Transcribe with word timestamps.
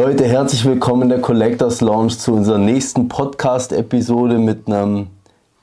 Leute, 0.00 0.26
herzlich 0.26 0.64
willkommen 0.64 1.02
in 1.02 1.08
der 1.08 1.20
Collectors 1.20 1.80
Lounge 1.80 2.16
zu 2.16 2.32
unserer 2.32 2.58
nächsten 2.58 3.08
Podcast-Episode 3.08 4.38
mit 4.38 4.68
einem 4.68 5.08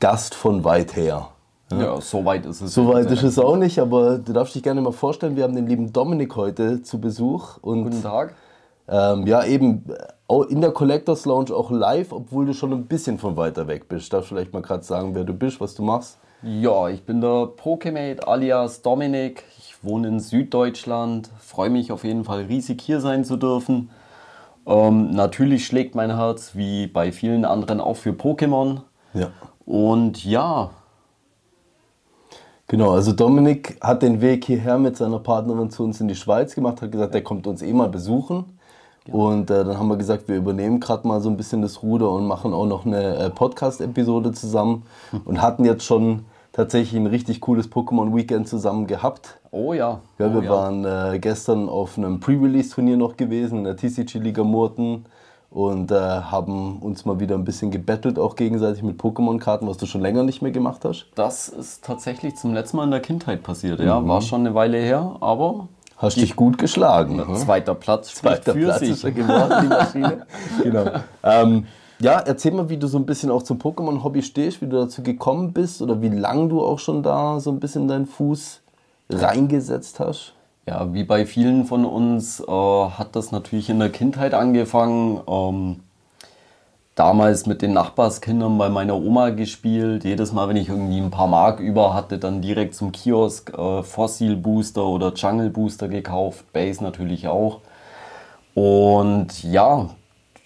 Gast 0.02 0.36
von 0.36 0.66
weit 0.66 0.98
her. 0.98 1.30
Ja, 1.72 1.80
ja 1.80 2.02
so 2.02 2.26
weit 2.26 2.46
ist 2.46 2.60
es. 2.60 2.74
So 2.74 2.90
weit 2.90 3.10
ist 3.10 3.24
es 3.24 3.40
auch 3.40 3.56
nicht, 3.56 3.80
aber 3.80 4.18
du 4.18 4.34
darfst 4.34 4.54
dich 4.54 4.62
gerne 4.62 4.82
mal 4.82 4.92
vorstellen, 4.92 5.38
wir 5.38 5.44
haben 5.46 5.56
den 5.56 5.68
lieben 5.68 5.94
Dominik 5.94 6.36
heute 6.36 6.84
zu 6.84 7.00
Besuch. 7.00 7.60
Und, 7.62 7.86
Guten 7.86 8.04
Tag. 8.04 8.36
Ähm, 8.90 9.26
ja, 9.26 9.46
eben 9.46 9.86
in 10.50 10.60
der 10.60 10.72
Collectors 10.72 11.26
Lounge 11.26 11.56
auch 11.56 11.72
live, 11.72 12.12
obwohl 12.12 12.46
du 12.46 12.54
schon 12.54 12.74
ein 12.74 12.88
bisschen 12.88 13.18
von 13.18 13.38
weiter 13.38 13.70
weg 13.70 13.88
bist. 13.88 14.12
Darfst 14.12 14.32
du 14.32 14.36
vielleicht 14.36 14.52
mal 14.52 14.62
gerade 14.62 14.84
sagen, 14.84 15.16
wer 15.16 15.24
du 15.24 15.34
bist, 15.34 15.62
was 15.62 15.76
du 15.76 15.82
machst? 15.82 16.18
Ja, 16.44 16.90
ich 16.90 17.04
bin 17.04 17.22
der 17.22 17.48
Pokemate 17.56 18.28
alias 18.28 18.82
Dominik. 18.82 19.46
Ich 19.60 19.78
wohne 19.82 20.10
in 20.10 20.20
Süddeutschland. 20.20 21.30
Freue 21.40 21.70
mich 21.70 21.94
auf 21.94 22.04
jeden 22.04 22.26
Fall 22.26 22.42
riesig 22.42 22.82
hier 22.82 23.00
sein 23.00 23.24
zu 23.24 23.38
dürfen. 23.38 23.92
Ähm, 24.66 25.12
natürlich 25.12 25.66
schlägt 25.66 25.96
mein 25.96 26.16
Herz 26.16 26.56
wie 26.56 26.88
bei 26.88 27.12
vielen 27.12 27.46
anderen 27.46 27.80
auch 27.80 27.96
für 27.96 28.12
Pokémon. 28.12 28.82
Ja. 29.14 29.30
Und 29.66 30.24
ja. 30.26 30.72
Genau, 32.68 32.92
also 32.92 33.12
Dominik 33.12 33.78
hat 33.82 34.02
den 34.02 34.22
Weg 34.22 34.46
hierher 34.46 34.80
mit 34.80 34.98
seiner 34.98 35.20
Partnerin 35.20 35.70
zu 35.70 35.84
uns 35.84 36.02
in 36.02 36.08
die 36.08 36.16
Schweiz 36.16 36.56
gemacht, 36.56 36.82
hat 36.82 36.92
gesagt, 36.92 37.14
der 37.14 37.24
kommt 37.24 37.46
uns 37.46 37.62
eh 37.62 37.74
mal 37.74 37.90
besuchen. 37.90 38.58
Genau. 39.06 39.28
Und 39.28 39.52
äh, 39.52 39.64
dann 39.64 39.78
haben 39.78 39.88
wir 39.88 39.98
gesagt, 39.98 40.28
wir 40.28 40.36
übernehmen 40.36 40.80
gerade 40.80 41.08
mal 41.08 41.22
so 41.22 41.30
ein 41.30 41.38
bisschen 41.38 41.62
das 41.62 41.84
Ruder 41.84 42.10
und 42.10 42.26
machen 42.26 42.54
auch 42.54 42.66
noch 42.66 42.88
eine 42.88 43.18
äh, 43.18 43.30
Podcast-Episode 43.30 44.32
zusammen 44.32 44.84
und 45.26 45.44
hatten 45.44 45.64
jetzt 45.64 45.86
schon 45.86 46.26
tatsächlich 46.56 46.98
ein 47.00 47.08
richtig 47.08 47.42
cooles 47.42 47.70
Pokémon-Weekend 47.70 48.48
zusammen 48.48 48.88
gehabt. 48.88 49.40
Oh 49.52 49.74
ja. 49.74 50.00
ja 50.18 50.34
wir 50.34 50.50
oh, 50.50 50.54
waren 50.54 50.86
äh, 50.86 51.20
gestern 51.20 51.68
auf 51.68 51.98
einem 51.98 52.22
Pre-Release-Turnier 52.22 52.96
noch 52.96 53.18
gewesen 53.18 53.60
in 53.60 53.64
der 53.66 53.76
TCG-Liga 53.76 54.44
Murten 54.44 55.06
und 55.50 55.92
äh, 55.92 55.96
haben 55.96 56.80
uns 56.80 57.04
mal 57.04 57.20
wieder 57.20 57.36
ein 57.36 57.44
bisschen 57.44 57.72
gebettelt, 57.72 58.18
auch 58.18 58.38
gegenseitig 58.38 58.84
mit 58.84 58.98
Pokémon-Karten, 58.98 59.68
was 59.68 59.76
du 59.78 59.86
schon 59.86 60.00
länger 60.00 60.24
nicht 60.24 60.42
mehr 60.42 60.52
gemacht 60.52 60.86
hast. 60.86 61.08
Das 61.16 61.50
ist 61.50 61.84
tatsächlich 61.84 62.36
zum 62.36 62.54
letzten 62.54 62.78
Mal 62.78 62.86
in 62.86 62.92
der 62.92 63.02
Kindheit 63.02 63.44
passiert, 63.44 63.82
ja. 63.82 64.00
Mhm. 64.00 64.08
War 64.08 64.22
schon 64.22 64.42
eine 64.42 64.56
Weile 64.56 64.78
her, 64.78 65.18
aber. 65.20 65.68
Hast 65.98 66.18
dich 66.18 66.36
gut 66.36 66.58
geschlagen. 66.58 67.24
Zweiter 67.36 67.74
Platz, 67.74 68.16
zweiter 68.16 68.54
Platz 68.54 68.80
sich. 68.80 68.92
ist 68.92 69.04
er 69.06 69.12
geworden, 69.12 69.54
die 69.62 69.68
Maschine. 69.68 70.28
genau. 70.64 70.86
Ähm, 71.24 71.68
ja, 72.00 72.20
erzähl 72.20 72.52
mal, 72.52 72.70
wie 72.70 72.78
du 72.78 72.88
so 72.88 72.98
ein 72.98 73.06
bisschen 73.06 73.32
auch 73.32 73.44
zum 73.44 73.58
Pokémon-Hobby 73.58 74.22
stehst, 74.22 74.62
wie 74.62 74.68
du 74.68 74.78
dazu 74.78 75.04
gekommen 75.04 75.54
bist 75.54 75.82
oder 75.82 76.02
wie 76.02 76.10
lange 76.10 76.50
du 76.50 76.62
auch 76.62 76.80
schon 76.80 77.04
da 77.04 77.40
so 77.40 77.52
ein 77.52 77.60
bisschen 77.60 77.88
deinen 77.88 78.06
Fuß 78.06 78.62
reingesetzt 79.10 80.00
hast. 80.00 80.34
Ja, 80.68 80.94
wie 80.94 81.04
bei 81.04 81.26
vielen 81.26 81.66
von 81.66 81.86
uns 81.86 82.40
äh, 82.40 82.46
hat 82.46 83.16
das 83.16 83.32
natürlich 83.32 83.70
in 83.70 83.80
der 83.80 83.92
Kindheit 83.92 84.34
angefangen. 84.34 85.22
Ähm, 85.28 85.80
damals 86.96 87.46
mit 87.46 87.62
den 87.62 87.74
Nachbarskindern 87.74 88.58
bei 88.58 88.70
meiner 88.70 88.96
Oma 88.96 89.30
gespielt. 89.30 90.06
Jedes 90.06 90.32
Mal, 90.32 90.50
wenn 90.50 90.56
ich 90.56 90.70
irgendwie 90.70 91.00
ein 91.00 91.12
paar 91.12 91.28
Mark 91.28 91.60
über 91.60 91.94
hatte, 91.94 92.18
dann 92.18 92.42
direkt 92.42 92.74
zum 92.74 92.92
Kiosk 92.92 93.54
äh, 93.54 93.84
Fossil 93.84 94.36
Booster 94.38 94.86
oder 94.86 95.14
Jungle 95.14 95.50
Booster 95.50 95.88
gekauft. 95.88 96.52
Base 96.52 96.84
natürlich 96.84 97.28
auch. 97.28 97.60
Und 98.56 99.44
ja, 99.44 99.90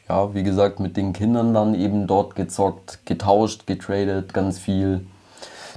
ja, 0.09 0.33
wie 0.33 0.43
gesagt, 0.43 0.79
mit 0.79 0.97
den 0.97 1.13
Kindern 1.13 1.53
dann 1.53 1.75
eben 1.75 2.07
dort 2.07 2.35
gezockt, 2.35 3.05
getauscht, 3.05 3.67
getradet, 3.67 4.33
ganz 4.33 4.57
viel. 4.57 5.05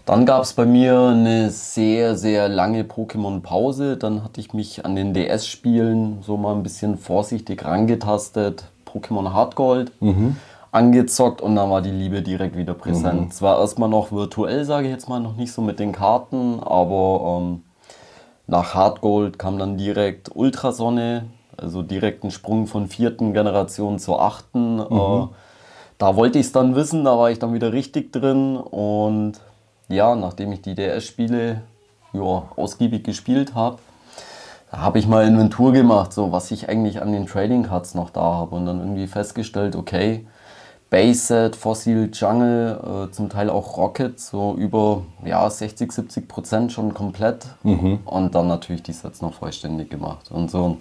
Dann 0.06 0.26
gab 0.26 0.42
es 0.42 0.54
bei 0.54 0.66
mir 0.66 0.98
eine 0.98 1.50
sehr, 1.50 2.16
sehr 2.16 2.48
lange 2.48 2.82
Pokémon-Pause. 2.82 3.96
Dann 3.96 4.24
hatte 4.24 4.40
ich 4.40 4.52
mich 4.52 4.84
an 4.84 4.96
den 4.96 5.14
DS-Spielen 5.14 6.22
so 6.22 6.36
mal 6.36 6.54
ein 6.54 6.64
bisschen 6.64 6.98
vorsichtig 6.98 7.64
rangetastet. 7.64 8.64
Pokémon 8.86 9.32
Hardgold 9.32 9.92
mhm. 10.02 10.36
angezockt 10.72 11.40
und 11.40 11.54
dann 11.54 11.70
war 11.70 11.82
die 11.82 11.90
Liebe 11.90 12.22
direkt 12.22 12.56
wieder 12.56 12.74
präsent. 12.74 13.20
Mhm. 13.20 13.30
Zwar 13.30 13.60
erstmal 13.60 13.88
noch 13.88 14.12
virtuell, 14.12 14.64
sage 14.64 14.86
ich 14.88 14.92
jetzt 14.92 15.08
mal, 15.08 15.20
noch 15.20 15.36
nicht 15.36 15.52
so 15.52 15.62
mit 15.62 15.78
den 15.78 15.92
Karten, 15.92 16.60
aber 16.60 17.40
ähm, 17.40 17.62
nach 18.46 18.74
Hardgold 18.74 19.38
kam 19.38 19.58
dann 19.58 19.76
direkt 19.76 20.34
Ultrasonne, 20.34 21.26
also 21.62 21.82
direkt 21.82 22.24
ein 22.24 22.30
Sprung 22.30 22.66
von 22.66 22.88
vierten 22.88 23.32
Generation 23.32 23.98
zur 23.98 24.20
achten. 24.20 24.76
Mhm. 24.76 24.82
Äh, 24.82 25.26
da 25.98 26.16
wollte 26.16 26.38
ich 26.38 26.46
es 26.46 26.52
dann 26.52 26.74
wissen, 26.74 27.04
da 27.04 27.16
war 27.16 27.30
ich 27.30 27.38
dann 27.38 27.54
wieder 27.54 27.72
richtig 27.72 28.12
drin. 28.12 28.56
Und 28.56 29.34
ja, 29.88 30.14
nachdem 30.14 30.52
ich 30.52 30.62
die 30.62 30.74
DS-Spiele 30.74 31.62
ja, 32.12 32.42
ausgiebig 32.56 33.04
gespielt 33.04 33.54
habe, 33.54 33.78
habe 34.70 34.98
ich 34.98 35.06
mal 35.06 35.26
Inventur 35.26 35.72
gemacht, 35.72 36.12
so 36.12 36.32
was 36.32 36.50
ich 36.50 36.68
eigentlich 36.68 37.02
an 37.02 37.12
den 37.12 37.26
Trading 37.26 37.64
Cards 37.64 37.94
noch 37.94 38.10
da 38.10 38.22
habe. 38.22 38.56
Und 38.56 38.66
dann 38.66 38.80
irgendwie 38.80 39.06
festgestellt, 39.06 39.76
okay, 39.76 40.26
Base-Set, 40.92 41.56
Fossil 41.56 42.10
Jungle, 42.12 43.08
äh, 43.08 43.12
zum 43.12 43.30
Teil 43.30 43.48
auch 43.48 43.78
Rocket, 43.78 44.20
so 44.20 44.54
über 44.58 45.04
ja, 45.24 45.48
60, 45.48 45.90
70 45.90 46.28
Prozent 46.28 46.70
schon 46.70 46.92
komplett. 46.92 47.46
Mhm. 47.62 48.00
Und 48.04 48.34
dann 48.34 48.46
natürlich 48.46 48.82
die 48.82 48.92
Sets 48.92 49.22
noch 49.22 49.32
vollständig 49.32 49.88
gemacht. 49.88 50.30
Und 50.30 50.50
so, 50.50 50.76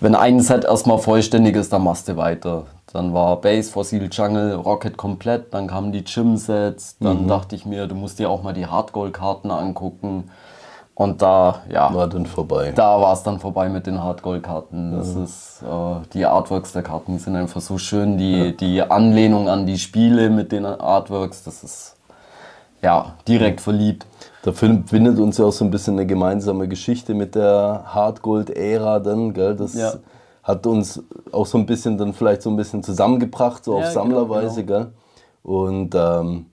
wenn 0.00 0.14
ein 0.14 0.40
Set 0.40 0.64
erstmal 0.64 0.96
vollständig 0.96 1.54
ist, 1.54 1.70
dann 1.70 1.84
machst 1.84 2.08
du 2.08 2.16
weiter. 2.16 2.64
Dann 2.94 3.12
war 3.12 3.42
Base, 3.42 3.70
Fossil 3.70 4.08
Jungle, 4.10 4.54
Rocket 4.54 4.96
komplett, 4.96 5.52
dann 5.52 5.66
kamen 5.66 5.92
die 5.92 6.02
Gym-Sets. 6.02 6.96
Dann 7.00 7.24
mhm. 7.24 7.28
dachte 7.28 7.54
ich 7.54 7.66
mir, 7.66 7.86
du 7.86 7.94
musst 7.94 8.18
dir 8.18 8.30
auch 8.30 8.42
mal 8.42 8.54
die 8.54 8.66
Hardgold-Karten 8.66 9.50
angucken. 9.50 10.30
Und 10.94 11.22
da, 11.22 11.62
ja. 11.70 11.92
War 11.94 12.06
dann 12.06 12.26
vorbei. 12.26 12.72
Da 12.74 13.00
war 13.00 13.14
es 13.14 13.22
dann 13.22 13.40
vorbei 13.40 13.68
mit 13.68 13.86
den 13.86 14.02
Hardgold-Karten. 14.02 14.92
Das 14.92 15.14
ja. 15.14 15.22
ist, 15.22 15.62
äh, 15.62 16.06
die 16.12 16.26
Artworks 16.26 16.72
der 16.72 16.82
Karten 16.82 17.18
sind 17.18 17.34
einfach 17.34 17.62
so 17.62 17.78
schön. 17.78 18.18
Die, 18.18 18.36
ja. 18.36 18.50
die 18.52 18.82
Anlehnung 18.82 19.48
an 19.48 19.64
die 19.64 19.78
Spiele 19.78 20.28
mit 20.28 20.52
den 20.52 20.66
Artworks, 20.66 21.44
das 21.44 21.64
ist, 21.64 21.96
ja, 22.82 23.14
direkt 23.26 23.62
verliebt. 23.62 24.06
Der 24.44 24.52
Film 24.52 24.82
bindet 24.82 25.18
uns 25.18 25.38
ja 25.38 25.46
auch 25.46 25.52
so 25.52 25.64
ein 25.64 25.70
bisschen 25.70 25.94
eine 25.94 26.06
gemeinsame 26.06 26.68
Geschichte 26.68 27.14
mit 27.14 27.36
der 27.36 27.84
Hardgold-Ära 27.86 28.98
dann, 28.98 29.32
gell? 29.32 29.56
Das 29.56 29.74
ja. 29.74 29.94
hat 30.42 30.66
uns 30.66 31.02
auch 31.30 31.46
so 31.46 31.56
ein 31.56 31.64
bisschen 31.64 31.96
dann 31.96 32.12
vielleicht 32.12 32.42
so 32.42 32.50
ein 32.50 32.56
bisschen 32.56 32.82
zusammengebracht, 32.82 33.64
so 33.64 33.76
auf 33.76 33.80
genau, 33.80 33.92
Sammlerweise, 33.92 34.64
genau. 34.64 34.78
gell? 34.80 34.92
Und, 35.42 35.94
ähm, 35.94 36.46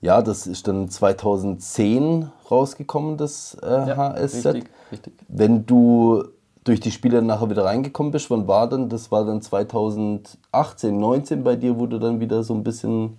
ja, 0.00 0.22
das 0.22 0.46
ist 0.46 0.68
dann 0.68 0.88
2010 0.88 2.30
rausgekommen, 2.50 3.16
das 3.16 3.56
äh, 3.62 3.66
ja, 3.66 3.96
HS-Set. 3.96 4.54
Richtig, 4.54 4.72
richtig. 4.92 5.12
Wenn 5.28 5.66
du 5.66 6.24
durch 6.64 6.80
die 6.80 6.90
Spiele 6.90 7.22
nachher 7.22 7.50
wieder 7.50 7.64
reingekommen 7.64 8.12
bist, 8.12 8.30
wann 8.30 8.46
war 8.46 8.68
dann? 8.68 8.88
Das 8.88 9.10
war 9.10 9.24
dann 9.24 9.40
2018, 9.40 10.98
19 10.98 11.44
bei 11.44 11.56
dir, 11.56 11.78
wo 11.78 11.86
du 11.86 11.98
dann 11.98 12.20
wieder 12.20 12.42
so 12.42 12.54
ein 12.54 12.62
bisschen. 12.62 13.18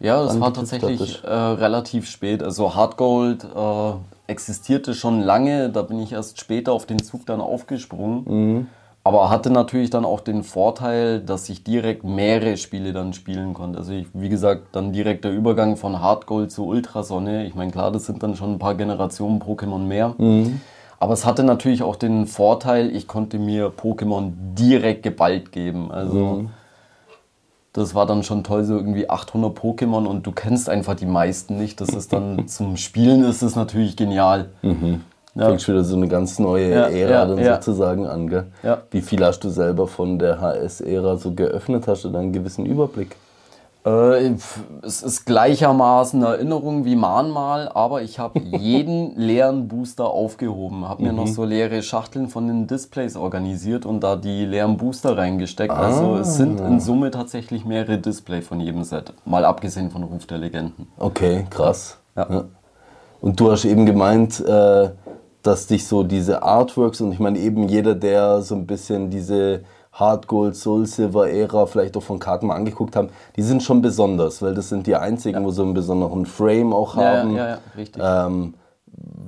Ja, 0.00 0.22
das 0.22 0.40
war 0.40 0.52
tatsächlich 0.52 1.22
äh, 1.22 1.28
relativ 1.28 2.06
spät. 2.06 2.42
Also 2.42 2.74
Hardgold 2.74 3.44
äh, 3.44 3.92
existierte 4.26 4.94
schon 4.94 5.20
lange, 5.20 5.70
da 5.70 5.82
bin 5.82 6.00
ich 6.00 6.12
erst 6.12 6.40
später 6.40 6.72
auf 6.72 6.86
den 6.86 7.02
Zug 7.02 7.26
dann 7.26 7.40
aufgesprungen. 7.40 8.24
Mhm. 8.26 8.66
Aber 9.06 9.28
hatte 9.28 9.50
natürlich 9.50 9.90
dann 9.90 10.06
auch 10.06 10.20
den 10.20 10.42
Vorteil, 10.42 11.20
dass 11.20 11.50
ich 11.50 11.62
direkt 11.62 12.04
mehrere 12.04 12.56
Spiele 12.56 12.94
dann 12.94 13.12
spielen 13.12 13.52
konnte. 13.52 13.78
Also 13.78 13.92
ich, 13.92 14.06
wie 14.14 14.30
gesagt, 14.30 14.68
dann 14.72 14.94
direkt 14.94 15.24
der 15.26 15.32
Übergang 15.32 15.76
von 15.76 16.00
Hardgold 16.00 16.50
zu 16.50 16.66
Ultrasonne. 16.66 17.44
Ich 17.44 17.54
meine, 17.54 17.70
klar, 17.70 17.92
das 17.92 18.06
sind 18.06 18.22
dann 18.22 18.34
schon 18.34 18.54
ein 18.54 18.58
paar 18.58 18.74
Generationen 18.74 19.42
Pokémon 19.42 19.80
mehr. 19.80 20.14
Mhm. 20.16 20.62
Aber 20.98 21.12
es 21.12 21.26
hatte 21.26 21.44
natürlich 21.44 21.82
auch 21.82 21.96
den 21.96 22.26
Vorteil, 22.26 22.96
ich 22.96 23.06
konnte 23.06 23.38
mir 23.38 23.70
Pokémon 23.70 24.32
direkt 24.54 25.02
geballt 25.02 25.52
geben. 25.52 25.92
Also 25.92 26.14
mhm. 26.14 26.50
das 27.74 27.94
war 27.94 28.06
dann 28.06 28.22
schon 28.22 28.42
toll, 28.42 28.64
so 28.64 28.74
irgendwie 28.74 29.10
800 29.10 29.54
Pokémon 29.54 30.06
und 30.06 30.26
du 30.26 30.32
kennst 30.32 30.70
einfach 30.70 30.94
die 30.94 31.04
meisten 31.04 31.58
nicht. 31.58 31.78
Das 31.82 31.90
ist 31.90 32.14
dann 32.14 32.48
zum 32.48 32.78
Spielen 32.78 33.22
ist 33.22 33.42
es 33.42 33.54
natürlich 33.54 33.96
genial. 33.96 34.48
Mhm. 34.62 35.02
Ja. 35.34 35.48
Fängt 35.48 35.66
wieder 35.66 35.82
so 35.82 35.96
eine 35.96 36.06
ganz 36.06 36.38
neue 36.38 36.70
ja, 36.70 36.88
Ära 36.88 37.10
ja, 37.10 37.26
dann 37.26 37.44
sozusagen 37.44 38.06
an. 38.06 38.28
Gell? 38.28 38.46
Ja. 38.62 38.82
Wie 38.90 39.00
viel 39.00 39.24
hast 39.24 39.40
du 39.40 39.48
selber 39.48 39.88
von 39.88 40.18
der 40.18 40.40
HS-Ära 40.40 41.16
so 41.16 41.32
geöffnet? 41.32 41.88
Hast 41.88 42.04
du 42.04 42.10
da 42.10 42.20
einen 42.20 42.32
gewissen 42.32 42.66
Überblick? 42.66 43.16
Äh, 43.84 44.34
es 44.82 45.02
ist 45.02 45.26
gleichermaßen 45.26 46.22
Erinnerung 46.22 46.86
wie 46.86 46.96
Mahnmal, 46.96 47.68
aber 47.68 48.02
ich 48.02 48.18
habe 48.18 48.38
jeden 48.58 49.14
leeren 49.16 49.68
Booster 49.68 50.06
aufgehoben, 50.06 50.88
habe 50.88 51.02
mir 51.02 51.12
mhm. 51.12 51.18
noch 51.18 51.26
so 51.26 51.44
leere 51.44 51.82
Schachteln 51.82 52.28
von 52.28 52.46
den 52.46 52.66
Displays 52.66 53.16
organisiert 53.16 53.84
und 53.84 54.00
da 54.00 54.16
die 54.16 54.46
leeren 54.46 54.78
Booster 54.78 55.18
reingesteckt. 55.18 55.72
Ah. 55.72 55.86
Also 55.86 56.16
es 56.16 56.36
sind 56.36 56.60
in 56.60 56.80
Summe 56.80 57.10
tatsächlich 57.10 57.66
mehrere 57.66 57.98
Display 57.98 58.40
von 58.40 58.60
jedem 58.60 58.84
Set, 58.84 59.12
mal 59.26 59.44
abgesehen 59.44 59.90
von 59.90 60.02
Ruf 60.02 60.26
der 60.26 60.38
Legenden. 60.38 60.86
Okay, 60.98 61.44
krass. 61.50 61.98
Ja. 62.16 62.44
Und 63.20 63.40
du 63.40 63.50
hast 63.50 63.64
eben 63.64 63.84
gemeint, 63.86 64.40
äh, 64.40 64.90
dass 65.46 65.66
dich 65.66 65.86
so 65.86 66.02
diese 66.02 66.42
Artworks 66.42 67.00
und 67.00 67.12
ich 67.12 67.20
meine 67.20 67.38
eben 67.38 67.68
jeder, 67.68 67.94
der 67.94 68.42
so 68.42 68.54
ein 68.54 68.66
bisschen 68.66 69.10
diese 69.10 69.60
Hard 69.92 70.26
Gold, 70.26 70.56
Soul 70.56 70.86
Silver 70.86 71.30
Ära 71.30 71.66
vielleicht 71.66 71.96
auch 71.96 72.02
von 72.02 72.18
Karten 72.18 72.48
mal 72.48 72.56
angeguckt 72.56 72.96
haben, 72.96 73.10
die 73.36 73.42
sind 73.42 73.62
schon 73.62 73.80
besonders, 73.80 74.42
weil 74.42 74.54
das 74.54 74.68
sind 74.68 74.86
die 74.86 74.96
einzigen, 74.96 75.38
ja. 75.38 75.44
wo 75.44 75.50
so 75.50 75.62
einen 75.62 75.74
besonderen 75.74 76.26
Frame 76.26 76.72
auch 76.72 76.96
haben. 76.96 77.36
Ja, 77.36 77.36
ja, 77.36 77.48
ja 77.48 77.58
richtig. 77.76 78.02
Ähm, 78.04 78.54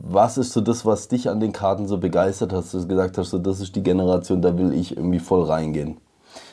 was 0.09 0.39
ist 0.39 0.53
so 0.53 0.61
das, 0.61 0.87
was 0.87 1.09
dich 1.09 1.29
an 1.29 1.39
den 1.41 1.53
Karten 1.53 1.87
so 1.87 1.99
begeistert 1.99 2.53
hast, 2.53 2.73
dass 2.73 2.83
du 2.83 2.89
gesagt 2.89 3.19
hast, 3.19 3.31
so 3.31 3.39
das 3.39 3.61
ist 3.61 3.77
die 3.77 3.83
Generation, 3.83 4.41
da 4.41 4.57
will 4.57 4.73
ich 4.73 4.97
irgendwie 4.97 5.19
voll 5.19 5.45
reingehen? 5.45 5.99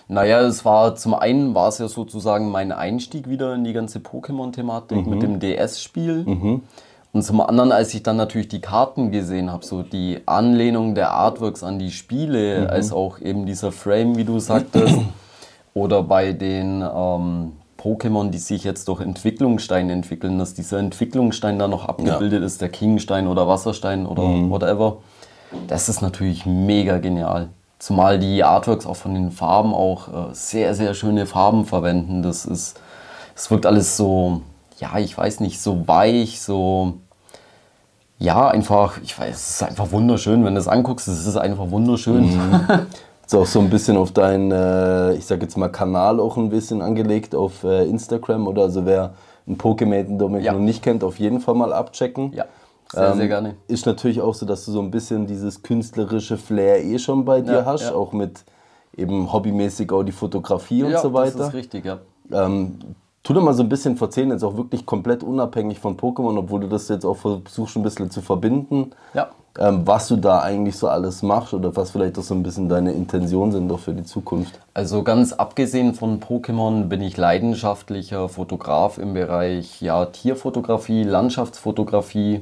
Naja, 0.07 0.41
es 0.41 0.65
war 0.65 0.95
zum 0.95 1.13
einen 1.13 1.55
war 1.55 1.69
es 1.69 1.77
ja 1.77 1.87
sozusagen 1.87 2.51
mein 2.51 2.71
Einstieg 2.71 3.29
wieder 3.29 3.55
in 3.55 3.63
die 3.63 3.73
ganze 3.73 3.99
Pokémon-Thematik 3.99 5.05
mhm. 5.05 5.09
mit 5.09 5.21
dem 5.21 5.39
DS-Spiel. 5.39 6.25
Mhm. 6.25 6.61
Und 7.13 7.21
zum 7.21 7.41
anderen, 7.41 7.71
als 7.71 7.93
ich 7.93 8.01
dann 8.01 8.17
natürlich 8.17 8.47
die 8.47 8.59
Karten 8.59 9.11
gesehen 9.11 9.51
habe, 9.51 9.63
so 9.63 9.83
die 9.83 10.21
Anlehnung 10.25 10.95
der 10.95 11.11
Artworks 11.11 11.63
an 11.63 11.77
die 11.77 11.91
Spiele, 11.91 12.61
mhm. 12.61 12.67
als 12.67 12.91
auch 12.91 13.19
eben 13.19 13.45
dieser 13.45 13.71
Frame, 13.71 14.17
wie 14.17 14.25
du 14.25 14.39
sagtest, 14.39 14.97
oder 15.75 16.01
bei 16.01 16.33
den 16.33 16.81
ähm, 16.81 17.53
Pokémon, 17.77 18.31
die 18.31 18.39
sich 18.39 18.63
jetzt 18.63 18.87
durch 18.87 18.99
Entwicklungsstein 18.99 19.91
entwickeln, 19.91 20.39
dass 20.39 20.55
dieser 20.55 20.79
Entwicklungsstein 20.79 21.59
da 21.59 21.67
noch 21.67 21.87
abgebildet 21.87 22.39
ja. 22.39 22.45
ist, 22.45 22.61
der 22.61 22.69
Kingstein 22.69 23.27
oder 23.27 23.47
Wasserstein 23.47 24.07
oder 24.07 24.23
mhm. 24.23 24.49
whatever. 24.49 24.97
Das 25.67 25.89
ist 25.89 26.01
natürlich 26.01 26.47
mega 26.47 26.97
genial. 26.97 27.49
Zumal 27.77 28.17
die 28.17 28.43
Artworks 28.43 28.87
auch 28.87 28.95
von 28.95 29.13
den 29.13 29.31
Farben 29.31 29.73
auch 29.73 30.07
äh, 30.07 30.33
sehr, 30.33 30.73
sehr 30.73 30.95
schöne 30.95 31.27
Farben 31.27 31.65
verwenden. 31.65 32.23
Das 32.23 32.45
ist, 32.45 32.79
es 33.35 33.51
wirkt 33.51 33.65
alles 33.67 33.97
so, 33.97 34.41
ja, 34.79 34.97
ich 34.97 35.17
weiß 35.17 35.41
nicht, 35.41 35.61
so 35.61 35.87
weich, 35.87 36.41
so 36.41 36.93
ja, 38.23 38.47
einfach, 38.47 39.01
ich 39.03 39.19
weiß, 39.19 39.35
es 39.35 39.49
ist 39.49 39.63
einfach 39.63 39.91
wunderschön, 39.91 40.45
wenn 40.45 40.55
du 40.55 40.59
es 40.61 40.69
anguckst, 40.69 41.09
es 41.09 41.27
ist 41.27 41.35
einfach 41.35 41.69
wunderschön. 41.69 42.37
Mhm. 42.37 42.61
ist 43.25 43.35
auch 43.35 43.45
so 43.45 43.59
ein 43.59 43.69
bisschen 43.69 43.97
auf 43.97 44.13
deinen, 44.13 44.49
äh, 44.49 45.13
ich 45.15 45.25
sag 45.25 45.41
jetzt 45.41 45.57
mal, 45.57 45.67
Kanal 45.67 46.21
auch 46.21 46.37
ein 46.37 46.47
bisschen 46.47 46.81
angelegt 46.81 47.35
auf 47.35 47.65
äh, 47.65 47.83
Instagram 47.83 48.47
oder 48.47 48.61
also 48.61 48.85
wer 48.85 49.13
ein 49.45 49.57
Pokémon 49.57 50.17
Dominik 50.17 50.45
ja. 50.45 50.53
noch 50.53 50.61
nicht 50.61 50.81
kennt, 50.81 51.03
auf 51.03 51.19
jeden 51.19 51.41
Fall 51.41 51.55
mal 51.55 51.73
abchecken. 51.73 52.31
Ja. 52.31 52.45
Sehr, 52.93 53.09
ähm, 53.09 53.17
sehr 53.17 53.27
gerne. 53.27 53.55
Ist 53.67 53.85
natürlich 53.85 54.21
auch 54.21 54.35
so, 54.35 54.45
dass 54.45 54.63
du 54.63 54.71
so 54.71 54.81
ein 54.81 54.89
bisschen 54.89 55.27
dieses 55.27 55.61
künstlerische 55.61 56.37
Flair 56.37 56.81
eh 56.81 56.99
schon 56.99 57.25
bei 57.25 57.41
dir 57.41 57.51
ja, 57.55 57.65
hast, 57.65 57.89
ja. 57.89 57.93
auch 57.93 58.13
mit 58.13 58.45
eben 58.95 59.33
hobbymäßig 59.33 59.91
auch 59.91 60.03
die 60.03 60.13
Fotografie 60.13 60.83
und 60.83 60.97
so 60.97 61.11
weiter. 61.11 61.39
Das 61.39 61.47
ist 61.49 61.53
richtig, 61.55 61.83
ja. 61.83 61.99
Ähm, 62.31 62.77
Tu 63.23 63.33
doch 63.33 63.41
mal 63.41 63.53
so 63.53 63.63
ein 63.63 63.69
bisschen 63.69 63.97
erzählen, 63.97 64.31
jetzt 64.31 64.43
auch 64.43 64.57
wirklich 64.57 64.85
komplett 64.85 65.23
unabhängig 65.23 65.79
von 65.79 65.95
Pokémon, 65.95 66.37
obwohl 66.37 66.59
du 66.59 66.67
das 66.67 66.89
jetzt 66.89 67.05
auch 67.05 67.15
versuchst, 67.15 67.77
ein 67.77 67.83
bisschen 67.83 68.11
zu 68.11 68.21
verbinden. 68.21 68.91
Ja. 69.13 69.29
Ähm, 69.57 69.83
was 69.85 70.09
du 70.09 70.17
da 70.17 70.39
eigentlich 70.39 70.75
so 70.77 70.89
alles 70.89 71.21
machst 71.21 71.53
oder 71.53 71.73
was 71.75 71.91
vielleicht 71.91 72.17
auch 72.19 72.23
so 72.23 72.33
ein 72.33 72.43
bisschen 72.43 72.67
deine 72.67 72.91
Intentionen 72.91 73.53
sind 73.53 73.69
doch 73.69 73.79
für 73.79 73.93
die 73.93 74.03
Zukunft. 74.03 74.59
Also 74.73 75.03
ganz 75.03 75.31
abgesehen 75.31 75.93
von 75.93 76.19
Pokémon 76.19 76.85
bin 76.85 77.01
ich 77.01 77.15
leidenschaftlicher 77.15 78.27
Fotograf 78.27 78.97
im 78.97 79.13
Bereich 79.13 79.81
ja, 79.81 80.05
Tierfotografie, 80.05 81.03
Landschaftsfotografie. 81.03 82.41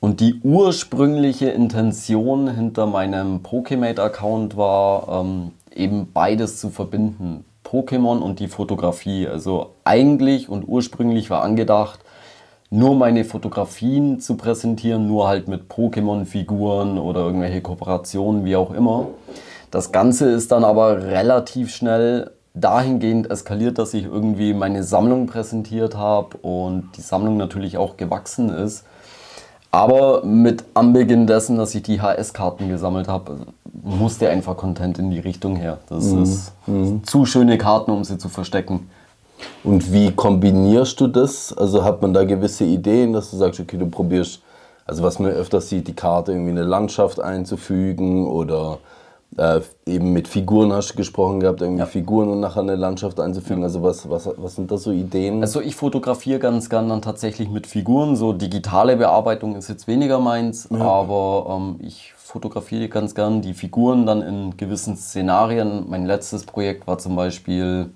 Und 0.00 0.20
die 0.20 0.40
ursprüngliche 0.42 1.48
Intention 1.48 2.48
hinter 2.48 2.86
meinem 2.86 3.40
Pokémate-Account 3.42 4.56
war, 4.56 5.22
ähm, 5.22 5.52
eben 5.74 6.12
beides 6.12 6.60
zu 6.60 6.70
verbinden. 6.70 7.44
Pokémon 7.68 8.18
und 8.20 8.40
die 8.40 8.48
Fotografie. 8.48 9.28
Also 9.28 9.74
eigentlich 9.84 10.48
und 10.48 10.66
ursprünglich 10.66 11.28
war 11.30 11.42
angedacht, 11.42 12.00
nur 12.70 12.94
meine 12.94 13.24
Fotografien 13.24 14.20
zu 14.20 14.36
präsentieren, 14.36 15.06
nur 15.06 15.28
halt 15.28 15.48
mit 15.48 15.70
Pokémon-Figuren 15.70 16.98
oder 16.98 17.20
irgendwelche 17.20 17.60
Kooperationen, 17.60 18.44
wie 18.44 18.56
auch 18.56 18.72
immer. 18.72 19.08
Das 19.70 19.92
Ganze 19.92 20.30
ist 20.30 20.52
dann 20.52 20.64
aber 20.64 21.02
relativ 21.02 21.70
schnell 21.74 22.30
dahingehend 22.54 23.30
eskaliert, 23.30 23.78
dass 23.78 23.94
ich 23.94 24.04
irgendwie 24.04 24.54
meine 24.54 24.82
Sammlung 24.82 25.26
präsentiert 25.26 25.96
habe 25.96 26.38
und 26.38 26.90
die 26.96 27.02
Sammlung 27.02 27.36
natürlich 27.36 27.76
auch 27.76 27.96
gewachsen 27.96 28.50
ist. 28.50 28.84
Aber 29.70 30.24
mit 30.24 30.64
Anbeginn 30.74 31.26
dessen, 31.26 31.58
dass 31.58 31.74
ich 31.74 31.82
die 31.82 32.00
HS-Karten 32.00 32.68
gesammelt 32.68 33.08
habe, 33.08 33.36
musste 33.82 34.30
einfach 34.30 34.56
Content 34.56 34.98
in 34.98 35.10
die 35.10 35.18
Richtung 35.18 35.56
her. 35.56 35.78
Das 35.88 36.04
mhm. 36.04 36.22
ist 36.22 36.52
mhm. 36.66 37.04
zu 37.04 37.26
schöne 37.26 37.58
Karten, 37.58 37.90
um 37.90 38.02
sie 38.04 38.18
zu 38.18 38.28
verstecken. 38.28 38.88
Und 39.62 39.92
wie 39.92 40.10
kombinierst 40.10 41.00
du 41.00 41.06
das? 41.06 41.52
Also 41.56 41.84
hat 41.84 42.02
man 42.02 42.12
da 42.12 42.24
gewisse 42.24 42.64
Ideen, 42.64 43.12
dass 43.12 43.30
du 43.30 43.36
sagst, 43.36 43.60
okay, 43.60 43.76
du 43.76 43.86
probierst, 43.86 44.40
also 44.86 45.02
was 45.02 45.18
man 45.18 45.30
öfters 45.30 45.68
sieht, 45.68 45.86
die 45.86 45.94
Karte 45.94 46.32
irgendwie 46.32 46.50
eine 46.50 46.64
Landschaft 46.64 47.20
einzufügen 47.20 48.26
oder 48.26 48.78
äh, 49.38 49.60
eben 49.86 50.12
mit 50.12 50.28
Figuren 50.28 50.72
hast 50.72 50.90
du 50.90 50.96
gesprochen 50.96 51.40
gehabt, 51.40 51.60
irgendwie 51.60 51.80
ja. 51.80 51.86
Figuren 51.86 52.28
und 52.28 52.40
nachher 52.40 52.60
eine 52.60 52.76
Landschaft 52.76 53.20
einzufügen. 53.20 53.60
Ja. 53.60 53.66
Also 53.66 53.82
was, 53.82 54.08
was, 54.10 54.28
was 54.36 54.56
sind 54.56 54.70
da 54.70 54.76
so 54.76 54.90
Ideen? 54.90 55.40
Also 55.40 55.60
ich 55.60 55.76
fotografiere 55.76 56.38
ganz 56.38 56.68
gern 56.68 56.88
dann 56.88 57.02
tatsächlich 57.02 57.48
mit 57.48 57.66
Figuren. 57.66 58.16
So 58.16 58.32
digitale 58.32 58.96
Bearbeitung 58.96 59.56
ist 59.56 59.68
jetzt 59.68 59.86
weniger 59.86 60.18
meins, 60.18 60.68
ja. 60.70 60.80
aber 60.80 61.56
ähm, 61.56 61.76
ich 61.80 62.12
fotografiere 62.16 62.88
ganz 62.88 63.14
gern 63.14 63.40
die 63.40 63.54
Figuren 63.54 64.04
dann 64.04 64.22
in 64.22 64.56
gewissen 64.56 64.96
Szenarien. 64.96 65.86
Mein 65.88 66.04
letztes 66.04 66.44
Projekt 66.44 66.86
war 66.86 66.98
zum 66.98 67.16
Beispiel 67.16 67.90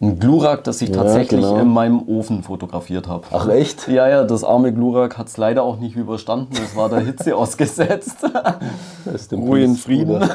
ein 0.00 0.18
Glurak, 0.18 0.62
das 0.64 0.80
ich 0.80 0.92
tatsächlich 0.92 1.42
ja, 1.42 1.48
genau. 1.48 1.62
in 1.62 1.68
meinem 1.68 2.08
Ofen 2.08 2.42
fotografiert 2.42 3.08
habe. 3.08 3.26
Ach 3.32 3.48
echt? 3.48 3.88
Ja, 3.88 4.08
ja, 4.08 4.24
das 4.24 4.44
arme 4.44 4.72
Glurak 4.72 5.18
hat 5.18 5.26
es 5.26 5.36
leider 5.36 5.64
auch 5.64 5.78
nicht 5.78 5.96
überstanden. 5.96 6.54
Es 6.62 6.76
war 6.76 6.88
der 6.88 7.00
Hitze 7.00 7.36
ausgesetzt. 7.36 8.18
Ruhe 9.32 9.64
in 9.64 9.76
Frieden. 9.76 10.22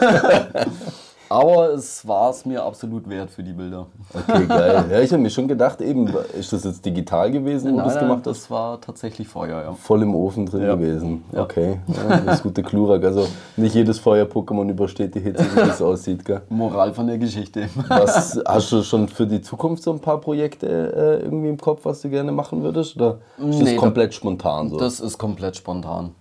Aber 1.34 1.74
es 1.74 2.08
war 2.08 2.30
es 2.30 2.46
mir 2.46 2.64
absolut 2.64 3.10
wert 3.10 3.32
für 3.32 3.42
die 3.42 3.54
Bilder. 3.54 3.88
Okay, 4.14 4.46
geil. 4.46 4.86
Ja, 4.92 5.00
ich 5.00 5.12
habe 5.12 5.24
mir 5.24 5.32
schon 5.32 5.48
gedacht, 5.48 5.82
eben, 5.82 6.08
ist 6.38 6.54
das 6.54 6.64
jetzt 6.64 6.86
digital 6.86 7.32
gewesen, 7.32 7.74
wo 7.74 7.78
du 7.78 7.84
das 7.86 7.98
gemacht 7.98 8.28
hast? 8.28 8.44
Das 8.44 8.52
war 8.52 8.80
tatsächlich 8.80 9.28
Feuer, 9.28 9.64
ja. 9.64 9.72
Voll 9.74 10.04
im 10.04 10.14
Ofen 10.14 10.46
drin 10.46 10.62
ja. 10.62 10.76
gewesen. 10.76 11.24
Ja. 11.32 11.42
Okay, 11.42 11.80
ja, 11.88 12.20
das 12.20 12.44
gute 12.44 12.62
Klurak. 12.62 13.04
Also 13.04 13.28
nicht 13.58 13.74
jedes 13.74 13.98
Feuer-Pokémon 13.98 14.70
übersteht 14.70 15.16
die 15.16 15.22
Hitze, 15.22 15.44
wie 15.56 15.70
es 15.70 15.82
aussieht, 15.82 16.24
gell? 16.24 16.42
Moral 16.50 16.94
von 16.94 17.08
der 17.08 17.18
Geschichte. 17.18 17.68
Was, 17.88 18.40
hast 18.48 18.72
du 18.72 18.84
schon 18.84 19.08
für 19.08 19.26
die 19.26 19.42
Zukunft 19.42 19.82
so 19.82 19.92
ein 19.92 20.00
paar 20.00 20.22
Projekte 20.22 20.68
äh, 20.68 21.24
irgendwie 21.24 21.50
im 21.50 21.58
Kopf, 21.58 21.86
was 21.86 22.02
du 22.02 22.10
gerne 22.10 22.32
machen 22.32 22.62
würdest? 22.62 22.96
Oder 22.96 23.18
ist 23.40 23.58
nee, 23.58 23.72
das 23.72 23.76
komplett 23.78 24.14
spontan 24.14 24.70
so? 24.70 24.78
Das 24.78 25.00
ist 25.00 25.18
komplett 25.18 25.58
spontan. 25.58 26.14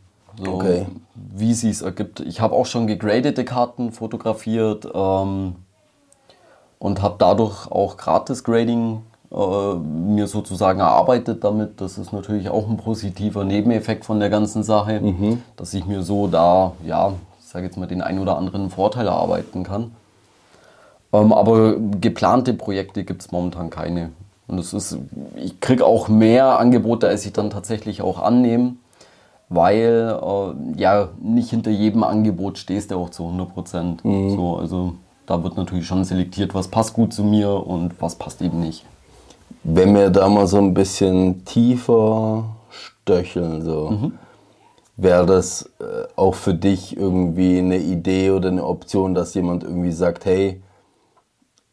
So, 0.43 0.55
okay. 0.55 0.87
Wie 1.15 1.55
sie 1.55 1.71
es 1.71 1.83
ergibt. 1.83 2.21
Ich 2.21 2.41
habe 2.41 2.55
auch 2.55 2.67
schon 2.67 2.87
gegradete 2.87 3.45
Karten 3.45 3.93
fotografiert 3.93 4.87
ähm, 4.93 5.57
und 6.79 7.03
habe 7.03 7.17
dadurch 7.19 7.71
auch 7.71 7.97
Gratis-Grading 7.97 9.03
äh, 9.31 9.75
mir 9.75 10.27
sozusagen 10.27 10.81
erarbeitet 10.81 11.45
damit. 11.45 11.81
Das 11.81 11.99
ist 11.99 12.13
natürlich 12.13 12.49
auch 12.49 12.69
ein 12.69 12.77
positiver 12.77 13.45
Nebeneffekt 13.45 14.05
von 14.05 14.21
der 14.21 14.31
ganzen 14.31 14.63
Sache, 14.63 15.01
mhm. 15.01 15.43
dass 15.57 15.75
ich 15.75 15.87
mir 15.87 16.03
so 16.03 16.29
da, 16.29 16.73
ja, 16.85 17.13
ich 17.41 17.47
sage 17.47 17.67
jetzt 17.67 17.77
mal, 17.77 17.87
den 17.87 18.03
ein 18.03 18.19
oder 18.19 18.37
anderen 18.37 18.71
Vorteil 18.71 19.07
erarbeiten 19.07 19.65
kann. 19.65 19.93
Ähm, 21.13 21.33
aber 21.33 21.77
geplante 22.01 22.55
Projekte 22.55 23.05
gibt 23.05 23.23
es 23.23 23.33
momentan 23.33 23.71
keine. 23.71 24.11
Und 24.49 24.59
es 24.59 24.73
ist, 24.73 24.99
ich 25.37 25.61
kriege 25.61 25.87
auch 25.87 26.09
mehr 26.09 26.59
Angebote, 26.59 27.09
als 27.09 27.25
ich 27.25 27.33
dann 27.33 27.51
tatsächlich 27.51 28.03
auch 28.03 28.21
annehme 28.21 28.75
weil 29.53 30.19
äh, 30.23 30.81
ja 30.81 31.09
nicht 31.21 31.51
hinter 31.51 31.71
jedem 31.71 32.05
Angebot 32.05 32.59
stehst 32.59 32.91
du 32.91 32.97
auch 32.97 33.11
zu 33.11 33.25
100 33.25 33.53
Prozent. 33.53 34.05
Mhm. 34.05 34.31
So, 34.31 34.57
also 34.57 34.95
da 35.27 35.43
wird 35.43 35.57
natürlich 35.57 35.87
schon 35.87 36.05
selektiert, 36.05 36.55
was 36.55 36.69
passt 36.69 36.95
gut 36.95 37.13
zu 37.13 37.23
mir 37.23 37.51
und 37.67 38.01
was 38.01 38.15
passt 38.17 38.43
eben 38.43 38.61
nicht. 38.61 38.85
Wenn 39.65 39.95
wir 39.95 40.11
da 40.11 40.29
mal 40.29 40.47
so 40.47 40.59
ein 40.59 40.75
bisschen 40.75 41.45
tiefer 41.45 42.45
stöcheln, 42.71 43.63
so, 43.63 43.91
mhm. 43.91 44.13
wäre 44.97 45.27
das 45.27 45.71
äh, 45.81 46.09
auch 46.17 46.35
für 46.35 46.55
dich 46.55 46.97
irgendwie 46.97 47.59
eine 47.59 47.79
Idee 47.79 48.31
oder 48.31 48.49
eine 48.49 48.65
Option, 48.65 49.15
dass 49.15 49.35
jemand 49.35 49.63
irgendwie 49.63 49.93
sagt, 49.93 50.25
hey, 50.25 50.63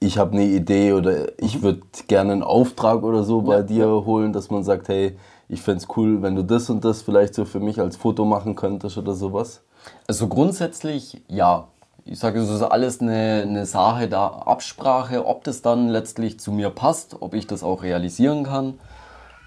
ich 0.02 0.18
habe 0.18 0.34
eine 0.34 0.46
Idee 0.46 0.94
oder 0.94 1.40
ich 1.42 1.58
mhm. 1.58 1.64
würde 1.64 1.82
gerne 2.08 2.34
einen 2.34 2.44
Auftrag 2.44 3.04
oder 3.04 3.24
so 3.24 3.42
bei 3.42 3.58
ja, 3.58 3.64
dir 3.64 3.88
holen, 4.06 4.34
dass 4.34 4.52
man 4.52 4.64
sagt, 4.64 4.90
hey, 4.90 5.18
ich 5.50 5.64
fände 5.64 5.84
es 5.84 5.98
cool, 5.98 6.22
wenn 6.22 6.36
du 6.36 6.44
das 6.44 6.70
und 6.70 6.86
das 6.86 7.02
vielleicht 7.02 7.34
so 7.34 7.44
für 7.44 7.60
mich 7.60 7.82
als 7.82 7.98
Foto 7.98 8.24
machen 8.24 8.56
könntest 8.56 8.98
oder 8.98 9.16
sowas? 9.16 9.62
Also 10.08 10.28
grundsätzlich 10.28 11.22
ja. 11.28 11.68
Ich 12.06 12.18
sage, 12.18 12.40
es 12.40 12.50
ist 12.50 12.62
alles 12.62 13.02
eine, 13.02 13.44
eine 13.46 13.66
Sache 13.66 14.08
der 14.08 14.48
Absprache, 14.48 15.26
ob 15.28 15.44
das 15.44 15.62
dann 15.62 15.90
letztlich 15.90 16.40
zu 16.40 16.52
mir 16.52 16.70
passt, 16.70 17.18
ob 17.20 17.34
ich 17.34 17.46
das 17.46 17.62
auch 17.62 17.84
realisieren 17.84 18.44
kann. 18.44 18.80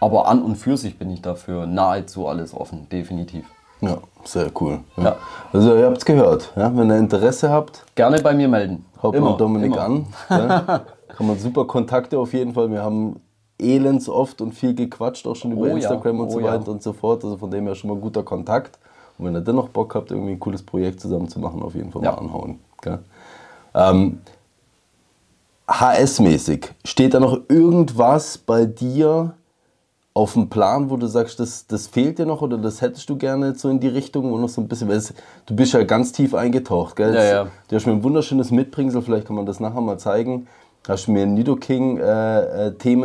Aber 0.00 0.28
an 0.28 0.42
und 0.42 0.56
für 0.56 0.76
sich 0.76 0.98
bin 0.98 1.10
ich 1.10 1.22
dafür 1.22 1.66
nahezu 1.66 2.26
alles 2.26 2.54
offen, 2.54 2.88
definitiv. 2.90 3.44
Ja, 3.80 3.98
sehr 4.24 4.50
cool. 4.60 4.80
Ja. 4.96 5.02
ja. 5.04 5.16
Also 5.52 5.76
ihr 5.76 5.86
habt 5.86 5.98
es 5.98 6.04
gehört, 6.04 6.52
ja? 6.56 6.76
wenn 6.76 6.88
ihr 6.88 6.98
Interesse 6.98 7.50
habt. 7.50 7.84
Gerne 7.94 8.20
bei 8.20 8.32
mir 8.32 8.48
melden. 8.48 8.84
Haut 9.02 9.14
immer, 9.14 9.30
mal 9.30 9.36
Dominik 9.36 9.72
immer. 9.72 9.80
an. 9.80 10.06
Ja? 10.30 10.84
Kann 11.08 11.26
man 11.26 11.38
super 11.38 11.66
Kontakte 11.66 12.18
auf 12.18 12.32
jeden 12.32 12.54
Fall. 12.54 12.70
Wir 12.70 12.82
haben 12.82 13.20
elends 13.62 14.08
oft 14.08 14.40
und 14.40 14.52
viel 14.52 14.74
gequatscht, 14.74 15.26
auch 15.26 15.36
schon 15.36 15.52
über 15.52 15.62
oh, 15.62 15.76
Instagram 15.76 16.16
ja. 16.16 16.22
und 16.22 16.28
oh, 16.28 16.32
so 16.32 16.42
weiter 16.42 16.70
und 16.70 16.82
so 16.82 16.92
fort. 16.92 17.24
Also 17.24 17.36
von 17.36 17.50
dem 17.50 17.66
her 17.66 17.74
schon 17.74 17.90
mal 17.90 17.96
guter 17.96 18.22
Kontakt. 18.22 18.78
Und 19.18 19.26
wenn 19.26 19.34
ihr 19.34 19.40
dennoch 19.40 19.68
Bock 19.68 19.94
habt, 19.94 20.10
irgendwie 20.10 20.32
ein 20.32 20.40
cooles 20.40 20.62
Projekt 20.62 21.00
zusammen 21.00 21.28
zu 21.28 21.38
machen, 21.38 21.62
auf 21.62 21.74
jeden 21.74 21.92
Fall 21.92 22.02
mal 22.02 22.10
anhauen. 22.10 22.58
Ähm, 23.74 24.20
HS-mäßig, 25.68 26.70
steht 26.84 27.14
da 27.14 27.20
noch 27.20 27.40
irgendwas 27.48 28.36
bei 28.38 28.66
dir, 28.66 29.34
auf 30.14 30.34
dem 30.34 30.50
Plan, 30.50 30.90
wo 30.90 30.96
du 30.96 31.06
sagst, 31.06 31.40
das, 31.40 31.66
das 31.66 31.86
fehlt 31.86 32.18
dir 32.18 32.26
noch 32.26 32.42
oder 32.42 32.58
das 32.58 32.82
hättest 32.82 33.08
du 33.08 33.16
gerne 33.16 33.54
so 33.54 33.70
in 33.70 33.80
die 33.80 33.88
Richtung 33.88 34.30
und 34.32 34.42
noch 34.42 34.48
so 34.48 34.60
ein 34.60 34.68
bisschen, 34.68 34.88
weil 34.88 34.98
es, 34.98 35.14
du 35.46 35.56
bist 35.56 35.72
ja 35.72 35.82
ganz 35.84 36.12
tief 36.12 36.34
eingetaucht, 36.34 36.96
gell? 36.96 37.14
Ja, 37.14 37.24
ja. 37.24 37.46
Du 37.68 37.76
hast 37.76 37.86
mir 37.86 37.92
ein 37.92 38.02
wunderschönes 38.02 38.50
Mitbringsel, 38.50 39.00
vielleicht 39.00 39.26
kann 39.26 39.36
man 39.36 39.46
das 39.46 39.58
nachher 39.58 39.80
mal 39.80 39.98
zeigen. 39.98 40.48
Hast 40.88 41.06
mir 41.06 41.22
ein 41.22 41.34
Nido 41.34 41.56
King 41.56 41.98
äh, 41.98 42.68
äh, 42.68 42.96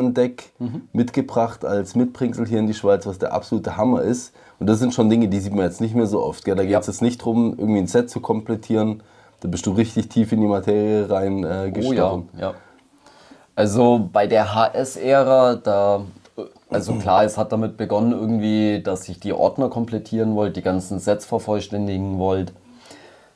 mhm. 0.60 0.88
mitgebracht 0.94 1.64
als 1.64 1.96
Mitbringsel 1.96 2.48
hier 2.48 2.60
in 2.60 2.68
die 2.68 2.74
Schweiz, 2.74 3.06
was 3.06 3.20
der 3.20 3.34
absolute 3.34 3.78
Hammer 3.78 4.02
ist. 4.02 4.34
Und 4.60 4.68
das 4.68 4.80
sind 4.80 4.94
schon 4.94 5.10
Dinge, 5.10 5.28
die 5.28 5.40
sieht 5.40 5.54
man 5.54 5.66
jetzt 5.66 5.80
nicht 5.80 5.94
mehr 5.94 6.08
so 6.08 6.24
oft. 6.24 6.44
Gell? 6.44 6.56
Da 6.56 6.64
geht 6.64 6.76
es 6.76 6.88
ja. 6.88 6.92
jetzt 6.92 7.02
nicht 7.04 7.22
darum, 7.22 7.54
irgendwie 7.58 7.80
ein 7.80 7.88
Set 7.88 8.10
zu 8.10 8.20
komplettieren. 8.20 9.04
Da 9.42 9.48
bist 9.48 9.68
du 9.68 9.72
richtig 9.72 10.10
tief 10.10 10.32
in 10.32 10.42
die 10.42 10.48
Materie 10.48 11.08
rein 11.08 11.44
äh. 11.44 11.72
Oh 11.86 11.94
ja, 11.94 12.22
ja. 12.40 12.54
Also 13.56 14.10
bei 14.12 14.26
der 14.26 14.56
HS-Ära, 14.56 15.56
da 15.56 16.02
also 16.70 16.94
klar, 17.00 17.24
es 17.24 17.38
hat 17.38 17.52
damit 17.52 17.78
begonnen 17.78 18.12
irgendwie, 18.12 18.82
dass 18.82 19.08
ich 19.10 19.20
die 19.20 19.34
Ordner 19.34 19.70
komplettieren 19.70 20.36
wollte, 20.36 20.54
die 20.54 20.62
ganzen 20.62 21.00
Sets 21.00 21.26
vervollständigen 21.26 22.18
wollte. 22.18 22.54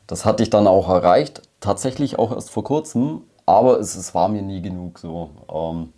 Das 0.07 0.25
hatte 0.25 0.43
ich 0.43 0.49
dann 0.49 0.67
auch 0.67 0.89
erreicht, 0.89 1.43
tatsächlich 1.59 2.19
auch 2.19 2.31
erst 2.31 2.49
vor 2.49 2.63
kurzem, 2.63 3.21
aber 3.51 3.79
es, 3.79 3.95
es 3.95 4.13
war 4.15 4.29
mir 4.29 4.41
nie 4.41 4.61
genug 4.61 4.99
so. 4.99 5.29
Ähm, 5.53 5.93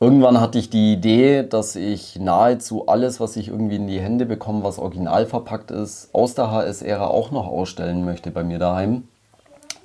irgendwann 0.00 0.40
hatte 0.40 0.58
ich 0.58 0.70
die 0.70 0.92
Idee, 0.92 1.42
dass 1.42 1.76
ich 1.76 2.18
nahezu 2.18 2.86
alles, 2.86 3.20
was 3.20 3.36
ich 3.36 3.48
irgendwie 3.48 3.76
in 3.76 3.86
die 3.86 4.00
Hände 4.00 4.26
bekomme, 4.26 4.64
was 4.64 4.78
original 4.78 5.26
verpackt 5.26 5.70
ist, 5.70 6.10
aus 6.12 6.34
der 6.34 6.50
HS-Ära 6.50 7.06
auch 7.06 7.30
noch 7.30 7.46
ausstellen 7.46 8.04
möchte 8.04 8.30
bei 8.30 8.44
mir 8.44 8.58
daheim. 8.58 9.04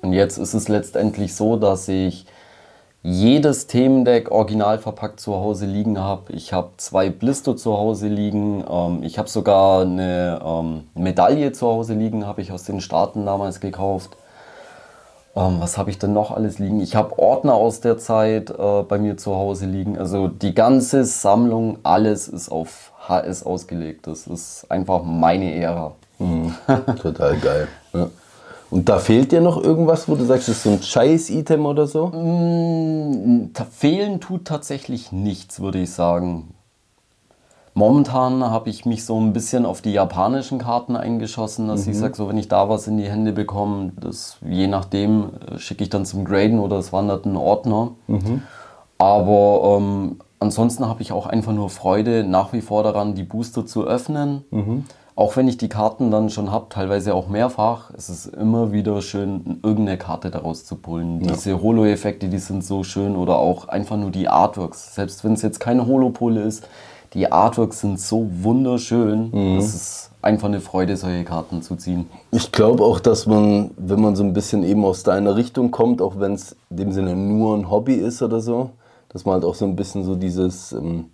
Und 0.02 0.12
jetzt 0.12 0.38
ist 0.38 0.54
es 0.54 0.68
letztendlich 0.68 1.34
so, 1.34 1.56
dass 1.56 1.88
ich 1.88 2.26
jedes 3.02 3.68
Themendeck 3.68 4.30
original 4.30 4.78
verpackt 4.78 5.20
zu 5.20 5.34
Hause 5.34 5.66
liegen 5.66 5.98
habe. 5.98 6.32
Ich 6.32 6.52
habe 6.52 6.70
zwei 6.76 7.10
Blister 7.10 7.56
zu 7.56 7.76
Hause 7.78 8.08
liegen. 8.08 8.64
Ähm, 8.68 9.02
ich 9.02 9.18
habe 9.18 9.28
sogar 9.28 9.82
eine 9.82 10.40
ähm, 10.44 10.84
Medaille 10.94 11.52
zu 11.52 11.66
Hause 11.68 11.94
liegen, 11.94 12.26
habe 12.26 12.42
ich 12.42 12.52
aus 12.52 12.64
den 12.64 12.80
Staaten 12.80 13.24
damals 13.24 13.60
gekauft. 13.60 14.17
Ähm, 15.38 15.60
was 15.60 15.78
habe 15.78 15.90
ich 15.90 15.98
denn 15.98 16.12
noch 16.12 16.32
alles 16.32 16.58
liegen? 16.58 16.80
Ich 16.80 16.96
habe 16.96 17.18
Ordner 17.18 17.54
aus 17.54 17.80
der 17.80 17.96
Zeit 17.96 18.50
äh, 18.50 18.82
bei 18.82 18.98
mir 18.98 19.16
zu 19.16 19.36
Hause 19.36 19.66
liegen. 19.66 19.96
Also 19.96 20.26
die 20.26 20.54
ganze 20.54 21.04
Sammlung, 21.04 21.78
alles 21.84 22.26
ist 22.26 22.50
auf 22.50 22.92
HS 23.06 23.44
ausgelegt. 23.44 24.08
Das 24.08 24.26
ist 24.26 24.66
einfach 24.68 25.04
meine 25.04 25.54
Ära. 25.54 25.92
Mhm. 26.18 26.54
Total 27.02 27.36
geil. 27.36 27.68
Ja. 27.92 28.08
Und 28.70 28.88
da 28.88 28.98
fehlt 28.98 29.32
dir 29.32 29.40
noch 29.40 29.62
irgendwas, 29.62 30.08
wo 30.08 30.16
du 30.16 30.24
sagst, 30.24 30.48
das 30.48 30.56
ist 30.56 30.62
so 30.64 30.70
ein 30.70 30.82
Scheiß-Item 30.82 31.64
oder 31.64 31.86
so? 31.86 32.08
Mm, 32.08 33.50
fehlen 33.70 34.20
tut 34.20 34.44
tatsächlich 34.44 35.10
nichts, 35.10 35.60
würde 35.60 35.78
ich 35.78 35.92
sagen. 35.92 36.48
Momentan 37.78 38.42
habe 38.42 38.70
ich 38.70 38.86
mich 38.86 39.04
so 39.04 39.20
ein 39.20 39.32
bisschen 39.32 39.64
auf 39.64 39.80
die 39.82 39.92
japanischen 39.92 40.58
Karten 40.58 40.96
eingeschossen, 40.96 41.68
dass 41.68 41.86
mhm. 41.86 41.92
ich 41.92 41.98
sage, 41.98 42.16
so 42.16 42.28
wenn 42.28 42.36
ich 42.36 42.48
da 42.48 42.68
was 42.68 42.88
in 42.88 42.96
die 42.96 43.08
Hände 43.08 43.32
bekomme, 43.32 43.92
das 44.00 44.38
je 44.44 44.66
nachdem 44.66 45.30
äh, 45.48 45.58
schicke 45.60 45.84
ich 45.84 45.88
dann 45.88 46.04
zum 46.04 46.24
Graden 46.24 46.58
oder 46.58 46.76
es 46.78 46.92
wandert 46.92 47.24
ein 47.24 47.36
Ordner. 47.36 47.92
Mhm. 48.08 48.42
Aber 48.98 49.78
ähm, 49.78 50.16
ansonsten 50.40 50.88
habe 50.88 51.02
ich 51.02 51.12
auch 51.12 51.26
einfach 51.26 51.52
nur 51.52 51.70
Freude 51.70 52.24
nach 52.24 52.52
wie 52.52 52.62
vor 52.62 52.82
daran, 52.82 53.14
die 53.14 53.22
Booster 53.22 53.64
zu 53.64 53.86
öffnen. 53.86 54.42
Mhm 54.50 54.84
auch 55.18 55.34
wenn 55.34 55.48
ich 55.48 55.56
die 55.58 55.68
Karten 55.68 56.12
dann 56.12 56.30
schon 56.30 56.52
habe, 56.52 56.66
teilweise 56.68 57.12
auch 57.12 57.26
mehrfach, 57.26 57.90
ist 57.90 58.08
es 58.08 58.26
immer 58.26 58.70
wieder 58.70 59.02
schön, 59.02 59.58
irgendeine 59.64 59.98
Karte 59.98 60.30
daraus 60.30 60.64
zu 60.64 60.76
pullen. 60.76 61.20
Ja. 61.22 61.32
Diese 61.32 61.60
Holo-Effekte, 61.60 62.28
die 62.28 62.38
sind 62.38 62.64
so 62.64 62.84
schön 62.84 63.16
oder 63.16 63.36
auch 63.36 63.66
einfach 63.66 63.96
nur 63.96 64.12
die 64.12 64.28
Artworks. 64.28 64.94
Selbst 64.94 65.24
wenn 65.24 65.32
es 65.32 65.42
jetzt 65.42 65.58
keine 65.58 65.88
Holo-Pole 65.88 66.40
ist, 66.42 66.68
die 67.14 67.30
Artworks 67.30 67.80
sind 67.80 68.00
so 68.00 68.28
wunderschön. 68.42 69.30
Mhm. 69.30 69.56
Das 69.56 69.74
ist 69.74 70.10
einfach 70.22 70.48
eine 70.48 70.60
Freude, 70.60 70.96
solche 70.96 71.24
Karten 71.24 71.62
zu 71.62 71.76
ziehen. 71.76 72.08
Ich 72.30 72.52
glaube 72.52 72.84
auch, 72.84 73.00
dass 73.00 73.26
man, 73.26 73.70
wenn 73.76 74.00
man 74.00 74.16
so 74.16 74.24
ein 74.24 74.32
bisschen 74.32 74.62
eben 74.64 74.84
aus 74.84 75.02
deiner 75.02 75.36
Richtung 75.36 75.70
kommt, 75.70 76.02
auch 76.02 76.18
wenn 76.18 76.34
es 76.34 76.56
in 76.70 76.76
dem 76.76 76.92
Sinne 76.92 77.16
nur 77.16 77.56
ein 77.56 77.70
Hobby 77.70 77.94
ist 77.94 78.22
oder 78.22 78.40
so, 78.40 78.70
dass 79.08 79.24
man 79.24 79.34
halt 79.34 79.44
auch 79.44 79.54
so 79.54 79.64
ein 79.64 79.76
bisschen 79.76 80.04
so 80.04 80.14
dieses... 80.14 80.72
Ähm, 80.72 81.06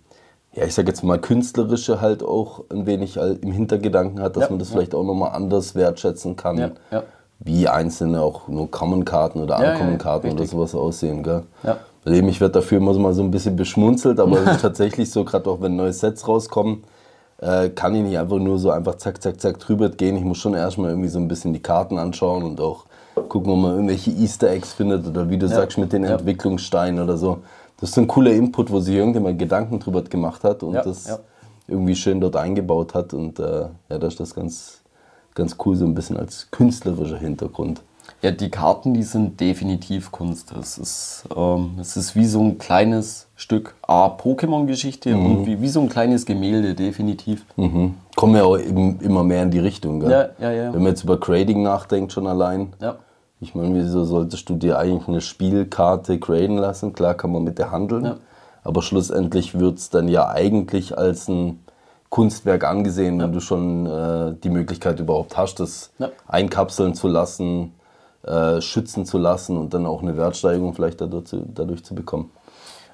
ja, 0.53 0.63
ich 0.63 0.73
sag 0.73 0.87
jetzt 0.87 1.03
mal, 1.03 1.19
künstlerische 1.19 1.99
halt 1.99 2.23
auch 2.23 2.63
ein 2.69 2.85
wenig 2.85 3.17
im 3.17 3.51
Hintergedanken 3.51 4.21
hat, 4.21 4.37
dass 4.37 4.43
ja, 4.43 4.49
man 4.49 4.59
das 4.59 4.69
ja. 4.69 4.75
vielleicht 4.75 4.95
auch 4.95 5.03
nochmal 5.03 5.31
anders 5.33 5.75
wertschätzen 5.75 6.37
kann. 6.37 6.57
Ja, 6.57 6.71
ja. 6.91 7.03
Wie 7.39 7.67
einzelne 7.67 8.21
auch 8.21 8.47
nur 8.47 8.71
Common-Karten 8.71 9.41
oder 9.41 9.59
Uncommon-Karten 9.59 10.31
oder 10.31 10.45
sowas 10.45 10.73
aussehen, 10.73 11.23
gell? 11.23 11.43
Ja. 11.63 11.77
Dem 12.05 12.27
ich 12.29 12.39
werde 12.39 12.53
dafür 12.53 12.77
immer 12.77 12.93
so 12.93 12.99
mal 12.99 13.13
so 13.13 13.23
ein 13.23 13.31
bisschen 13.31 13.55
beschmunzelt, 13.55 14.19
aber 14.19 14.39
es 14.41 14.51
ist 14.55 14.61
tatsächlich 14.61 15.09
so, 15.11 15.25
gerade 15.25 15.49
auch 15.49 15.61
wenn 15.61 15.75
neue 15.75 15.93
Sets 15.93 16.27
rauskommen, 16.27 16.83
äh, 17.39 17.69
kann 17.69 17.95
ich 17.95 18.03
nicht 18.03 18.17
einfach 18.17 18.37
nur 18.37 18.59
so 18.59 18.69
einfach 18.69 18.95
zack, 18.95 19.21
zack, 19.21 19.41
zack 19.41 19.59
drüber 19.59 19.89
gehen. 19.89 20.15
Ich 20.15 20.23
muss 20.23 20.37
schon 20.37 20.53
erstmal 20.53 20.91
irgendwie 20.91 21.09
so 21.09 21.19
ein 21.19 21.27
bisschen 21.27 21.53
die 21.53 21.61
Karten 21.61 21.97
anschauen 21.97 22.43
und 22.43 22.61
auch 22.61 22.85
gucken, 23.29 23.51
ob 23.51 23.59
man 23.59 23.71
irgendwelche 23.71 24.11
Easter 24.11 24.49
Eggs 24.49 24.73
findet 24.73 25.07
oder 25.07 25.29
wie 25.29 25.37
du 25.37 25.47
sagst 25.47 25.77
mit 25.77 25.93
den 25.93 26.03
Entwicklungssteinen 26.03 27.01
oder 27.01 27.17
so 27.17 27.39
das 27.77 27.89
ist 27.89 27.97
ein 27.97 28.07
cooler 28.07 28.31
Input, 28.31 28.71
wo 28.71 28.79
sich 28.79 28.95
irgendjemand 28.95 29.37
Gedanken 29.37 29.79
drüber 29.79 30.01
gemacht 30.03 30.43
hat 30.43 30.63
und 30.63 30.75
ja, 30.75 30.81
das 30.81 31.07
ja. 31.07 31.19
irgendwie 31.67 31.95
schön 31.95 32.21
dort 32.21 32.35
eingebaut 32.35 32.93
hat. 32.93 33.13
Und 33.13 33.39
äh, 33.39 33.67
ja, 33.89 33.97
da 33.97 34.07
ist 34.07 34.19
das 34.19 34.33
ganz, 34.33 34.81
ganz 35.33 35.57
cool, 35.65 35.75
so 35.75 35.85
ein 35.85 35.93
bisschen 35.93 36.17
als 36.17 36.49
künstlerischer 36.51 37.17
Hintergrund. 37.17 37.81
Ja, 38.21 38.31
die 38.31 38.49
Karten, 38.49 38.93
die 38.93 39.03
sind 39.03 39.39
definitiv 39.39 40.11
Kunst. 40.11 40.51
Es 40.59 40.77
ist, 40.77 41.25
ähm, 41.35 41.71
es 41.79 41.95
ist 41.95 42.15
wie 42.15 42.25
so 42.25 42.41
ein 42.41 42.57
kleines 42.57 43.27
Stück 43.35 43.75
A, 43.83 44.07
Pokémon-Geschichte 44.07 45.15
mhm. 45.15 45.25
und 45.25 45.45
wie, 45.45 45.61
wie 45.61 45.67
so 45.67 45.81
ein 45.81 45.89
kleines 45.89 46.25
Gemälde, 46.25 46.73
definitiv. 46.73 47.45
Mhm. 47.55 47.95
Kommen 48.15 48.35
ja 48.35 48.43
auch 48.43 48.55
immer 48.55 49.23
mehr 49.23 49.43
in 49.43 49.51
die 49.51 49.59
Richtung. 49.59 49.99
Gell? 49.99 50.09
Ja, 50.09 50.29
ja, 50.39 50.51
ja. 50.51 50.73
Wenn 50.73 50.81
man 50.81 50.91
jetzt 50.91 51.03
über 51.03 51.19
Grading 51.19 51.61
nachdenkt, 51.61 52.13
schon 52.13 52.27
allein. 52.27 52.73
Ja. 52.81 52.95
Ich 53.41 53.53
meine, 53.53 53.75
wieso 53.75 54.05
solltest 54.05 54.49
du 54.49 54.55
dir 54.55 54.79
eigentlich 54.79 55.07
eine 55.07 55.21
Spielkarte 55.21 56.17
graden 56.17 56.57
lassen? 56.57 56.93
Klar 56.93 57.13
kann 57.15 57.31
man 57.31 57.43
mit 57.43 57.59
der 57.59 57.69
handeln, 57.69 58.05
ja. 58.05 58.17
aber 58.63 58.81
schlussendlich 58.81 59.59
wird 59.59 59.77
es 59.77 59.89
dann 59.89 60.07
ja 60.07 60.29
eigentlich 60.29 60.97
als 60.97 61.27
ein 61.27 61.59
Kunstwerk 62.09 62.63
angesehen, 62.63 63.19
ja. 63.19 63.25
wenn 63.25 63.33
du 63.33 63.41
schon 63.41 63.85
äh, 63.85 64.33
die 64.41 64.49
Möglichkeit 64.49 64.99
überhaupt 64.99 65.37
hast, 65.37 65.59
das 65.59 65.91
ja. 65.99 66.09
einkapseln 66.27 66.95
zu 66.95 67.09
lassen, 67.09 67.73
äh, 68.25 68.61
schützen 68.61 69.05
zu 69.05 69.17
lassen 69.17 69.57
und 69.57 69.73
dann 69.73 69.85
auch 69.85 70.01
eine 70.01 70.17
Wertsteigerung 70.17 70.73
vielleicht 70.73 71.01
dadurch 71.01 71.25
zu, 71.25 71.45
dadurch 71.53 71.83
zu 71.83 71.95
bekommen. 71.95 72.31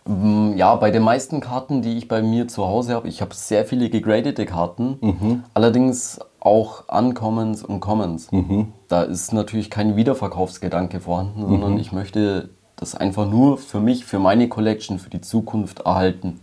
Mm, 0.06 0.54
ja, 0.56 0.76
bei 0.76 0.92
den 0.92 1.04
meisten 1.04 1.40
Karten, 1.40 1.82
die 1.82 1.98
ich 1.98 2.08
bei 2.08 2.22
mir 2.22 2.48
zu 2.48 2.66
Hause 2.66 2.96
habe, 2.96 3.08
ich 3.08 3.22
habe 3.22 3.34
sehr 3.34 3.66
viele 3.66 3.90
gegradete 3.90 4.46
Karten. 4.46 4.98
Mhm. 5.02 5.44
Allerdings 5.54 6.20
auch 6.40 6.86
Uncommons 6.88 7.64
und 7.64 7.80
Commons. 7.80 8.32
Mhm. 8.32 8.74
Da 8.88 9.04
ist 9.04 9.32
natürlich 9.32 9.70
kein 9.70 9.96
Wiederverkaufsgedanke 9.96 11.00
vorhanden, 11.00 11.48
sondern 11.48 11.74
mhm. 11.74 11.80
ich 11.80 11.92
möchte 11.92 12.50
das 12.76 12.96
einfach 12.96 13.30
nur 13.30 13.60
für 13.60 13.80
mich, 13.80 14.06
für 14.06 14.18
meine 14.18 14.50
Collection, 14.50 14.98
für 14.98 15.12
die 15.12 15.22
Zukunft 15.22 15.82
erhalten. 15.82 16.40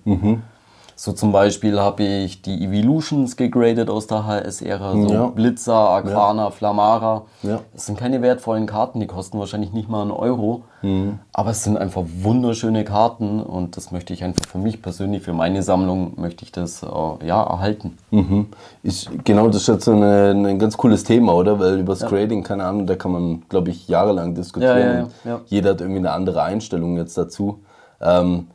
So 1.00 1.12
zum 1.12 1.30
Beispiel 1.30 1.78
habe 1.78 2.02
ich 2.02 2.42
die 2.42 2.64
Evolutions 2.64 3.36
gegradet 3.36 3.88
aus 3.88 4.08
der 4.08 4.26
HS-Ära, 4.26 4.94
so 4.94 5.12
ja. 5.12 5.26
Blitzer, 5.28 5.90
Aquana, 5.90 6.46
ja. 6.46 6.50
Flamara. 6.50 7.22
Ja. 7.44 7.60
Das 7.72 7.86
sind 7.86 7.96
keine 7.96 8.20
wertvollen 8.20 8.66
Karten, 8.66 8.98
die 8.98 9.06
kosten 9.06 9.38
wahrscheinlich 9.38 9.72
nicht 9.72 9.88
mal 9.88 10.02
einen 10.02 10.10
Euro. 10.10 10.64
Mhm. 10.82 11.20
Aber 11.32 11.50
es 11.52 11.62
sind 11.62 11.78
einfach 11.78 12.02
wunderschöne 12.04 12.82
Karten 12.82 13.40
und 13.40 13.76
das 13.76 13.92
möchte 13.92 14.12
ich 14.12 14.24
einfach 14.24 14.44
für 14.50 14.58
mich 14.58 14.82
persönlich, 14.82 15.22
für 15.22 15.32
meine 15.32 15.62
Sammlung, 15.62 16.14
möchte 16.16 16.44
ich 16.44 16.50
das 16.50 16.82
äh, 16.82 16.86
ja, 17.24 17.44
erhalten. 17.44 17.96
Mhm. 18.10 18.46
Ich, 18.82 19.08
genau, 19.22 19.46
das 19.46 19.58
ist 19.58 19.68
jetzt 19.68 19.84
so 19.84 19.92
eine, 19.92 20.30
ein 20.30 20.58
ganz 20.58 20.76
cooles 20.76 21.04
Thema, 21.04 21.32
oder? 21.34 21.60
Weil 21.60 21.78
über 21.78 21.94
das 21.94 22.08
Grading, 22.08 22.42
keine 22.42 22.64
Ahnung, 22.64 22.88
da 22.88 22.96
kann 22.96 23.12
man, 23.12 23.42
glaube 23.48 23.70
ich, 23.70 23.86
jahrelang 23.86 24.34
diskutieren. 24.34 25.12
Jeder 25.46 25.70
hat 25.70 25.80
irgendwie 25.80 26.00
eine 26.00 26.10
andere 26.10 26.42
Einstellung 26.42 26.96
jetzt 26.96 27.16
dazu. 27.16 27.60
Ähm, 28.00 28.48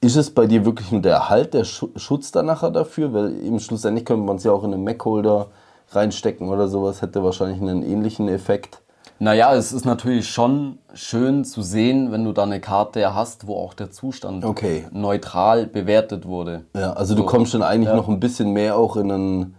ist 0.00 0.16
es 0.16 0.30
bei 0.30 0.46
dir 0.46 0.64
wirklich 0.64 0.90
nur 0.92 1.02
der 1.02 1.14
Erhalt, 1.14 1.54
der 1.54 1.64
Schutz 1.64 2.32
dann 2.32 2.46
nachher 2.46 2.70
dafür? 2.70 3.12
Weil 3.12 3.42
eben 3.44 3.60
schlussendlich 3.60 4.04
könnte 4.04 4.24
man 4.24 4.36
es 4.36 4.44
ja 4.44 4.52
auch 4.52 4.64
in 4.64 4.72
einen 4.72 4.84
Mac-Holder 4.84 5.48
reinstecken 5.90 6.48
oder 6.48 6.68
sowas, 6.68 7.02
hätte 7.02 7.22
wahrscheinlich 7.22 7.60
einen 7.60 7.82
ähnlichen 7.82 8.28
Effekt. 8.28 8.80
Naja, 9.18 9.54
es 9.54 9.72
ist 9.72 9.84
natürlich 9.84 10.30
schon 10.30 10.78
schön 10.94 11.44
zu 11.44 11.60
sehen, 11.60 12.10
wenn 12.10 12.24
du 12.24 12.32
da 12.32 12.44
eine 12.44 12.60
Karte 12.60 13.14
hast, 13.14 13.46
wo 13.46 13.56
auch 13.56 13.74
der 13.74 13.90
Zustand 13.90 14.44
Okay. 14.44 14.86
neutral 14.92 15.66
bewertet 15.66 16.26
wurde. 16.26 16.64
Ja, 16.74 16.94
also 16.94 17.14
du 17.14 17.24
kommst 17.24 17.52
dann 17.52 17.62
eigentlich 17.62 17.94
noch 17.94 18.08
ein 18.08 18.18
bisschen 18.20 18.52
mehr 18.54 18.76
auch 18.76 18.96
in 18.96 19.12
einen 19.12 19.54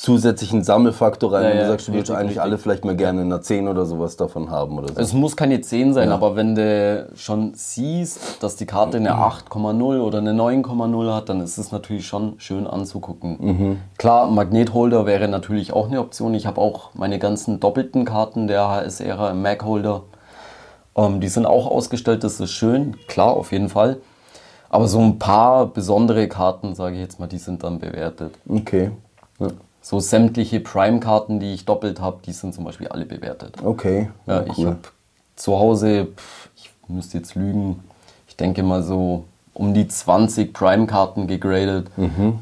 zusätzlichen 0.00 0.64
Sammelfaktor 0.64 1.34
rein, 1.34 1.42
Ja, 1.42 1.48
wenn 1.50 1.56
du 1.58 1.62
ja, 1.64 1.68
sagst, 1.68 1.88
du 1.88 1.92
richtig, 1.92 2.14
eigentlich 2.16 2.28
richtig. 2.28 2.40
alle 2.40 2.56
vielleicht 2.56 2.86
mal 2.86 2.96
gerne 2.96 3.20
in 3.20 3.26
einer 3.26 3.42
10 3.42 3.68
oder 3.68 3.84
sowas 3.84 4.16
davon 4.16 4.50
haben 4.50 4.78
oder 4.78 4.88
so. 4.94 4.98
Es 4.98 5.12
muss 5.12 5.36
keine 5.36 5.60
10 5.60 5.92
sein, 5.92 6.08
Ja. 6.08 6.14
aber 6.14 6.36
wenn 6.36 6.54
du 6.54 7.10
schon 7.14 7.52
siehst, 7.54 8.42
dass 8.42 8.56
die 8.56 8.64
Karte 8.64 8.96
eine 8.96 9.18
8,0 9.18 10.00
oder 10.00 10.16
eine 10.18 10.32
9,0 10.32 11.14
hat, 11.14 11.28
dann 11.28 11.42
ist 11.42 11.58
es 11.58 11.70
natürlich 11.70 12.06
schon 12.06 12.36
schön 12.38 12.66
anzugucken. 12.66 13.36
Mhm. 13.40 13.76
Klar, 13.98 14.30
Magnetholder 14.30 15.04
wäre 15.04 15.28
natürlich 15.28 15.74
auch 15.74 15.88
eine 15.88 16.00
Option. 16.00 16.32
Ich 16.32 16.46
habe 16.46 16.58
auch 16.62 16.94
meine 16.94 17.18
ganzen 17.18 17.60
doppelten 17.60 18.06
Karten 18.06 18.46
der 18.48 18.68
HS-Ära 18.70 19.32
im 19.32 19.42
Mag-Holder. 19.42 20.04
Ähm, 20.96 21.20
die 21.20 21.28
sind 21.28 21.44
auch 21.44 21.66
ausgestellt, 21.70 22.24
das 22.24 22.40
ist 22.40 22.52
schön, 22.52 22.96
klar, 23.06 23.34
auf 23.36 23.52
jeden 23.52 23.68
Fall. 23.68 23.98
Aber 24.70 24.88
so 24.88 24.98
ein 24.98 25.18
paar 25.18 25.66
besondere 25.66 26.26
Karten, 26.26 26.74
sage 26.74 26.94
ich 26.94 27.02
jetzt 27.02 27.20
mal, 27.20 27.26
die 27.26 27.36
sind 27.36 27.62
dann 27.64 27.78
bewertet. 27.80 28.34
Okay. 28.48 28.92
Ja. 29.38 29.48
So 29.82 29.98
sämtliche 29.98 30.60
Prime-Karten, 30.60 31.40
die 31.40 31.54
ich 31.54 31.64
doppelt 31.64 32.00
habe, 32.00 32.18
die 32.24 32.32
sind 32.32 32.54
zum 32.54 32.64
Beispiel 32.64 32.88
alle 32.88 33.06
bewertet. 33.06 33.56
Okay. 33.64 34.10
Ja, 34.26 34.44
ich 34.44 34.64
habe 34.64 34.78
zu 35.36 35.58
Hause, 35.58 36.08
ich 36.56 36.70
müsste 36.86 37.18
jetzt 37.18 37.34
lügen, 37.34 37.82
ich 38.28 38.36
denke 38.36 38.62
mal 38.62 38.82
so 38.82 39.24
um 39.54 39.74
die 39.74 39.88
20 39.88 40.52
Prime-Karten 40.52 41.26
gegradet, 41.26 41.88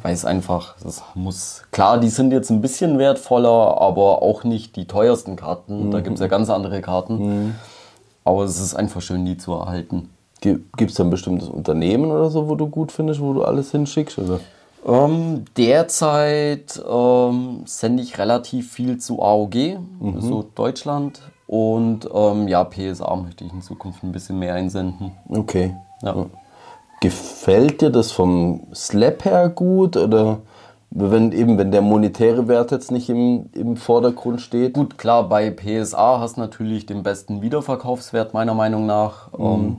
weil 0.02 0.12
es 0.12 0.24
einfach, 0.24 0.76
das 0.82 1.02
muss, 1.14 1.62
klar, 1.70 1.98
die 1.98 2.10
sind 2.10 2.32
jetzt 2.32 2.50
ein 2.50 2.60
bisschen 2.60 2.98
wertvoller, 2.98 3.80
aber 3.80 4.22
auch 4.22 4.44
nicht 4.44 4.76
die 4.76 4.86
teuersten 4.86 5.36
Karten, 5.36 5.90
da 5.90 6.00
gibt 6.00 6.14
es 6.14 6.20
ja 6.20 6.26
ganz 6.26 6.50
andere 6.50 6.80
Karten, 6.80 7.54
aber 8.24 8.44
es 8.44 8.60
ist 8.60 8.74
einfach 8.74 9.00
schön, 9.00 9.24
die 9.24 9.38
zu 9.38 9.52
erhalten. 9.52 10.10
Gibt 10.40 10.80
es 10.80 10.94
da 10.94 11.02
ein 11.02 11.10
bestimmtes 11.10 11.48
Unternehmen 11.48 12.10
oder 12.10 12.30
so, 12.30 12.48
wo 12.48 12.54
du 12.54 12.68
gut 12.68 12.92
findest, 12.92 13.20
wo 13.20 13.32
du 13.32 13.42
alles 13.42 13.72
hinschickst? 13.72 14.18
Oder? 14.18 14.38
Ähm, 14.86 15.44
derzeit 15.56 16.82
ähm, 16.88 17.62
sende 17.66 18.02
ich 18.02 18.18
relativ 18.18 18.72
viel 18.72 18.98
zu 18.98 19.22
AOG, 19.22 19.78
so 20.18 20.44
Deutschland. 20.54 21.20
Und 21.46 22.08
ähm, 22.12 22.46
ja, 22.46 22.62
PSA 22.62 23.16
möchte 23.16 23.44
ich 23.44 23.52
in 23.52 23.62
Zukunft 23.62 24.02
ein 24.02 24.12
bisschen 24.12 24.38
mehr 24.38 24.54
einsenden. 24.54 25.12
Okay. 25.28 25.74
Ja. 26.02 26.26
Gefällt 27.00 27.80
dir 27.80 27.90
das 27.90 28.12
vom 28.12 28.66
Slap 28.74 29.24
her 29.24 29.48
gut 29.48 29.96
oder 29.96 30.40
wenn 30.90 31.32
eben 31.32 31.58
wenn 31.58 31.70
der 31.70 31.82
monetäre 31.82 32.48
Wert 32.48 32.70
jetzt 32.70 32.90
nicht 32.90 33.08
im, 33.08 33.50
im 33.52 33.76
Vordergrund 33.76 34.40
steht? 34.40 34.74
Gut, 34.74 34.98
klar, 34.98 35.28
bei 35.28 35.50
PSA 35.50 36.20
hast 36.20 36.36
du 36.36 36.40
natürlich 36.40 36.86
den 36.86 37.02
besten 37.02 37.40
Wiederverkaufswert 37.40 38.34
meiner 38.34 38.54
Meinung 38.54 38.86
nach. 38.86 39.28
Ähm, 39.38 39.78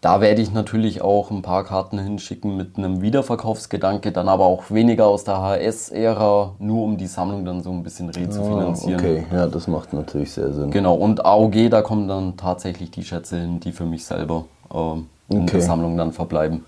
da 0.00 0.20
werde 0.20 0.42
ich 0.42 0.52
natürlich 0.52 1.02
auch 1.02 1.30
ein 1.30 1.42
paar 1.42 1.64
Karten 1.64 1.98
hinschicken 1.98 2.56
mit 2.56 2.76
einem 2.76 3.00
Wiederverkaufsgedanke, 3.02 4.12
dann 4.12 4.28
aber 4.28 4.44
auch 4.44 4.70
weniger 4.70 5.06
aus 5.06 5.24
der 5.24 5.40
HS-Ära, 5.40 6.52
nur 6.58 6.84
um 6.84 6.96
die 6.96 7.06
Sammlung 7.06 7.44
dann 7.44 7.62
so 7.62 7.70
ein 7.70 7.82
bisschen 7.82 8.10
rezufinanzieren. 8.10 9.00
Ah, 9.00 9.04
Okay, 9.04 9.24
ja, 9.32 9.46
das 9.46 9.66
macht 9.66 9.92
natürlich 9.92 10.32
sehr 10.32 10.52
Sinn. 10.52 10.70
Genau, 10.70 10.94
und 10.94 11.24
AOG, 11.24 11.70
da 11.70 11.82
kommen 11.82 12.06
dann 12.08 12.36
tatsächlich 12.36 12.90
die 12.90 13.04
Schätze 13.04 13.38
hin, 13.38 13.58
die 13.60 13.72
für 13.72 13.84
mich 13.86 14.04
selber 14.04 14.44
ähm, 14.72 15.06
in 15.28 15.42
Okay. 15.42 15.52
der 15.52 15.60
Sammlung 15.62 15.96
dann 15.96 16.12
verbleiben. 16.12 16.64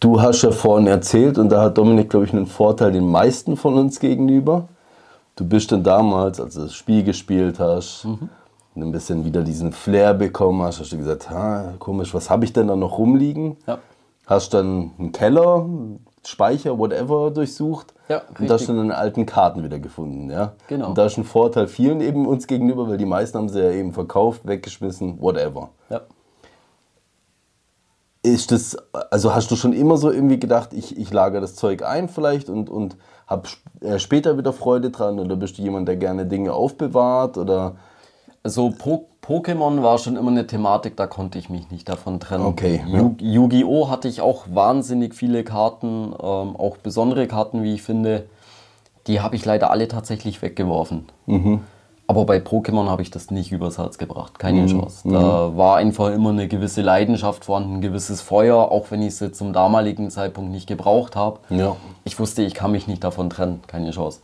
Du 0.00 0.20
hast 0.20 0.42
ja 0.42 0.50
vorhin 0.50 0.86
erzählt, 0.86 1.38
und 1.38 1.48
da 1.50 1.62
hat 1.62 1.78
Dominik, 1.78 2.10
glaube 2.10 2.26
ich, 2.26 2.32
einen 2.32 2.46
Vorteil 2.46 2.92
den 2.92 3.06
meisten 3.08 3.56
von 3.56 3.74
uns 3.74 4.00
gegenüber. 4.00 4.68
Du 5.36 5.46
bist 5.46 5.72
dann 5.72 5.82
damals, 5.82 6.38
als 6.40 6.54
du 6.54 6.60
das 6.62 6.74
Spiel 6.74 7.02
gespielt 7.04 7.58
hast, 7.58 8.04
Mhm. 8.04 8.28
Und 8.74 8.82
ein 8.82 8.92
bisschen 8.92 9.24
wieder 9.24 9.42
diesen 9.42 9.72
Flair 9.72 10.14
bekommen 10.14 10.62
hast, 10.62 10.80
hast 10.80 10.92
du 10.92 10.98
gesagt, 10.98 11.30
ha, 11.30 11.74
komisch, 11.78 12.12
was 12.12 12.30
habe 12.30 12.44
ich 12.44 12.52
denn 12.52 12.68
da 12.68 12.76
noch 12.76 12.98
rumliegen? 12.98 13.56
Ja. 13.66 13.78
Hast 14.26 14.54
dann 14.54 14.92
einen 14.98 15.12
Keller, 15.12 15.66
Speicher, 16.26 16.78
whatever 16.78 17.30
durchsucht. 17.30 17.94
Ja, 18.08 18.22
und 18.38 18.48
da 18.48 18.54
hast 18.54 18.68
du 18.68 18.72
dann 18.72 18.90
alten 18.90 19.26
Karten 19.26 19.62
wieder 19.62 19.78
gefunden, 19.78 20.30
ja. 20.30 20.54
Genau. 20.68 20.88
Und 20.88 20.98
da 20.98 21.06
ist 21.06 21.16
ein 21.16 21.24
Vorteil 21.24 21.68
vielen 21.68 22.00
eben 22.00 22.26
uns 22.26 22.46
gegenüber, 22.46 22.88
weil 22.88 22.96
die 22.96 23.06
meisten 23.06 23.38
haben 23.38 23.48
sie 23.48 23.60
ja 23.60 23.70
eben 23.70 23.92
verkauft, 23.92 24.42
weggeschmissen, 24.44 25.20
whatever. 25.20 25.70
Ja. 25.90 26.00
Ist 28.22 28.52
das, 28.52 28.76
also 29.10 29.34
hast 29.34 29.50
du 29.50 29.56
schon 29.56 29.74
immer 29.74 29.98
so 29.98 30.10
irgendwie 30.10 30.40
gedacht, 30.40 30.72
ich, 30.72 30.98
ich 30.98 31.12
lagere 31.12 31.42
das 31.42 31.54
Zeug 31.54 31.82
ein 31.82 32.08
vielleicht 32.08 32.48
und, 32.48 32.70
und 32.70 32.96
habe 33.26 33.48
später 33.98 34.38
wieder 34.38 34.52
Freude 34.52 34.90
dran 34.90 35.18
oder 35.20 35.36
bist 35.36 35.58
du 35.58 35.62
jemand, 35.62 35.88
der 35.88 35.96
gerne 35.96 36.24
Dinge 36.24 36.54
aufbewahrt 36.54 37.36
oder 37.36 37.76
Also 38.44 38.70
po 38.76 39.06
Pokémon 39.22 39.82
war 39.82 39.96
schon 39.96 40.16
immer 40.16 40.30
eine 40.30 40.46
Thematik, 40.46 40.98
da 40.98 41.06
konnte 41.06 41.38
ich 41.38 41.48
mich 41.48 41.70
nicht 41.70 41.88
davon 41.88 42.20
trennen. 42.20 42.44
Okay, 42.44 42.82
ja. 42.86 43.10
Yu-Gi-Oh! 43.18 43.88
hatte 43.88 44.06
ich 44.06 44.20
auch 44.20 44.44
wahnsinnig 44.52 45.14
viele 45.14 45.44
Karten, 45.44 46.12
ähm, 46.12 46.54
auch 46.56 46.76
besondere 46.76 47.26
Karten, 47.26 47.62
wie 47.62 47.72
ich 47.72 47.82
finde. 47.82 48.26
Die 49.06 49.22
habe 49.22 49.34
ich 49.36 49.46
leider 49.46 49.70
alle 49.70 49.88
tatsächlich 49.88 50.42
weggeworfen. 50.42 51.06
Mhm. 51.24 51.60
Aber 52.06 52.26
bei 52.26 52.36
Pokémon 52.36 52.90
habe 52.90 53.00
ich 53.00 53.10
das 53.10 53.30
nicht 53.30 53.50
übers 53.50 53.78
Herz 53.78 53.96
gebracht, 53.96 54.38
keine 54.38 54.60
Mhm. 54.62 54.66
Chance. 54.68 55.08
Da 55.08 55.56
war 55.56 55.76
einfach 55.76 56.10
immer 56.12 56.28
eine 56.28 56.46
gewisse 56.46 56.82
Leidenschaft 56.82 57.46
vorhanden, 57.46 57.76
ein 57.76 57.80
gewisses 57.80 58.20
Feuer, 58.20 58.56
auch 58.70 58.90
wenn 58.90 59.00
ich 59.00 59.18
es 59.22 59.32
zum 59.32 59.54
damaligen 59.54 60.10
Zeitpunkt 60.10 60.50
nicht 60.50 60.66
gebraucht 60.66 61.16
habe. 61.16 61.38
Ja. 61.48 61.76
Ich 62.04 62.18
wusste, 62.20 62.42
ich 62.42 62.52
kann 62.52 62.72
mich 62.72 62.86
nicht 62.88 63.02
davon 63.02 63.30
trennen, 63.30 63.62
keine 63.68 63.90
Chance. 63.92 64.20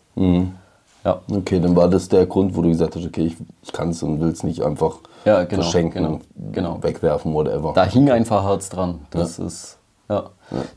Ja. 1.05 1.21
Okay, 1.31 1.61
dann 1.61 1.75
war 1.77 1.89
das 1.89 2.09
der 2.09 2.27
Grund, 2.27 2.55
wo 2.55 2.63
du 2.63 2.69
gesagt 2.69 2.95
hast, 2.97 3.07
okay, 3.07 3.35
ich, 3.63 3.73
kann 3.73 3.91
es 3.91 4.03
und 4.03 4.21
will 4.21 4.29
es 4.29 4.43
nicht 4.43 4.63
einfach 4.63 4.97
Ja, 5.25 5.45
genau, 5.45 5.63
verschenken, 5.63 6.03
genau, 6.03 6.21
genau. 6.53 6.83
wegwerfen, 6.83 7.33
whatever. 7.33 7.73
Da 7.75 7.85
hing 7.85 8.11
einfach 8.11 8.45
Herz 8.45 8.69
dran. 8.69 9.01
Das 9.11 9.39
ist, 9.39 9.79
ja. 10.09 10.25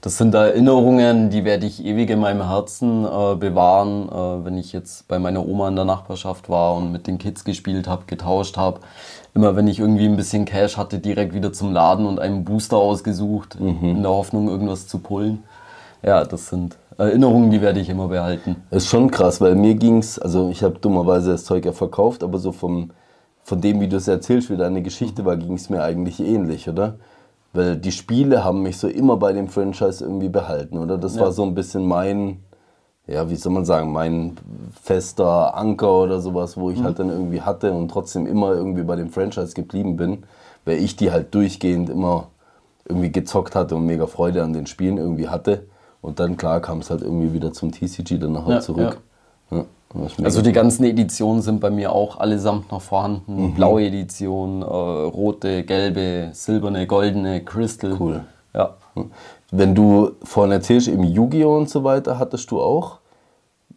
Das 0.02 0.18
sind 0.18 0.36
Erinnerungen, 0.36 1.30
die 1.32 1.44
werde 1.44 1.66
ich 1.66 1.84
ewig 1.84 2.10
in 2.12 2.20
meinem 2.20 2.48
Herzen 2.48 3.06
äh, 3.06 3.36
bewahren, 3.36 4.08
äh, 4.08 4.46
wenn 4.46 4.58
ich 4.58 4.72
jetzt 4.72 5.08
bei 5.08 5.18
meiner 5.18 5.46
Oma 5.46 5.68
in 5.68 5.76
der 5.76 5.86
Nachbarschaft 5.86 6.48
war 6.48 6.76
und 6.76 6.92
mit 6.92 7.08
den 7.08 7.18
Kids 7.18 7.44
gespielt 7.44 7.88
habe, 7.88 8.04
getauscht 8.06 8.56
habe. 8.56 8.82
Immer 9.34 9.56
wenn 9.56 9.68
ich 9.68 9.80
irgendwie 9.80 10.06
ein 10.06 10.16
bisschen 10.16 10.46
Cash 10.46 10.78
hatte, 10.78 11.00
direkt 11.00 11.34
wieder 11.34 11.52
zum 11.52 11.74
Laden 11.74 12.06
und 12.06 12.20
einen 12.20 12.44
Booster 12.44 12.78
ausgesucht, 12.78 13.56
in 13.60 14.04
der 14.04 14.12
Hoffnung, 14.12 14.48
irgendwas 14.48 14.88
zu 14.88 15.00
pullen. 15.00 15.44
Ja, 16.04 16.24
das 16.24 16.50
sind 16.50 16.78
Erinnerungen, 16.98 17.52
die 17.52 17.62
werde 17.62 17.80
ich 17.80 17.90
immer 17.90 18.08
behalten. 18.08 18.56
Das 18.70 18.84
ist 18.84 18.90
schon 18.90 19.12
krass, 19.12 19.42
weil 19.42 19.56
mir 19.56 19.76
ging's, 19.76 20.20
also 20.20 20.50
ich 20.50 20.64
habe 20.64 20.80
dummerweise 20.80 21.32
das 21.32 21.46
Zeug 21.46 21.66
ja 21.66 21.72
verkauft, 21.72 22.24
aber 22.24 22.40
so 22.40 22.52
vom, 22.52 22.92
von 23.44 23.62
dem, 23.62 23.82
wie 23.82 23.88
du 23.88 23.98
es 23.98 24.08
erzählst, 24.08 24.50
wie 24.50 24.58
deine 24.58 24.82
Geschichte 24.82 25.26
war, 25.26 25.38
ging 25.38 25.54
es 25.54 25.70
mir 25.70 25.84
eigentlich 25.84 26.20
ähnlich, 26.20 26.70
oder? 26.70 26.96
Weil 27.54 27.76
die 27.78 27.92
Spiele 27.92 28.44
haben 28.44 28.64
mich 28.64 28.78
so 28.78 28.88
immer 28.88 29.18
bei 29.18 29.34
dem 29.34 29.48
Franchise 29.48 30.04
irgendwie 30.04 30.30
behalten, 30.30 30.78
oder? 30.78 30.98
Das 30.98 31.20
war 31.20 31.32
so 31.32 31.44
ein 31.44 31.54
bisschen 31.54 31.86
mein, 31.86 32.40
ja, 33.06 33.30
wie 33.30 33.36
soll 33.36 33.54
man 33.54 33.66
sagen, 33.66 33.92
mein 33.92 34.38
fester 34.82 35.56
Anker 35.56 36.02
oder 36.02 36.20
sowas, 36.20 36.58
wo 36.58 36.72
ich 36.72 36.84
halt 36.84 36.98
dann 37.00 37.10
irgendwie 37.10 37.42
hatte 37.42 37.72
und 37.74 37.90
trotzdem 37.90 38.26
immer 38.26 38.54
irgendwie 38.54 38.84
bei 38.84 38.96
dem 38.96 39.10
Franchise 39.10 39.54
geblieben 39.54 39.98
bin, 39.98 40.24
weil 40.66 40.78
ich 40.78 40.96
die 40.96 41.12
halt 41.12 41.36
durchgehend 41.36 41.90
immer 41.90 42.28
irgendwie 42.86 43.12
gezockt 43.12 43.56
hatte 43.56 43.76
und 43.76 43.86
mega 43.86 44.08
Freude 44.08 44.44
an 44.44 44.54
den 44.54 44.66
Spielen 44.66 44.98
irgendwie 44.98 45.30
hatte. 45.30 45.68
Und 46.04 46.20
dann, 46.20 46.36
klar, 46.36 46.60
kam 46.60 46.80
es 46.80 46.90
halt 46.90 47.02
irgendwie 47.02 47.32
wieder 47.32 47.54
zum 47.54 47.72
TCG 47.72 48.20
dann 48.20 48.34
nachher 48.34 48.56
Ja, 48.56 48.60
zurück. 48.60 49.00
Ja. 49.50 49.66
mega 49.94 50.24
Also 50.24 50.42
die 50.42 50.52
ganzen 50.52 50.84
Editionen 50.84 51.42
sind 51.42 51.62
bei 51.62 51.70
mir 51.70 51.94
auch 51.94 52.20
allesamt 52.20 52.72
noch 52.72 52.82
vorhanden. 52.82 53.42
Mhm. 53.42 53.54
Blaue 53.54 53.84
Edition, 53.84 54.62
äh, 54.62 54.66
rote, 54.66 55.64
gelbe, 55.64 56.30
silberne, 56.34 56.88
goldene, 56.88 57.42
Crystal. 57.46 57.96
Cool. 57.98 58.26
Ja. 58.54 58.76
Wenn 59.52 59.74
du 59.74 60.12
vorhin 60.24 60.52
erzählst, 60.52 60.90
im 60.90 61.04
Yu-Gi-Oh! 61.04 61.56
und 61.58 61.70
so 61.70 61.86
weiter, 61.86 62.20
hattest 62.20 62.52
du 62.52 62.62
auch. 62.62 63.00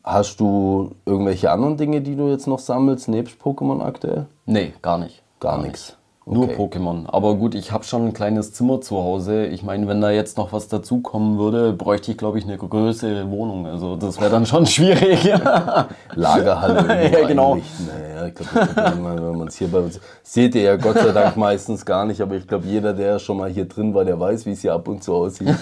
Hast 0.03 0.41
du 0.41 0.97
irgendwelche 1.05 1.51
anderen 1.53 1.77
Dinge, 1.77 2.01
die 2.01 2.17
du 2.17 2.29
jetzt 2.29 2.49
noch 2.49 2.59
sammelst, 2.59 3.09
nebst 3.09 3.41
Pokémon 3.41 3.81
aktuell? 3.83 4.27
Nee, 4.47 4.75
gar 4.83 4.99
nicht. 4.99 5.23
Gar 5.39 5.63
nichts. 5.63 5.96
Nur 6.29 6.47
Okay. 6.47 6.57
Pokémon. 6.57 7.05
Aber 7.07 7.37
gut, 7.37 7.55
ich 7.55 7.71
habe 7.71 7.85
schon 7.85 8.07
ein 8.07 8.13
kleines 8.13 8.53
Zimmer 8.53 8.81
zu 8.81 8.97
Hause. 8.97 9.47
Ich 9.47 9.63
meine, 9.63 9.87
wenn 9.87 10.01
da 10.01 10.11
jetzt 10.11 10.37
noch 10.37 10.53
was 10.53 10.67
dazukommen 10.67 11.39
würde, 11.39 11.73
bräuchte 11.73 12.11
ich, 12.11 12.19
glaube 12.19 12.39
ich, 12.41 12.45
eine 12.45 12.57
größere 12.59 13.31
Wohnung. 13.31 13.65
Also 13.69 13.95
das 13.95 14.21
wäre 14.21 14.31
dann 14.31 14.45
schon 14.45 14.67
schwierig. 14.67 15.25
Lagerhalle 16.17 17.13
Ja, 17.13 17.29
genau. 17.29 17.53
einrichten. 17.53 17.87
Naja, 17.87 18.27
ich 18.27 18.35
glaube, 18.35 19.23
wenn 19.23 19.39
man 19.39 19.47
es 19.47 19.57
hier 19.57 19.69
bei 19.69 19.79
uns 19.79 20.01
seht 20.25 20.57
ihr 20.57 20.63
ja 20.63 20.77
Gott 20.77 20.99
sei 20.99 21.13
Dank 21.13 21.37
meistens 21.37 21.87
gar 21.87 22.05
nicht, 22.05 22.21
aber 22.21 22.35
ich 22.35 22.49
glaube, 22.49 22.67
jeder, 22.67 22.93
der 22.93 23.21
schon 23.21 23.37
mal 23.37 23.49
hier 23.49 23.67
drin 23.67 23.95
war, 23.95 24.05
der 24.05 24.19
weiß, 24.19 24.47
wie 24.47 24.53
es 24.53 24.63
hier 24.63 24.75
ab 24.75 24.89
und 24.89 25.05
zu 25.05 25.15
aussieht. 25.15 25.55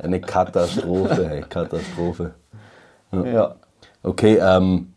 Eine 0.00 0.20
Katastrophe, 0.20 1.28
hey, 1.28 1.40
Katastrophe. 1.48 2.34
ja. 3.12 3.56
Okay, 4.04 4.38
ähm, 4.40 4.94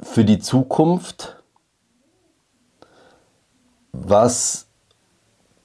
für 0.00 0.24
die 0.24 0.38
Zukunft, 0.38 1.41
was, 4.08 4.66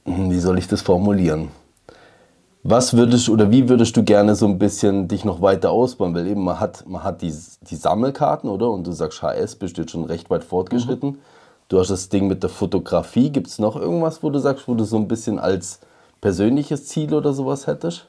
hm, 0.05 0.31
wie 0.31 0.39
soll 0.39 0.57
ich 0.57 0.67
das 0.67 0.81
formulieren? 0.81 1.49
Was 2.63 2.95
würdest 2.95 3.29
oder 3.29 3.49
wie 3.49 3.69
würdest 3.69 3.95
du 3.95 4.03
gerne 4.03 4.35
so 4.35 4.45
ein 4.45 4.59
bisschen 4.59 5.07
dich 5.07 5.23
noch 5.23 5.41
weiter 5.41 5.71
ausbauen? 5.71 6.13
Weil 6.13 6.27
eben 6.27 6.43
man 6.43 6.59
hat, 6.59 6.85
man 6.87 7.03
hat 7.03 7.21
die, 7.21 7.33
die 7.61 7.75
Sammelkarten, 7.75 8.49
oder? 8.49 8.69
Und 8.69 8.85
du 8.85 8.91
sagst, 8.91 9.21
HS 9.21 9.55
bist 9.55 9.77
jetzt 9.77 9.91
schon 9.91 10.03
recht 10.03 10.29
weit 10.29 10.43
fortgeschritten. 10.43 11.11
Mhm. 11.11 11.19
Du 11.69 11.79
hast 11.79 11.89
das 11.89 12.09
Ding 12.09 12.27
mit 12.27 12.43
der 12.43 12.49
Fotografie. 12.49 13.29
Gibt 13.29 13.47
es 13.47 13.59
noch 13.59 13.75
irgendwas, 13.75 14.23
wo 14.23 14.29
du 14.29 14.39
sagst, 14.39 14.67
wo 14.67 14.75
du 14.75 14.83
so 14.83 14.97
ein 14.97 15.07
bisschen 15.07 15.39
als 15.39 15.79
persönliches 16.19 16.87
Ziel 16.87 17.13
oder 17.13 17.33
sowas 17.33 17.67
hättest? 17.67 18.07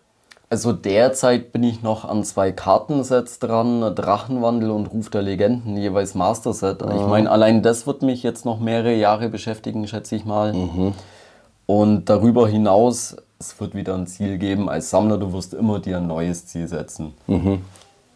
Also 0.51 0.73
derzeit 0.73 1.53
bin 1.53 1.63
ich 1.63 1.83
noch 1.83 2.07
an 2.07 2.25
zwei 2.25 2.53
Kartensets 2.53 3.39
dran, 3.39 3.95
Drachenwandel 3.95 4.71
und 4.71 4.87
Ruf 4.87 5.11
der 5.11 5.21
Legenden, 5.21 5.77
jeweils 5.77 6.15
Master-Set. 6.15 6.83
Ah. 6.83 6.97
Ich 6.97 7.07
meine, 7.07 7.31
allein 7.31 7.63
das 7.63 7.87
wird 7.87 8.01
mich 8.01 8.23
jetzt 8.23 8.47
noch 8.47 8.59
mehrere 8.59 8.95
Jahre 8.95 9.29
beschäftigen, 9.29 9.87
schätze 9.87 10.17
ich 10.17 10.25
mal. 10.25 10.55
Mhm. 10.55 10.95
Und 11.67 12.09
darüber 12.09 12.49
hinaus, 12.49 13.17
es 13.39 13.61
wird 13.61 13.75
wieder 13.75 13.95
ein 13.95 14.07
Ziel 14.07 14.39
geben. 14.39 14.71
Als 14.71 14.89
Sammler, 14.89 15.19
du 15.19 15.35
wirst 15.35 15.53
immer 15.53 15.81
dir 15.81 15.99
ein 15.99 16.07
neues 16.07 16.47
Ziel 16.47 16.67
setzen. 16.67 17.13
Mhm. 17.27 17.61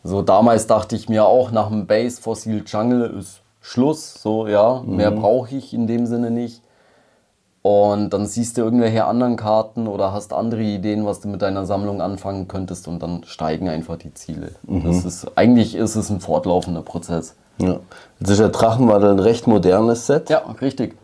So 0.03 0.23
damals 0.23 0.67
dachte 0.67 0.97
ich 0.97 1.11
mir 1.11 1.27
auch, 1.27 1.51
nach 1.51 1.69
dem 1.69 1.87
Base 1.87 2.21
Fossil 2.21 2.65
Jungle 2.67 3.15
ist 3.19 3.43
Schluss. 3.61 4.15
So, 4.15 4.47
ja, 4.47 4.83
mhm. 4.85 4.97
mehr 4.97 5.11
brauche 5.11 5.55
ich 5.55 5.75
in 5.75 5.87
dem 5.87 6.07
Sinne 6.07 6.31
nicht. 6.31 6.63
Und 7.63 8.11
dann 8.11 8.27
siehst 8.27 8.57
du 8.57 8.63
irgendwelche 8.63 9.05
anderen 9.05 9.37
Karten 9.37 9.87
oder 9.87 10.13
hast 10.13 10.33
andere 10.33 10.63
Ideen, 10.63 11.07
was 11.07 11.21
du 11.21 11.29
mit 11.29 11.43
deiner 11.43 11.65
Sammlung 11.65 12.01
anfangen 12.01 12.49
könntest 12.49 12.89
und 12.89 13.01
dann 13.01 13.23
steigen 13.25 13.69
einfach 13.69 13.97
die 13.97 14.13
Ziele. 14.15 14.51
Mhm. 14.67 14.85
Das 14.85 15.05
ist, 15.05 15.39
eigentlich 15.39 15.77
ist 15.77 15.95
es 15.95 16.11
ein 16.11 16.21
fortlaufender 16.21 16.83
Prozess. 16.83 17.37
Ja. 17.59 17.79
Jetzt 18.19 18.31
ist 18.31 18.41
der 18.41 18.49
Drachenwandel 18.49 19.13
ein 19.13 19.19
recht 19.21 19.47
modernes 19.47 20.09
Set. 20.09 20.29
Ja, 20.29 20.43
richtig. 20.61 20.97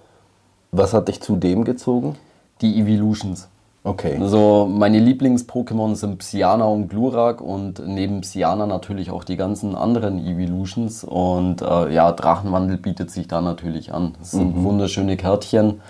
Was 0.72 0.92
hat 0.92 1.06
dich 1.06 1.20
zu 1.20 1.36
dem 1.36 1.64
gezogen? 1.64 2.16
Die 2.60 2.80
Evolutions. 2.80 3.48
Okay. 3.84 4.18
Also 4.20 4.68
meine 4.70 4.98
Lieblings-Pokémon 4.98 5.94
sind 5.94 6.18
Psyana 6.18 6.64
und 6.64 6.88
Glurak 6.88 7.40
und 7.40 7.80
neben 7.86 8.22
Psyana 8.22 8.66
natürlich 8.66 9.12
auch 9.12 9.22
die 9.22 9.36
ganzen 9.36 9.76
anderen 9.76 10.18
Evolutions. 10.18 11.04
Und 11.04 11.62
äh, 11.62 11.94
ja, 11.94 12.10
Drachenwandel 12.10 12.78
bietet 12.78 13.12
sich 13.12 13.28
da 13.28 13.40
natürlich 13.40 13.94
an. 13.94 14.16
Das 14.18 14.32
sind 14.32 14.56
mhm. 14.56 14.64
wunderschöne 14.64 15.16
Kärtchen. 15.16 15.80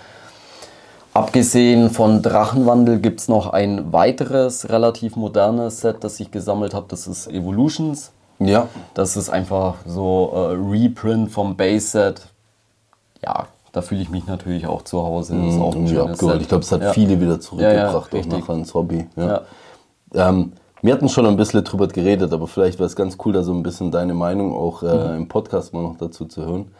Abgesehen 1.13 1.89
von 1.89 2.21
Drachenwandel 2.21 2.99
gibt 2.99 3.19
es 3.19 3.27
noch 3.27 3.51
ein 3.51 3.91
weiteres 3.91 4.69
relativ 4.69 5.15
modernes 5.15 5.81
Set, 5.81 6.03
das 6.03 6.19
ich 6.19 6.31
gesammelt 6.31 6.73
habe. 6.73 6.85
Das 6.87 7.07
ist 7.07 7.27
Evolutions. 7.27 8.11
Ja. 8.39 8.67
Das 8.93 9.17
ist 9.17 9.29
einfach 9.29 9.75
so 9.85 10.31
äh, 10.33 10.55
Reprint 10.55 11.31
vom 11.31 11.57
Base-Set. 11.57 12.21
Ja, 13.23 13.47
da 13.71 13.81
fühle 13.81 14.01
ich 14.01 14.09
mich 14.09 14.27
natürlich 14.27 14.67
auch 14.67 14.83
zu 14.83 15.03
Hause. 15.03 15.35
Das 15.35 15.55
ist 15.55 15.59
auch 15.59 15.75
ein 15.75 15.87
schönes 15.87 16.19
Set. 16.19 16.41
Ich 16.41 16.47
glaube, 16.47 16.63
es 16.63 16.71
hat 16.71 16.81
ja. 16.81 16.93
viele 16.93 17.19
wieder 17.19 17.39
zurückgebracht, 17.39 18.13
ja, 18.13 18.19
ja, 18.19 18.25
auch 18.25 18.39
nachher 18.39 18.55
ins 18.55 18.73
Hobby. 18.73 19.07
Ja. 19.15 19.41
Ähm, 20.13 20.53
wir 20.81 20.93
hatten 20.93 21.09
schon 21.09 21.25
ein 21.25 21.35
bisschen 21.35 21.63
drüber 21.63 21.87
geredet, 21.87 22.31
aber 22.31 22.47
vielleicht 22.47 22.79
wäre 22.79 22.87
es 22.87 22.95
ganz 22.95 23.17
cool, 23.25 23.33
da 23.33 23.43
so 23.43 23.53
ein 23.53 23.63
bisschen 23.63 23.91
deine 23.91 24.13
Meinung 24.13 24.53
auch 24.53 24.81
äh, 24.83 25.09
mhm. 25.09 25.17
im 25.17 25.27
Podcast 25.27 25.73
mal 25.73 25.83
noch 25.83 25.97
dazu 25.97 26.25
zu 26.25 26.45
hören. 26.45 26.71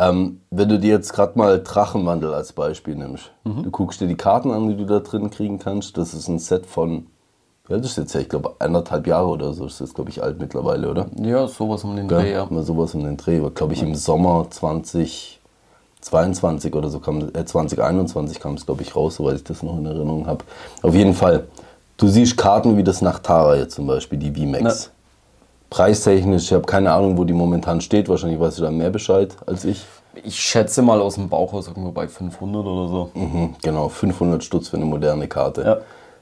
Ähm, 0.00 0.40
wenn 0.50 0.68
du 0.70 0.78
dir 0.78 0.90
jetzt 0.90 1.12
gerade 1.12 1.38
mal 1.38 1.62
Drachenwandel 1.62 2.32
als 2.32 2.54
Beispiel 2.54 2.96
nimmst, 2.96 3.32
mhm. 3.44 3.64
du 3.64 3.70
guckst 3.70 4.00
dir 4.00 4.08
die 4.08 4.16
Karten 4.16 4.50
an, 4.50 4.70
die 4.70 4.76
du 4.76 4.86
da 4.86 5.00
drin 5.00 5.28
kriegen 5.28 5.58
kannst. 5.58 5.98
Das 5.98 6.14
ist 6.14 6.26
ein 6.26 6.38
Set 6.38 6.64
von, 6.64 7.08
ja, 7.68 7.76
das 7.76 7.88
ist 7.88 7.98
jetzt 7.98 8.14
ja, 8.14 8.20
ich 8.20 8.30
glaube, 8.30 8.54
eineinhalb 8.60 9.06
Jahre 9.06 9.28
oder 9.28 9.52
so. 9.52 9.64
Das 9.64 9.78
ist, 9.78 9.94
glaube 9.94 10.08
ich, 10.08 10.22
alt 10.22 10.40
mittlerweile, 10.40 10.90
oder? 10.90 11.04
Ja, 11.20 11.46
sowas 11.46 11.84
um 11.84 11.96
den 11.96 12.08
Dreh, 12.08 12.32
ja. 12.32 12.48
ja. 12.50 12.62
Sowas 12.62 12.94
um 12.94 13.04
den 13.04 13.18
Dreh. 13.18 13.42
Glaube 13.54 13.74
ich, 13.74 13.82
im 13.82 13.94
Sommer 13.94 14.46
2022 14.48 16.74
oder 16.74 16.88
so 16.88 17.00
kam, 17.00 17.28
äh, 17.34 17.44
2021 17.44 18.40
kam 18.40 18.54
es, 18.54 18.64
glaube 18.64 18.80
ich, 18.80 18.96
raus, 18.96 19.16
soweit 19.16 19.36
ich 19.36 19.44
das 19.44 19.62
noch 19.62 19.76
in 19.76 19.84
Erinnerung 19.84 20.26
habe. 20.26 20.46
Auf 20.80 20.94
jeden 20.94 21.12
Fall, 21.12 21.44
du 21.98 22.08
siehst 22.08 22.38
Karten 22.38 22.78
wie 22.78 22.84
das 22.84 23.02
Nachtara 23.02 23.56
jetzt 23.56 23.74
zum 23.74 23.86
Beispiel, 23.86 24.18
die 24.18 24.32
VMAX. 24.32 24.92
Preistechnisch, 25.70 26.46
ich 26.46 26.52
habe 26.52 26.66
keine 26.66 26.92
Ahnung, 26.92 27.16
wo 27.16 27.24
die 27.24 27.32
momentan 27.32 27.80
steht. 27.80 28.08
Wahrscheinlich 28.08 28.40
weißt 28.40 28.58
du 28.58 28.62
da 28.62 28.70
mehr 28.72 28.90
Bescheid 28.90 29.36
als 29.46 29.64
ich. 29.64 29.84
Ich 30.24 30.38
schätze 30.40 30.82
mal 30.82 31.00
aus 31.00 31.14
dem 31.14 31.28
Bauchhaus 31.28 31.68
irgendwo 31.68 31.92
bei 31.92 32.08
500 32.08 32.66
oder 32.66 32.88
so. 32.88 33.10
Mhm, 33.14 33.54
genau, 33.62 33.88
500 33.88 34.42
Stutz 34.42 34.68
für 34.68 34.76
eine 34.76 34.86
moderne 34.86 35.28
Karte. 35.28 35.62
Ja. 35.62 35.78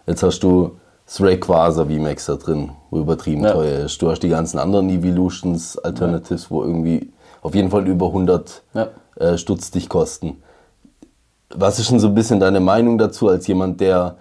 Jetzt 0.07 0.23
hast 0.23 0.41
du 0.41 0.73
das 1.07 1.23
Rayquaza 1.23 1.87
VMAX 1.87 2.27
da 2.27 2.37
drin, 2.37 2.71
wo 2.91 2.99
übertrieben 2.99 3.45
ja. 3.45 3.53
teuer 3.53 3.85
ist. 3.87 4.01
Du 4.03 4.11
hast 4.11 4.21
die 4.21 4.29
ganzen 4.29 4.59
anderen 4.59 4.91
Evolutions 4.91 5.79
Alternatives, 5.79 6.45
ja. 6.45 6.51
wo 6.51 6.63
irgendwie 6.63 7.11
auf 7.41 7.55
jeden 7.55 7.71
Fall 7.71 7.87
über 7.89 8.09
100 8.09 8.63
ja. 8.75 8.89
äh, 9.17 9.39
Stutz 9.39 9.71
dich 9.71 9.89
kosten. 9.89 10.43
Was 11.55 11.79
ist 11.79 11.91
denn 11.91 11.99
so 11.99 12.09
ein 12.09 12.15
bisschen 12.15 12.41
deine 12.41 12.61
Meinung 12.61 12.99
dazu, 12.99 13.29
als 13.29 13.47
jemand, 13.47 13.81
der 13.81 14.19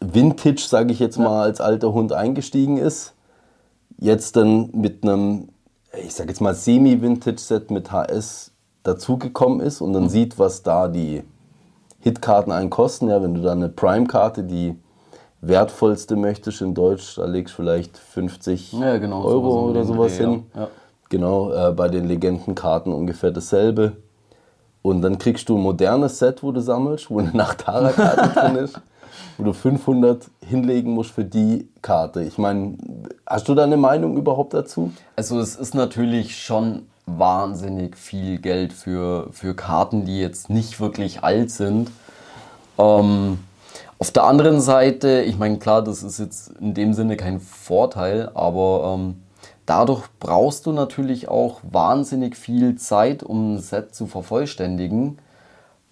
Vintage, 0.00 0.62
sage 0.66 0.92
ich 0.92 0.98
jetzt 0.98 1.18
mal, 1.18 1.42
als 1.42 1.60
alter 1.60 1.92
Hund 1.92 2.14
eingestiegen 2.14 2.78
ist? 2.78 3.12
Jetzt 4.00 4.36
dann 4.36 4.70
mit 4.72 5.04
einem, 5.04 5.48
ich 6.02 6.14
sag 6.14 6.28
jetzt 6.28 6.40
mal, 6.40 6.54
Semi-Vintage-Set 6.54 7.70
mit 7.70 7.92
HS 7.92 8.52
dazugekommen 8.82 9.60
ist 9.60 9.80
und 9.80 9.92
dann 9.92 10.04
mhm. 10.04 10.08
sieht, 10.08 10.38
was 10.38 10.62
da 10.62 10.88
die 10.88 11.22
Hitkarten 12.00 12.50
einen 12.50 12.70
kosten. 12.70 13.08
Ja, 13.08 13.22
wenn 13.22 13.34
du 13.34 13.42
da 13.42 13.52
eine 13.52 13.68
Prime-Karte, 13.68 14.42
die 14.42 14.74
wertvollste 15.42 16.16
möchtest 16.16 16.62
in 16.62 16.74
Deutsch, 16.74 17.16
da 17.16 17.26
legst 17.26 17.52
du 17.52 17.62
vielleicht 17.62 17.96
50 17.96 18.72
ja, 18.72 18.98
genau, 18.98 19.22
Euro 19.22 19.52
sowas 19.52 19.70
oder 19.70 19.84
sowas 19.84 20.16
Dreh, 20.16 20.24
hin. 20.24 20.42
Ja. 20.54 20.68
Genau, 21.10 21.52
äh, 21.52 21.72
bei 21.72 21.88
den 21.88 22.06
Legendenkarten 22.06 22.92
ungefähr 22.92 23.30
dasselbe. 23.30 23.92
Und 24.82 25.02
dann 25.02 25.18
kriegst 25.18 25.48
du 25.50 25.58
ein 25.58 25.62
modernes 25.62 26.18
Set, 26.18 26.42
wo 26.42 26.52
du 26.52 26.60
sammelst, 26.60 27.10
wo 27.10 27.18
eine 27.18 27.32
Nachtara-Karte 27.32 28.28
drin 28.40 28.56
ist 28.56 28.80
wo 29.40 29.44
du 29.44 29.52
500 29.54 30.30
hinlegen 30.46 30.92
musst 30.92 31.12
für 31.12 31.24
die 31.24 31.68
Karte. 31.80 32.22
Ich 32.22 32.36
meine, 32.36 32.76
hast 33.26 33.48
du 33.48 33.54
da 33.54 33.64
eine 33.64 33.78
Meinung 33.78 34.16
überhaupt 34.18 34.52
dazu? 34.52 34.92
Also 35.16 35.40
es 35.40 35.56
ist 35.56 35.74
natürlich 35.74 36.36
schon 36.36 36.82
wahnsinnig 37.06 37.96
viel 37.96 38.38
Geld 38.38 38.74
für, 38.74 39.28
für 39.32 39.54
Karten, 39.56 40.04
die 40.04 40.20
jetzt 40.20 40.50
nicht 40.50 40.78
wirklich 40.78 41.24
alt 41.24 41.50
sind. 41.50 41.90
Ähm, 42.78 43.38
auf 43.98 44.10
der 44.10 44.24
anderen 44.24 44.60
Seite, 44.60 45.22
ich 45.22 45.38
meine, 45.38 45.58
klar, 45.58 45.82
das 45.82 46.02
ist 46.02 46.18
jetzt 46.18 46.52
in 46.60 46.74
dem 46.74 46.92
Sinne 46.92 47.16
kein 47.16 47.40
Vorteil, 47.40 48.30
aber 48.34 48.94
ähm, 48.94 49.22
dadurch 49.64 50.04
brauchst 50.18 50.66
du 50.66 50.72
natürlich 50.72 51.28
auch 51.28 51.60
wahnsinnig 51.62 52.36
viel 52.36 52.76
Zeit, 52.76 53.22
um 53.22 53.54
ein 53.54 53.58
Set 53.58 53.94
zu 53.94 54.06
vervollständigen, 54.06 55.18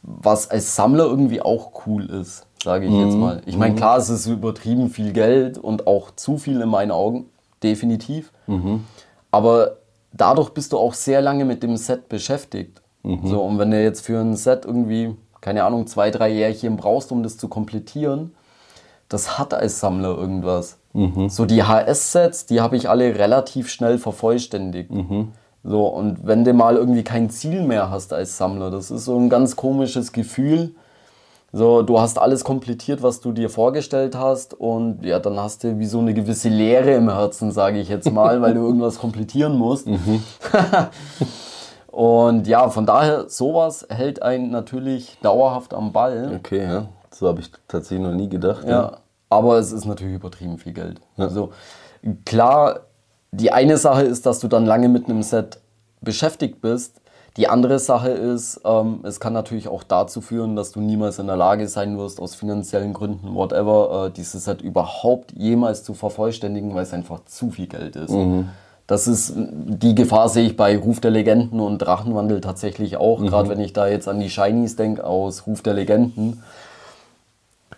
was 0.03 0.51
als 0.51 0.77
Sammler 0.77 1.05
irgendwie 1.05 1.41
auch 1.41 1.87
cool 1.87 2.05
ist 2.11 2.48
sage 2.63 2.87
ich 2.87 2.93
mhm. 2.93 3.07
jetzt 3.07 3.17
mal. 3.17 3.43
Ich 3.47 3.57
meine, 3.57 3.73
mhm. 3.73 3.79
klar, 3.79 3.99
es 3.99 4.09
ist 4.09 4.27
übertrieben 4.27 4.91
viel 4.91 5.13
Geld 5.13 5.59
und 5.59 5.87
auch 5.87 6.11
zu 6.13 6.39
viel 6.39 6.61
in 6.61 6.69
meinen 6.69 6.91
Augen, 6.91 7.27
definitiv. 7.63 8.33
Mhm. 8.47 8.85
Aber 9.31 9.77
dadurch 10.13 10.51
bist 10.51 10.73
du 10.73 10.79
auch 10.79 10.95
sehr 10.95 11.21
lange 11.21 11.45
mit 11.45 11.63
dem 11.63 11.77
Set 11.77 12.09
beschäftigt. 12.09 12.83
Mhm. 13.03 13.27
So, 13.27 13.41
und 13.43 13.59
wenn 13.59 13.71
du 13.71 13.83
jetzt 13.83 14.05
für 14.05 14.19
ein 14.19 14.37
Set 14.37 14.65
irgendwie, 14.65 15.15
keine 15.41 15.65
Ahnung, 15.65 15.87
zwei, 15.87 16.11
drei 16.11 16.31
Jährchen 16.31 16.77
brauchst, 16.77 17.13
um 17.13 17.23
das 17.23 17.37
zu 17.37 17.49
komplettieren, 17.49 18.35
das 19.09 19.39
hat 19.39 19.55
als 19.55 19.81
Sammler 19.81 20.17
irgendwas. 20.17 20.79
Mhm. 20.93 21.29
So 21.29 21.47
die 21.47 21.63
HS-Sets, 21.63 22.47
die 22.47 22.61
habe 22.61 22.77
ich 22.77 22.89
alle 22.91 23.19
relativ 23.19 23.71
schnell 23.71 23.99
vervollständigt. 23.99 24.91
Mhm. 24.91 25.33
So, 25.65 25.87
und 25.87 26.27
wenn 26.27 26.45
du 26.45 26.53
mal 26.53 26.77
irgendwie 26.77 27.05
kein 27.05 27.31
Ziel 27.31 27.63
mehr 27.63 27.91
hast 27.91 28.13
als 28.13 28.37
Sammler, 28.37 28.71
das 28.71 28.91
ist 28.91 29.05
so 29.05 29.17
ein 29.19 29.29
ganz 29.29 29.57
komisches 29.57 30.13
Gefühl 30.13 30.75
so, 31.51 31.81
du 31.83 31.99
hast 31.99 32.19
alles 32.19 32.45
komplettiert, 32.45 33.03
was 33.03 33.21
du 33.21 33.33
dir 33.33 33.49
vorgestellt 33.49 34.15
hast 34.15 34.53
und 34.53 35.03
ja, 35.05 35.19
dann 35.19 35.39
hast 35.41 35.65
du 35.65 35.79
wie 35.79 35.87
so 35.87 35.99
eine 35.99 36.13
gewisse 36.13 36.51
Leere 36.51 36.93
im 36.93 37.11
Herzen, 37.11 37.53
sage 37.53 37.81
ich 37.81 37.89
jetzt 37.89 38.13
mal, 38.13 38.43
weil 38.43 38.53
du 38.53 38.61
irgendwas 38.67 38.99
komplettieren 38.99 39.57
musst. 39.57 39.87
Mhm. 39.87 40.23
und 41.87 42.47
ja, 42.47 42.69
von 42.69 42.85
daher, 42.85 43.31
sowas 43.31 43.87
hält 43.89 44.23
einen 44.23 44.51
natürlich 44.51 45.17
dauerhaft 45.23 45.73
am 45.73 45.93
Ball. 45.93 46.39
Okay, 46.39 46.65
ja. 46.65 46.89
So 47.11 47.29
habe 47.29 47.41
ich 47.41 47.51
tatsächlich 47.67 48.07
noch 48.07 48.15
nie 48.15 48.29
gedacht. 48.29 48.65
Ja, 48.65 48.71
ja. 48.71 48.97
aber 49.31 49.57
es 49.57 49.73
ist 49.73 49.87
natürlich 49.87 50.17
übertrieben 50.17 50.59
viel 50.59 50.75
Geld. 50.75 51.01
Ja. 51.17 51.25
Also 51.25 51.53
klar, 52.27 52.81
die 53.33 53.53
eine 53.53 53.79
Sache 53.79 54.03
ist, 54.03 54.27
dass 54.27 54.41
du 54.41 54.49
dann 54.49 54.67
lange 54.67 54.91
mit 54.91 55.09
einem 55.09 55.23
Set 55.23 55.61
beschäftigt 56.03 56.61
bist, 56.61 57.01
die 57.39 57.49
andere 57.49 57.79
Sache 57.79 58.09
ist, 58.09 58.61
ähm, 58.65 58.99
es 59.05 59.21
kann 59.21 59.33
natürlich 59.33 59.69
auch 59.69 59.85
dazu 59.85 60.21
führen, 60.21 60.57
dass 60.57 60.73
du 60.73 60.81
niemals 60.81 61.21
in 61.21 61.29
der 61.29 61.37
Lage 61.37 61.69
sein 61.69 61.97
wirst, 61.97 62.21
aus 62.21 62.35
finanziellen 62.35 62.93
Gründen, 62.93 63.33
whatever, 63.37 64.07
äh, 64.07 64.11
dieses 64.11 64.45
Set 64.45 64.61
überhaupt 64.61 65.33
jemals 65.37 65.85
zu 65.85 65.95
vervollständigen, 65.95 66.75
weil 66.75 66.83
es 66.83 66.93
einfach 66.93 67.25
zu 67.27 67.51
viel 67.51 67.69
Geld 67.69 67.95
ist. 67.95 68.11
Mhm. 68.11 68.49
Das 68.89 69.07
ist, 69.07 69.35
die 69.37 69.95
Gefahr 69.95 70.29
sehe 70.29 70.47
ich 70.47 70.57
bei 70.57 70.77
Ruf 70.77 70.99
der 70.99 71.13
Legenden 71.13 71.61
und 71.61 71.79
Drachenwandel 71.79 72.41
tatsächlich 72.41 72.97
auch, 72.97 73.21
mhm. 73.21 73.29
gerade 73.29 73.51
wenn 73.51 73.61
ich 73.61 73.73
da 73.73 73.87
jetzt 73.87 74.09
an 74.09 74.19
die 74.19 74.31
Shinies 74.31 74.75
denke 74.75 75.05
aus 75.05 75.47
Ruf 75.47 75.63
der 75.63 75.75
Legenden. 75.75 76.43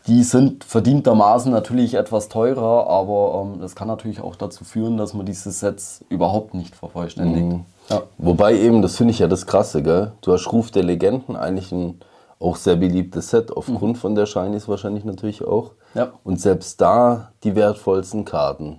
Die 0.06 0.22
sind 0.22 0.64
verdientermaßen 0.64 1.52
natürlich 1.52 1.94
etwas 1.94 2.28
teurer, 2.28 2.86
aber 2.86 3.42
ähm, 3.42 3.60
das 3.60 3.74
kann 3.74 3.88
natürlich 3.88 4.20
auch 4.20 4.36
dazu 4.36 4.64
führen, 4.64 4.96
dass 4.96 5.14
man 5.14 5.26
diese 5.26 5.50
Sets 5.50 6.04
überhaupt 6.08 6.54
nicht 6.54 6.74
vervollständigt. 6.74 7.46
Mhm. 7.46 7.64
Ja. 7.88 8.02
Wobei 8.18 8.56
eben, 8.56 8.82
das 8.82 8.96
finde 8.96 9.12
ich 9.12 9.18
ja 9.18 9.28
das 9.28 9.46
Krasse, 9.46 9.82
gell? 9.82 10.12
Du 10.22 10.32
hast 10.32 10.50
Ruf 10.52 10.70
der 10.70 10.84
Legenden, 10.84 11.36
eigentlich 11.36 11.72
ein 11.72 12.00
auch 12.38 12.56
sehr 12.56 12.76
beliebtes 12.76 13.30
Set, 13.30 13.54
aufgrund 13.54 13.96
mhm. 13.96 14.00
von 14.00 14.14
der 14.14 14.26
Shinies 14.26 14.66
wahrscheinlich 14.66 15.04
natürlich 15.04 15.44
auch. 15.44 15.72
Ja. 15.94 16.12
Und 16.24 16.40
selbst 16.40 16.80
da 16.80 17.32
die 17.44 17.54
wertvollsten 17.54 18.24
Karten 18.24 18.78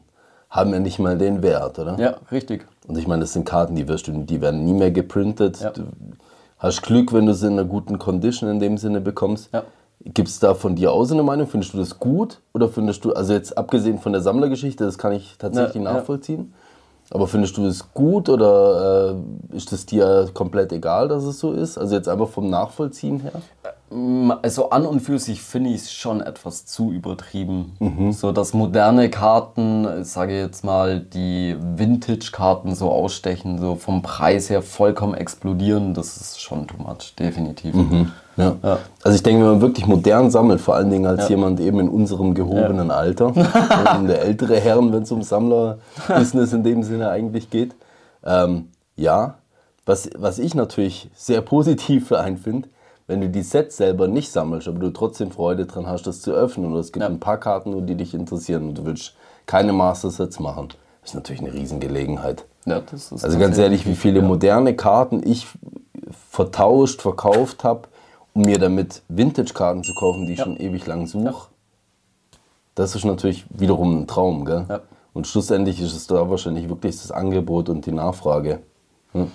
haben 0.50 0.74
ja 0.74 0.80
nicht 0.80 1.00
mal 1.00 1.18
den 1.18 1.44
Wert, 1.44 1.78
oder? 1.78 1.98
Ja, 2.00 2.16
richtig. 2.32 2.68
Und 2.88 2.98
ich 2.98 3.08
meine, 3.08 3.22
das 3.22 3.34
sind 3.34 3.46
Karten, 3.46 3.76
die, 3.76 3.88
wirst 3.88 4.08
du, 4.08 4.12
die 4.12 4.42
werden 4.42 4.66
nie 4.66 4.74
mehr 4.74 4.92
geprintet. 4.92 5.62
Ja. 5.62 5.70
Du 5.70 5.84
hast 6.58 6.82
Glück, 6.82 7.14
wenn 7.14 7.28
du 7.28 7.34
sie 7.34 7.48
in 7.48 7.54
einer 7.54 7.66
guten 7.66 8.00
Condition 8.00 8.50
in 8.50 8.60
dem 8.60 8.78
Sinne 8.78 9.00
bekommst. 9.00 9.50
Ja. 9.54 9.64
Gibt 10.04 10.30
es 10.30 10.40
da 10.40 10.56
von 10.56 10.76
dir 10.76 10.92
aus 10.92 11.12
eine 11.12 11.24
Meinung? 11.24 11.48
Findest 11.48 11.74
du 11.74 11.78
das 11.78 12.00
gut? 12.00 12.42
Oder 12.54 12.70
findest 12.70 13.06
du, 13.06 13.14
also 13.14 13.34
jetzt 13.34 13.58
abgesehen 13.58 14.00
von 14.00 14.14
der 14.14 14.22
Sammlergeschichte, 14.22 14.84
das 14.84 14.98
kann 14.98 15.12
ich 15.12 15.36
tatsächlich 15.38 15.84
ja, 15.84 15.94
nachvollziehen. 15.94 16.54
Aber 17.12 17.28
findest 17.28 17.58
du 17.58 17.66
das 17.66 17.94
gut 17.94 18.30
oder 18.30 19.16
äh, 19.52 19.56
ist 19.56 19.72
es 19.74 19.86
dir 19.86 20.30
komplett 20.34 20.72
egal, 20.72 21.08
dass 21.08 21.24
es 21.24 21.40
so 21.40 21.52
ist? 21.52 21.78
Also 21.78 21.96
jetzt 21.96 22.08
einfach 22.08 22.30
vom 22.30 22.50
Nachvollziehen 22.50 23.20
her? 23.20 23.34
Also 24.42 24.70
an 24.70 24.86
und 24.86 25.02
für 25.02 25.20
sich 25.20 25.42
finde 25.42 25.70
ich 25.72 25.82
es 25.82 25.92
schon 25.92 26.22
etwas 26.22 26.66
zu 26.66 26.92
übertrieben. 26.92 27.74
Mhm. 27.80 28.14
So 28.14 28.32
dass 28.32 28.54
moderne 28.54 29.10
Karten, 29.10 30.06
sage 30.06 30.34
ich 30.34 30.40
jetzt 30.40 30.64
mal, 30.64 31.02
die 31.02 31.58
Vintage-Karten 31.60 32.74
so 32.74 32.90
ausstechen, 32.90 33.60
so 33.60 33.76
vom 33.76 34.02
Preis 34.02 34.50
her 34.50 34.62
vollkommen 34.62 35.14
explodieren, 35.14 35.94
das 35.94 36.16
ist 36.16 36.42
schon 36.42 36.68
too 36.68 36.78
much, 36.78 37.16
definitiv. 37.20 37.76
Mhm. 37.76 38.12
Ja. 38.38 38.56
ja. 38.64 38.78
Also 39.04 39.16
ich 39.16 39.24
denke, 39.24 39.44
wenn 39.44 39.52
man 39.52 39.62
wirklich 39.62 39.86
modern 39.86 40.32
sammelt, 40.32 40.62
vor 40.62 40.76
allen 40.76 40.90
Dingen 40.90 41.06
als 41.06 41.24
ja. 41.24 41.32
jemand 41.32 41.60
eben 41.60 41.80
in 41.82 41.90
unserem 41.90 42.34
gehobenen 42.34 42.88
ja. 42.88 42.96
Alter, 42.96 43.32
der 44.08 44.22
ältere 44.22 44.60
Herren, 44.60 44.94
wenn 44.94 45.04
es 45.04 45.12
um 45.12 45.22
Sammler-Business 45.22 46.54
in 46.54 46.64
dem 46.64 46.84
Sinne 46.84 47.10
eigentlich 47.10 47.50
geht, 47.50 47.76
ähm, 48.26 48.70
ja, 48.96 49.36
was, 49.86 50.10
was 50.18 50.40
ich 50.40 50.56
natürlich 50.56 51.10
sehr 51.16 51.42
positiv 51.42 52.08
für 52.10 52.20
einen 52.20 52.38
finde, 52.38 52.70
wenn 53.08 53.22
du 53.22 53.30
die 53.30 53.42
Sets 53.42 53.78
selber 53.78 54.08
nicht 54.08 54.32
sammelst, 54.32 54.68
aber 54.68 54.80
du 54.80 54.92
trotzdem 54.92 55.32
Freude 55.32 55.66
dran 55.66 55.88
hast, 55.88 56.08
das 56.08 56.22
zu 56.22 56.32
öffnen 56.32 56.72
und 56.72 56.80
es 56.80 56.92
gibt 56.92 57.06
ein 57.06 57.20
paar 57.20 57.40
Karten, 57.40 57.86
die 57.86 57.96
dich 57.96 58.14
interessieren 58.14 58.70
und 58.70 58.78
du 58.78 58.86
willst 58.86 59.16
keine 59.46 59.74
Master-Sets 59.74 60.40
machen, 60.40 60.70
ist 61.04 61.16
natürlich 61.16 61.42
eine 61.42 61.54
Riesengelegenheit. 61.54 62.46
also 63.24 63.40
ganz 63.40 63.58
ehrlich, 63.58 63.86
wie 63.88 63.96
viele 63.96 64.22
moderne 64.22 64.76
Karten 64.76 65.26
ich 65.26 65.48
vertauscht, 66.30 67.02
verkauft 67.02 67.64
habe, 67.64 67.88
um 68.34 68.44
mir 68.44 68.60
damit 68.60 69.02
Vintage-Karten 69.10 69.84
zu 69.84 69.94
kaufen, 69.94 70.26
die 70.26 70.34
ich 70.34 70.40
ja. 70.40 70.46
schon 70.46 70.58
ewig 70.58 70.86
lang 70.86 71.08
suche. 71.08 71.26
Ja. 71.26 72.40
Das 72.76 72.96
ist 72.96 73.04
natürlich 73.04 73.46
wiederum 73.50 74.02
ein 74.02 74.08
Traum. 74.08 74.46
Gell? 74.46 74.66
Ja. 74.70 74.82
Und 75.14 75.28
schlussendlich 75.28 75.82
ist 75.82 75.94
es 75.94 76.08
da 76.08 76.30
wahrscheinlich 76.30 76.70
wirklich 76.70 76.96
das 76.96 77.12
Angebot 77.12 77.68
und 77.68 77.86
die 77.86 77.92
Nachfrage. 77.92 78.62
Hm. 79.12 79.30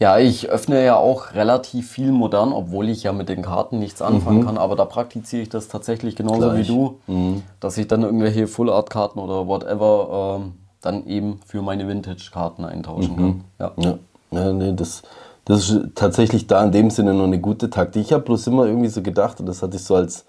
Ja, 0.00 0.18
ich 0.18 0.48
öffne 0.48 0.84
ja 0.84 0.96
auch 0.96 1.34
relativ 1.34 1.90
viel 1.90 2.12
modern, 2.12 2.52
obwohl 2.52 2.88
ich 2.88 3.02
ja 3.02 3.12
mit 3.12 3.28
den 3.28 3.42
Karten 3.42 3.80
nichts 3.80 4.00
anfangen 4.00 4.40
mhm. 4.40 4.46
kann. 4.46 4.58
Aber 4.58 4.76
da 4.76 4.84
praktiziere 4.84 5.42
ich 5.42 5.48
das 5.48 5.66
tatsächlich 5.66 6.14
genauso 6.14 6.50
Gleich. 6.50 6.68
wie 6.68 6.72
du, 6.72 6.98
mhm. 7.08 7.42
dass 7.58 7.76
ich 7.78 7.88
dann 7.88 8.02
irgendwelche 8.02 8.46
Full-Art-Karten 8.46 9.18
oder 9.18 9.48
whatever 9.48 10.38
ähm, 10.40 10.52
dann 10.80 11.06
eben 11.06 11.40
für 11.46 11.62
meine 11.62 11.88
Vintage-Karten 11.88 12.64
eintauschen 12.64 13.12
mhm. 13.12 13.16
kann. 13.16 13.44
Ja. 13.58 13.72
ja. 13.76 13.98
Ja, 14.30 14.52
nee, 14.52 14.72
das, 14.74 15.02
das 15.44 15.70
ist 15.70 15.94
tatsächlich 15.94 16.46
da 16.46 16.62
in 16.62 16.72
dem 16.72 16.90
Sinne 16.90 17.14
noch 17.14 17.24
eine 17.24 17.40
gute 17.40 17.70
Taktik. 17.70 18.02
Ich 18.02 18.12
habe 18.12 18.24
bloß 18.24 18.46
immer 18.48 18.66
irgendwie 18.66 18.88
so 18.88 19.02
gedacht, 19.02 19.40
und 19.40 19.46
das 19.46 19.62
hatte 19.62 19.76
ich 19.76 19.84
so 19.84 19.94
als 19.94 20.26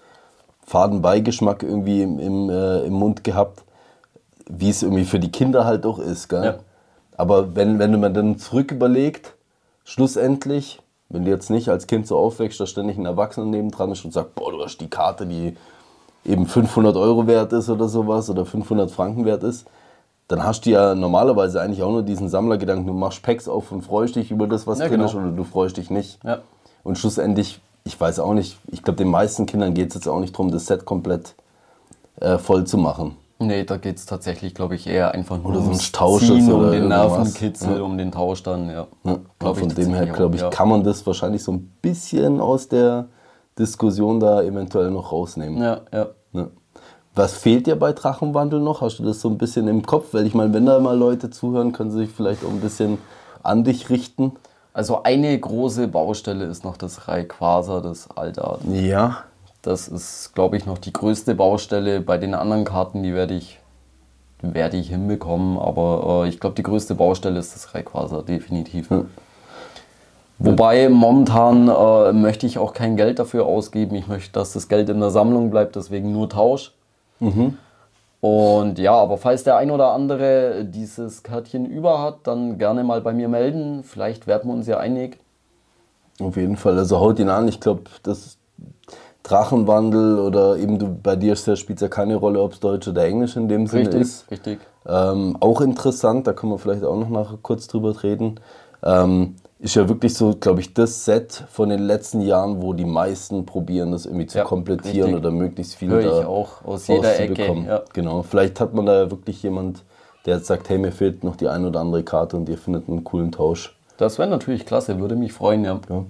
Fadenbeigeschmack 0.66 1.62
irgendwie 1.62 2.02
im, 2.02 2.18
im, 2.18 2.50
äh, 2.50 2.80
im 2.80 2.94
Mund 2.94 3.24
gehabt, 3.24 3.64
wie 4.48 4.70
es 4.70 4.82
irgendwie 4.82 5.04
für 5.04 5.18
die 5.18 5.30
Kinder 5.30 5.64
halt 5.64 5.84
auch 5.84 5.98
ist. 5.98 6.28
Gell? 6.28 6.44
Ja. 6.44 6.54
Aber 7.16 7.54
wenn, 7.54 7.78
wenn 7.78 8.00
man 8.00 8.14
dann 8.14 8.38
zurück 8.38 8.72
überlegt, 8.72 9.34
schlussendlich, 9.84 10.80
wenn 11.08 11.24
du 11.24 11.30
jetzt 11.30 11.50
nicht 11.50 11.68
als 11.68 11.86
Kind 11.86 12.06
so 12.06 12.16
aufwächst, 12.16 12.60
da 12.60 12.66
ständig 12.66 12.98
ein 12.98 13.06
Erwachsener 13.06 13.46
nebendran 13.46 13.92
ist 13.92 14.04
und 14.04 14.12
sagt, 14.12 14.34
boah, 14.34 14.52
du 14.52 14.62
hast 14.62 14.78
die 14.78 14.88
Karte, 14.88 15.26
die 15.26 15.56
eben 16.24 16.46
500 16.46 16.96
Euro 16.96 17.26
wert 17.26 17.52
ist 17.52 17.68
oder 17.68 17.88
sowas 17.88 18.30
oder 18.30 18.44
500 18.44 18.90
Franken 18.90 19.24
wert 19.24 19.42
ist, 19.42 19.66
dann 20.28 20.44
hast 20.44 20.64
du 20.64 20.70
ja 20.70 20.94
normalerweise 20.94 21.60
eigentlich 21.60 21.82
auch 21.82 21.90
nur 21.90 22.02
diesen 22.02 22.28
Sammlergedanken, 22.28 22.86
du 22.86 22.92
machst 22.92 23.22
Packs 23.22 23.48
auf 23.48 23.72
und 23.72 23.82
freust 23.82 24.16
dich 24.16 24.30
über 24.30 24.46
das, 24.46 24.66
was 24.66 24.78
ja, 24.78 24.86
drin 24.86 24.98
genau. 24.98 25.06
ist, 25.06 25.14
oder 25.16 25.30
du 25.30 25.44
freust 25.44 25.76
dich 25.76 25.90
nicht. 25.90 26.22
Ja. 26.24 26.40
Und 26.84 26.98
schlussendlich, 26.98 27.60
ich 27.84 28.00
weiß 28.00 28.20
auch 28.20 28.34
nicht, 28.34 28.56
ich 28.68 28.82
glaube, 28.82 28.98
den 28.98 29.10
meisten 29.10 29.46
Kindern 29.46 29.74
geht 29.74 29.88
es 29.88 29.94
jetzt 29.94 30.06
auch 30.06 30.20
nicht 30.20 30.34
darum, 30.34 30.52
das 30.52 30.66
Set 30.66 30.84
komplett 30.84 31.34
äh, 32.20 32.38
voll 32.38 32.64
zu 32.64 32.78
machen. 32.78 33.16
Nee, 33.42 33.64
da 33.64 33.78
geht 33.78 33.96
es 33.96 34.04
tatsächlich, 34.04 34.54
glaube 34.54 34.74
ich, 34.74 34.86
eher 34.86 35.12
einfach 35.12 35.38
nur 35.38 35.52
oder 35.52 35.60
ums 35.62 35.92
Tausch 35.92 36.26
Ziehen, 36.26 36.52
um 36.52 36.70
den 36.70 36.88
Nervenkitzel, 36.88 37.78
ja. 37.78 37.82
um 37.82 37.96
den 37.96 38.12
Tausch 38.12 38.42
dann. 38.42 38.68
Ja. 38.68 38.86
ja. 39.04 39.18
Von 39.40 39.68
dem 39.70 39.94
her, 39.94 40.06
glaube 40.06 40.36
ich, 40.36 40.50
kann 40.50 40.68
man 40.68 40.84
das 40.84 41.06
wahrscheinlich 41.06 41.42
so 41.42 41.52
ein 41.52 41.72
bisschen 41.80 42.38
aus 42.38 42.68
der 42.68 43.08
Diskussion 43.58 44.20
da 44.20 44.42
eventuell 44.42 44.90
noch 44.90 45.10
rausnehmen. 45.10 45.62
Ja, 45.62 45.80
ja. 45.90 46.08
Was 47.14 47.34
fehlt 47.34 47.66
dir 47.66 47.76
bei 47.76 47.92
Drachenwandel 47.92 48.60
noch? 48.60 48.82
Hast 48.82 48.98
du 48.98 49.04
das 49.04 49.20
so 49.20 49.28
ein 49.28 49.38
bisschen 49.38 49.68
im 49.68 49.84
Kopf? 49.84 50.12
Weil 50.12 50.26
ich 50.26 50.34
meine, 50.34 50.54
wenn 50.54 50.66
da 50.66 50.78
mal 50.78 50.96
Leute 50.96 51.30
zuhören, 51.30 51.72
können 51.72 51.90
sie 51.90 51.98
sich 51.98 52.10
vielleicht 52.10 52.44
auch 52.44 52.50
ein 52.50 52.60
bisschen 52.60 52.98
an 53.42 53.64
dich 53.64 53.90
richten. 53.90 54.32
Also 54.72 55.02
eine 55.02 55.38
große 55.38 55.88
Baustelle 55.88 56.44
ist 56.44 56.62
noch 56.62 56.76
das 56.76 57.08
Rayquaza, 57.08 57.80
das 57.80 58.08
Alter. 58.10 58.58
Ja. 58.70 59.24
Das 59.62 59.88
ist, 59.88 60.32
glaube 60.34 60.56
ich, 60.56 60.66
noch 60.66 60.78
die 60.78 60.92
größte 60.92 61.34
Baustelle. 61.34 62.00
Bei 62.00 62.16
den 62.16 62.34
anderen 62.34 62.64
Karten, 62.64 63.02
die 63.02 63.14
werde 63.14 63.34
ich, 63.34 63.58
werde 64.40 64.76
ich 64.76 64.88
hinbekommen. 64.88 65.58
Aber 65.58 66.24
äh, 66.24 66.28
ich 66.28 66.40
glaube, 66.40 66.56
die 66.56 66.62
größte 66.62 66.94
Baustelle 66.94 67.38
ist 67.38 67.54
das 67.54 67.74
Rayquaza, 67.74 68.22
definitiv. 68.22 68.90
Ja. 68.90 69.04
Wobei 70.38 70.88
momentan 70.88 71.68
äh, 71.68 72.12
möchte 72.14 72.46
ich 72.46 72.58
auch 72.58 72.72
kein 72.72 72.96
Geld 72.96 73.18
dafür 73.18 73.44
ausgeben. 73.44 73.94
Ich 73.94 74.08
möchte, 74.08 74.32
dass 74.32 74.54
das 74.54 74.68
Geld 74.68 74.88
in 74.88 74.98
der 74.98 75.10
Sammlung 75.10 75.50
bleibt, 75.50 75.76
deswegen 75.76 76.12
nur 76.12 76.30
Tausch. 76.30 76.72
Mhm. 77.18 77.58
Und 78.22 78.78
ja, 78.78 78.94
aber 78.94 79.18
falls 79.18 79.44
der 79.44 79.56
ein 79.56 79.70
oder 79.70 79.92
andere 79.92 80.64
dieses 80.64 81.22
Kärtchen 81.22 81.66
über 81.66 82.00
hat, 82.00 82.20
dann 82.24 82.56
gerne 82.56 82.84
mal 82.84 83.02
bei 83.02 83.12
mir 83.12 83.28
melden. 83.28 83.82
Vielleicht 83.82 84.26
werden 84.26 84.50
wir 84.50 84.54
uns 84.54 84.66
ja 84.66 84.78
einig. 84.78 85.18
Auf 86.20 86.36
jeden 86.36 86.56
Fall. 86.56 86.78
Also 86.78 87.00
haut 87.00 87.18
ihn 87.18 87.28
an. 87.28 87.48
Ich 87.48 87.60
glaube, 87.60 87.82
das 88.02 88.38
Drachenwandel 89.22 90.18
oder 90.18 90.56
eben 90.56 90.78
du, 90.78 90.88
bei 90.88 91.16
dir 91.16 91.36
spielt 91.36 91.70
es 91.70 91.80
ja 91.80 91.88
keine 91.88 92.16
Rolle, 92.16 92.40
ob 92.40 92.54
es 92.54 92.60
Deutsch 92.60 92.88
oder 92.88 93.04
Englisch 93.04 93.36
in 93.36 93.48
dem 93.48 93.66
Sinne 93.66 93.90
ist. 93.90 94.30
Richtig. 94.30 94.60
Ähm, 94.86 95.36
auch 95.40 95.60
interessant, 95.60 96.26
da 96.26 96.32
können 96.32 96.52
wir 96.52 96.58
vielleicht 96.58 96.84
auch 96.84 96.96
noch 96.96 97.10
nachher 97.10 97.38
kurz 97.42 97.66
drüber 97.66 98.02
reden. 98.02 98.40
Ähm, 98.82 99.36
ist 99.58 99.74
ja 99.74 99.88
wirklich 99.88 100.14
so, 100.14 100.34
glaube 100.40 100.60
ich, 100.60 100.72
das 100.72 101.04
Set 101.04 101.44
von 101.50 101.68
den 101.68 101.80
letzten 101.80 102.22
Jahren, 102.22 102.62
wo 102.62 102.72
die 102.72 102.86
meisten 102.86 103.44
probieren, 103.44 103.92
das 103.92 104.06
irgendwie 104.06 104.26
zu 104.26 104.38
ja, 104.38 104.44
komplettieren 104.44 105.12
richtig. 105.12 105.16
oder 105.16 105.30
möglichst 105.30 105.74
viel 105.74 105.90
Hör 105.90 106.02
da 106.02 106.20
ich 106.20 106.26
auch 106.26 106.64
aus 106.64 106.86
jeder 106.86 107.20
Ecke. 107.20 107.64
Ja. 107.66 107.82
Genau. 107.92 108.22
Vielleicht 108.22 108.58
hat 108.58 108.72
man 108.72 108.86
da 108.86 109.02
ja 109.02 109.10
wirklich 109.10 109.42
jemand, 109.42 109.84
der 110.24 110.36
jetzt 110.36 110.46
sagt, 110.46 110.70
hey, 110.70 110.78
mir 110.78 110.92
fehlt 110.92 111.24
noch 111.24 111.36
die 111.36 111.48
eine 111.48 111.68
oder 111.68 111.80
andere 111.80 112.02
Karte 112.02 112.38
und 112.38 112.48
ihr 112.48 112.56
findet 112.56 112.88
einen 112.88 113.04
coolen 113.04 113.32
Tausch. 113.32 113.76
Das 113.98 114.18
wäre 114.18 114.30
natürlich 114.30 114.64
klasse, 114.64 114.98
würde 114.98 115.14
mich 115.14 115.34
freuen, 115.34 115.62
ja. 115.64 115.78
ja. 115.90 116.04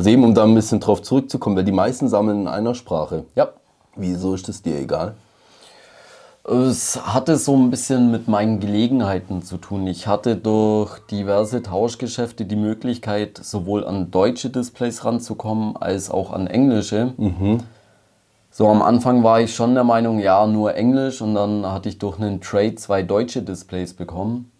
Also 0.00 0.08
eben, 0.08 0.24
um 0.24 0.34
da 0.34 0.44
ein 0.44 0.54
bisschen 0.54 0.80
drauf 0.80 1.02
zurückzukommen, 1.02 1.56
weil 1.56 1.64
die 1.64 1.72
meisten 1.72 2.08
sammeln 2.08 2.40
in 2.40 2.48
einer 2.48 2.74
Sprache. 2.74 3.24
Ja. 3.34 3.50
Wieso 3.96 4.32
ist 4.32 4.48
das 4.48 4.62
dir 4.62 4.80
egal? 4.80 5.12
Es 6.42 6.98
hatte 7.04 7.36
so 7.36 7.54
ein 7.54 7.68
bisschen 7.68 8.10
mit 8.10 8.26
meinen 8.26 8.60
Gelegenheiten 8.60 9.42
zu 9.42 9.58
tun. 9.58 9.86
Ich 9.86 10.06
hatte 10.06 10.36
durch 10.36 11.00
diverse 11.10 11.62
Tauschgeschäfte 11.62 12.46
die 12.46 12.56
Möglichkeit, 12.56 13.38
sowohl 13.42 13.86
an 13.86 14.10
deutsche 14.10 14.48
Displays 14.48 15.04
ranzukommen, 15.04 15.76
als 15.76 16.10
auch 16.10 16.32
an 16.32 16.46
englische. 16.46 17.12
Mhm. 17.18 17.58
So 18.50 18.68
am 18.68 18.80
Anfang 18.80 19.22
war 19.22 19.42
ich 19.42 19.54
schon 19.54 19.74
der 19.74 19.84
Meinung, 19.84 20.18
ja, 20.18 20.46
nur 20.46 20.76
Englisch 20.76 21.20
und 21.20 21.34
dann 21.34 21.70
hatte 21.70 21.90
ich 21.90 21.98
durch 21.98 22.18
einen 22.18 22.40
Trade 22.40 22.76
zwei 22.76 23.02
deutsche 23.02 23.42
Displays 23.42 23.92
bekommen. 23.92 24.50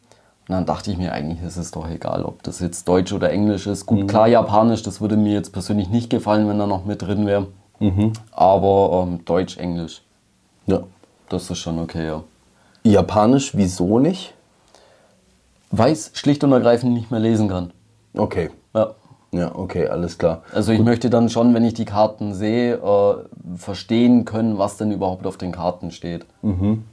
Und 0.48 0.54
dann 0.54 0.66
dachte 0.66 0.90
ich 0.90 0.98
mir, 0.98 1.12
eigentlich 1.12 1.42
ist 1.42 1.56
es 1.56 1.70
doch 1.70 1.88
egal, 1.88 2.24
ob 2.24 2.42
das 2.42 2.60
jetzt 2.60 2.88
Deutsch 2.88 3.12
oder 3.12 3.30
Englisch 3.30 3.66
ist. 3.66 3.86
Gut, 3.86 4.00
mhm. 4.00 4.06
klar, 4.08 4.26
Japanisch, 4.26 4.82
das 4.82 5.00
würde 5.00 5.16
mir 5.16 5.32
jetzt 5.32 5.52
persönlich 5.52 5.88
nicht 5.88 6.10
gefallen, 6.10 6.48
wenn 6.48 6.58
da 6.58 6.66
noch 6.66 6.84
mit 6.84 7.02
drin 7.02 7.26
wäre. 7.26 7.46
Mhm. 7.78 8.12
Aber 8.32 9.06
ähm, 9.06 9.24
Deutsch, 9.24 9.56
Englisch. 9.58 10.02
Ja. 10.66 10.80
Das 11.28 11.48
ist 11.48 11.58
schon 11.58 11.78
okay, 11.78 12.06
ja. 12.06 12.24
Japanisch, 12.82 13.56
wieso 13.56 13.98
nicht? 13.98 14.34
Weil 15.70 15.92
ich 15.92 16.10
schlicht 16.14 16.42
und 16.42 16.52
ergreifend 16.52 16.92
nicht 16.94 17.10
mehr 17.10 17.20
lesen 17.20 17.48
kann. 17.48 17.72
Okay. 18.14 18.50
Ja. 18.74 18.94
Ja, 19.32 19.54
okay, 19.54 19.86
alles 19.86 20.18
klar. 20.18 20.42
Also 20.52 20.72
ich 20.72 20.78
Gut. 20.78 20.86
möchte 20.86 21.08
dann 21.08 21.28
schon, 21.28 21.54
wenn 21.54 21.64
ich 21.64 21.74
die 21.74 21.84
Karten 21.84 22.34
sehe, 22.34 22.74
äh, 22.74 23.14
verstehen 23.56 24.24
können, 24.24 24.58
was 24.58 24.76
denn 24.76 24.90
überhaupt 24.90 25.24
auf 25.24 25.36
den 25.36 25.52
Karten 25.52 25.92
steht. 25.92 26.26
Mhm. 26.42 26.84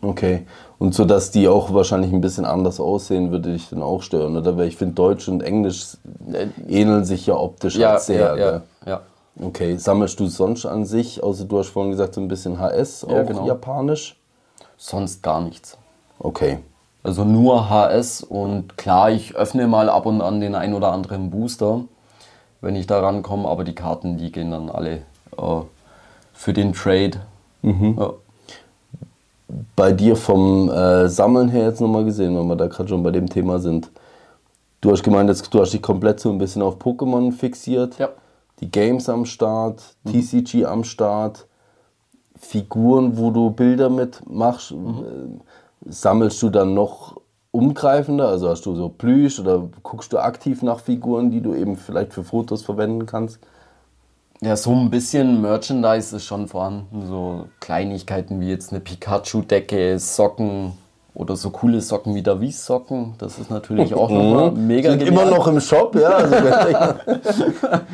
Okay. 0.00 0.46
Und 0.80 0.94
so, 0.94 1.04
dass 1.04 1.30
die 1.30 1.46
auch 1.46 1.74
wahrscheinlich 1.74 2.10
ein 2.10 2.22
bisschen 2.22 2.46
anders 2.46 2.80
aussehen, 2.80 3.30
würde 3.30 3.52
dich 3.52 3.68
dann 3.68 3.82
auch 3.82 4.00
stören, 4.00 4.34
oder? 4.34 4.56
Weil 4.56 4.66
ich 4.66 4.78
finde, 4.78 4.94
Deutsch 4.94 5.28
und 5.28 5.42
Englisch 5.42 5.98
äh, 6.32 6.46
ähneln 6.68 7.04
sich 7.04 7.26
ja 7.26 7.34
optisch 7.34 7.76
ja, 7.76 7.90
halt 7.90 8.00
sehr. 8.00 8.18
Ja, 8.18 8.36
ja, 8.36 8.62
ja. 8.86 9.00
Okay, 9.38 9.76
sammelst 9.76 10.18
du 10.18 10.26
sonst 10.26 10.64
an 10.64 10.86
sich, 10.86 11.22
außer 11.22 11.44
du 11.44 11.58
hast 11.58 11.68
vorhin 11.68 11.90
gesagt, 11.90 12.14
so 12.14 12.22
ein 12.22 12.28
bisschen 12.28 12.58
HS, 12.58 13.04
auch 13.04 13.26
genau. 13.26 13.46
japanisch? 13.46 14.16
Sonst 14.78 15.22
gar 15.22 15.42
nichts. 15.42 15.76
Okay. 16.18 16.60
Also 17.02 17.24
nur 17.24 17.68
HS 17.68 18.22
und 18.22 18.78
klar, 18.78 19.10
ich 19.10 19.34
öffne 19.34 19.66
mal 19.66 19.90
ab 19.90 20.06
und 20.06 20.22
an 20.22 20.40
den 20.40 20.54
ein 20.54 20.72
oder 20.72 20.92
anderen 20.92 21.28
Booster. 21.30 21.82
wenn 22.62 22.74
ich 22.74 22.86
da 22.86 23.00
rankomme, 23.00 23.46
aber 23.46 23.64
die 23.64 23.74
Karten, 23.74 24.16
die 24.16 24.32
gehen 24.32 24.50
dann 24.50 24.70
alle 24.70 25.02
äh, 25.36 25.60
für 26.32 26.54
den 26.54 26.72
Trade. 26.72 27.20
Mhm. 27.60 27.96
Ja. 27.98 28.12
Bei 29.76 29.92
dir 29.92 30.16
vom 30.16 30.68
äh, 30.70 31.08
Sammeln 31.08 31.48
her 31.48 31.64
jetzt 31.64 31.80
nochmal 31.80 32.04
gesehen, 32.04 32.36
wenn 32.36 32.46
wir 32.46 32.56
da 32.56 32.66
gerade 32.66 32.88
schon 32.88 33.02
bei 33.02 33.10
dem 33.10 33.28
Thema 33.28 33.58
sind. 33.58 33.90
Du 34.80 34.90
hast 34.90 35.02
gemeint, 35.02 35.28
jetzt, 35.28 35.52
du 35.52 35.60
hast 35.60 35.72
dich 35.72 35.82
komplett 35.82 36.20
so 36.20 36.30
ein 36.30 36.38
bisschen 36.38 36.62
auf 36.62 36.76
Pokémon 36.76 37.32
fixiert. 37.32 37.98
Ja. 37.98 38.10
Die 38.60 38.70
Games 38.70 39.08
am 39.08 39.24
Start, 39.24 39.82
mhm. 40.04 40.12
TCG 40.12 40.64
am 40.64 40.84
Start, 40.84 41.46
Figuren, 42.38 43.16
wo 43.18 43.30
du 43.30 43.50
Bilder 43.50 43.90
mit 43.90 44.22
machst. 44.28 44.72
Mhm. 44.72 45.40
Sammelst 45.86 46.42
du 46.42 46.50
dann 46.50 46.74
noch 46.74 47.20
umgreifender? 47.50 48.28
Also 48.28 48.48
hast 48.48 48.64
du 48.66 48.74
so 48.74 48.88
Plüsch 48.88 49.40
oder 49.40 49.68
guckst 49.82 50.12
du 50.12 50.18
aktiv 50.18 50.62
nach 50.62 50.80
Figuren, 50.80 51.30
die 51.30 51.40
du 51.40 51.54
eben 51.54 51.76
vielleicht 51.76 52.12
für 52.12 52.24
Fotos 52.24 52.62
verwenden 52.62 53.06
kannst? 53.06 53.38
Ja, 54.42 54.56
so 54.56 54.72
ein 54.72 54.88
bisschen 54.88 55.42
Merchandise 55.42 56.16
ist 56.16 56.24
schon 56.24 56.48
vorhanden. 56.48 57.06
So 57.06 57.48
Kleinigkeiten 57.60 58.40
wie 58.40 58.48
jetzt 58.48 58.72
eine 58.72 58.80
Pikachu-Decke, 58.80 59.98
Socken, 59.98 60.72
oder 61.14 61.36
so 61.36 61.50
coole 61.50 61.80
Socken 61.80 62.14
wie 62.14 62.22
Davies 62.22 62.64
Socken, 62.64 63.14
das 63.18 63.38
ist 63.38 63.50
natürlich 63.50 63.94
auch 63.94 64.10
nochmal 64.10 64.50
mhm. 64.52 64.66
mega 64.66 64.90
Sind 64.90 65.00
genial. 65.04 65.22
immer 65.22 65.36
noch 65.36 65.46
im 65.46 65.60
Shop, 65.60 65.94
ja. 65.94 66.08
Also 66.08 66.94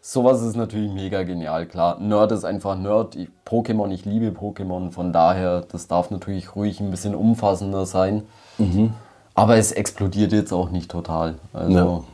Sowas 0.00 0.42
ist 0.42 0.56
natürlich 0.56 0.92
mega 0.92 1.22
genial, 1.22 1.66
klar. 1.66 1.98
Nerd 2.00 2.32
ist 2.32 2.44
einfach 2.44 2.76
Nerd. 2.76 3.16
Ich, 3.16 3.28
Pokémon, 3.46 3.90
ich 3.90 4.04
liebe 4.04 4.28
Pokémon, 4.28 4.90
von 4.90 5.12
daher, 5.12 5.62
das 5.62 5.86
darf 5.86 6.10
natürlich 6.10 6.54
ruhig 6.54 6.80
ein 6.80 6.90
bisschen 6.90 7.14
umfassender 7.14 7.84
sein. 7.84 8.22
Mhm. 8.56 8.94
Aber 9.34 9.56
es 9.56 9.72
explodiert 9.72 10.32
jetzt 10.32 10.52
auch 10.52 10.70
nicht 10.70 10.90
total. 10.90 11.34
Also, 11.52 12.04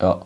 ja. 0.00 0.08
ja. 0.08 0.20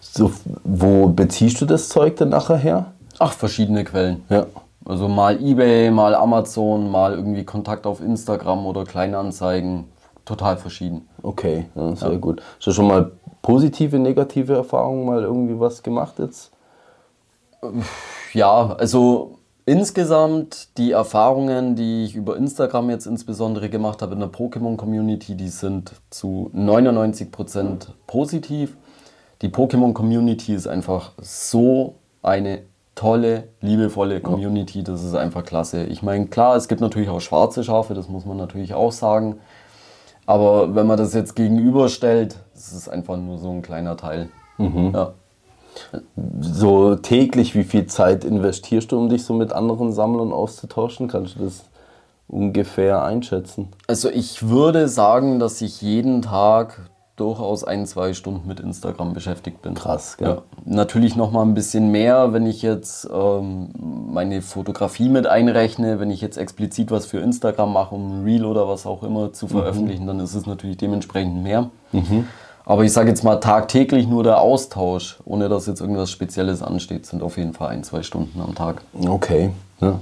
So, 0.00 0.32
wo 0.64 1.08
beziehst 1.08 1.60
du 1.60 1.66
das 1.66 1.88
Zeug 1.88 2.16
denn 2.16 2.30
nachher 2.30 2.56
her? 2.56 2.92
Ach, 3.18 3.32
verschiedene 3.32 3.84
Quellen. 3.84 4.24
Ja. 4.28 4.46
Also 4.84 5.08
mal 5.08 5.42
eBay, 5.42 5.90
mal 5.90 6.14
Amazon, 6.14 6.90
mal 6.90 7.14
irgendwie 7.14 7.44
Kontakt 7.44 7.86
auf 7.86 8.00
Instagram 8.00 8.66
oder 8.66 8.84
Kleinanzeigen. 8.84 9.84
Total 10.24 10.56
verschieden. 10.56 11.08
Okay, 11.22 11.66
ja, 11.74 11.94
sehr 11.96 12.12
ja. 12.12 12.18
gut. 12.18 12.42
Hast 12.56 12.66
du 12.66 12.72
schon 12.72 12.88
mal 12.88 13.12
positive, 13.42 13.98
negative 13.98 14.54
Erfahrungen 14.54 15.06
mal 15.06 15.22
irgendwie 15.22 15.58
was 15.58 15.82
gemacht 15.82 16.18
jetzt? 16.18 16.50
Ja, 18.32 18.74
also 18.78 19.38
insgesamt 19.64 20.76
die 20.78 20.92
Erfahrungen, 20.92 21.74
die 21.74 22.04
ich 22.04 22.14
über 22.14 22.36
Instagram 22.36 22.90
jetzt 22.90 23.06
insbesondere 23.06 23.68
gemacht 23.68 24.02
habe 24.02 24.14
in 24.14 24.20
der 24.20 24.30
Pokémon-Community, 24.30 25.36
die 25.36 25.48
sind 25.48 25.92
zu 26.10 26.50
99% 26.54 27.88
positiv. 28.06 28.76
Die 29.42 29.48
Pokémon-Community 29.48 30.54
ist 30.54 30.66
einfach 30.66 31.12
so 31.18 31.94
eine 32.22 32.62
tolle, 32.94 33.44
liebevolle 33.60 34.20
Community. 34.20 34.82
Das 34.82 35.04
ist 35.04 35.14
einfach 35.14 35.44
klasse. 35.44 35.84
Ich 35.84 36.02
meine, 36.02 36.26
klar, 36.26 36.56
es 36.56 36.66
gibt 36.66 36.80
natürlich 36.80 37.10
auch 37.10 37.20
schwarze 37.20 37.62
Schafe, 37.62 37.94
das 37.94 38.08
muss 38.08 38.24
man 38.24 38.36
natürlich 38.36 38.74
auch 38.74 38.92
sagen. 38.92 39.36
Aber 40.24 40.74
wenn 40.74 40.86
man 40.86 40.96
das 40.96 41.14
jetzt 41.14 41.36
gegenüberstellt, 41.36 42.38
ist 42.54 42.72
es 42.72 42.88
einfach 42.88 43.16
nur 43.16 43.38
so 43.38 43.50
ein 43.50 43.62
kleiner 43.62 43.96
Teil. 43.96 44.28
Mhm. 44.58 44.92
Ja. 44.92 45.12
So 46.40 46.96
täglich, 46.96 47.54
wie 47.54 47.64
viel 47.64 47.86
Zeit 47.86 48.24
investierst 48.24 48.90
du, 48.90 48.98
um 48.98 49.10
dich 49.10 49.24
so 49.24 49.34
mit 49.34 49.52
anderen 49.52 49.92
Sammlern 49.92 50.32
auszutauschen? 50.32 51.06
Kannst 51.06 51.36
du 51.36 51.44
das 51.44 51.64
ungefähr 52.28 53.04
einschätzen? 53.04 53.68
Also 53.86 54.08
ich 54.08 54.48
würde 54.48 54.88
sagen, 54.88 55.38
dass 55.38 55.60
ich 55.60 55.82
jeden 55.82 56.22
Tag 56.22 56.88
durchaus 57.16 57.64
ein, 57.64 57.86
zwei 57.86 58.12
Stunden 58.12 58.46
mit 58.46 58.60
Instagram 58.60 59.14
beschäftigt 59.14 59.62
bin. 59.62 59.74
Krass, 59.74 60.16
gell? 60.18 60.28
Ja. 60.28 60.42
Natürlich 60.64 61.16
noch 61.16 61.32
mal 61.32 61.42
ein 61.42 61.54
bisschen 61.54 61.90
mehr, 61.90 62.32
wenn 62.32 62.46
ich 62.46 62.62
jetzt 62.62 63.08
ähm, 63.12 63.70
meine 64.12 64.42
Fotografie 64.42 65.08
mit 65.08 65.26
einrechne, 65.26 65.98
wenn 65.98 66.10
ich 66.10 66.20
jetzt 66.20 66.36
explizit 66.36 66.90
was 66.90 67.06
für 67.06 67.18
Instagram 67.18 67.72
mache, 67.72 67.94
um 67.94 68.20
ein 68.20 68.24
Reel 68.24 68.44
oder 68.44 68.68
was 68.68 68.86
auch 68.86 69.02
immer 69.02 69.32
zu 69.32 69.48
veröffentlichen, 69.48 70.02
mhm. 70.04 70.08
dann 70.08 70.20
ist 70.20 70.34
es 70.34 70.46
natürlich 70.46 70.76
dementsprechend 70.76 71.42
mehr. 71.42 71.70
Mhm. 71.92 72.26
Aber 72.66 72.84
ich 72.84 72.92
sage 72.92 73.08
jetzt 73.08 73.24
mal 73.24 73.36
tagtäglich 73.36 74.06
nur 74.08 74.22
der 74.22 74.40
Austausch, 74.40 75.18
ohne 75.24 75.48
dass 75.48 75.66
jetzt 75.66 75.80
irgendwas 75.80 76.10
Spezielles 76.10 76.62
ansteht, 76.62 77.06
sind 77.06 77.22
auf 77.22 77.38
jeden 77.38 77.54
Fall 77.54 77.68
ein, 77.68 77.84
zwei 77.84 78.02
Stunden 78.02 78.40
am 78.40 78.54
Tag. 78.54 78.82
Okay. 79.06 79.50
Ja 79.80 80.00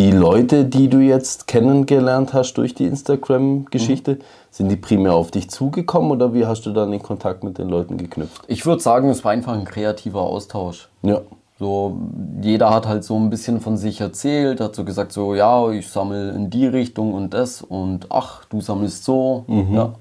die 0.00 0.12
Leute, 0.12 0.64
die 0.64 0.88
du 0.88 1.00
jetzt 1.00 1.46
kennengelernt 1.46 2.32
hast 2.32 2.54
durch 2.54 2.74
die 2.74 2.86
Instagram-Geschichte, 2.86 4.12
mhm. 4.12 4.20
sind 4.50 4.70
die 4.70 4.76
primär 4.76 5.12
auf 5.12 5.30
dich 5.30 5.50
zugekommen 5.50 6.10
oder 6.10 6.32
wie 6.32 6.46
hast 6.46 6.64
du 6.64 6.72
dann 6.72 6.90
den 6.90 7.02
Kontakt 7.02 7.44
mit 7.44 7.58
den 7.58 7.68
Leuten 7.68 7.98
geknüpft? 7.98 8.42
Ich 8.46 8.64
würde 8.64 8.82
sagen, 8.82 9.10
es 9.10 9.24
war 9.24 9.32
einfach 9.32 9.52
ein 9.52 9.66
kreativer 9.66 10.22
Austausch. 10.22 10.88
Ja. 11.02 11.20
So, 11.58 11.98
jeder 12.40 12.70
hat 12.70 12.88
halt 12.88 13.04
so 13.04 13.14
ein 13.16 13.28
bisschen 13.28 13.60
von 13.60 13.76
sich 13.76 14.00
erzählt, 14.00 14.62
hat 14.62 14.74
so 14.74 14.84
gesagt, 14.84 15.12
so, 15.12 15.34
ja, 15.34 15.70
ich 15.70 15.90
sammle 15.90 16.30
in 16.30 16.48
die 16.48 16.66
Richtung 16.66 17.12
und 17.12 17.34
das 17.34 17.60
und 17.60 18.06
ach, 18.08 18.46
du 18.46 18.62
sammelst 18.62 19.04
so. 19.04 19.44
Mhm. 19.48 19.74
Ja. 19.74 19.92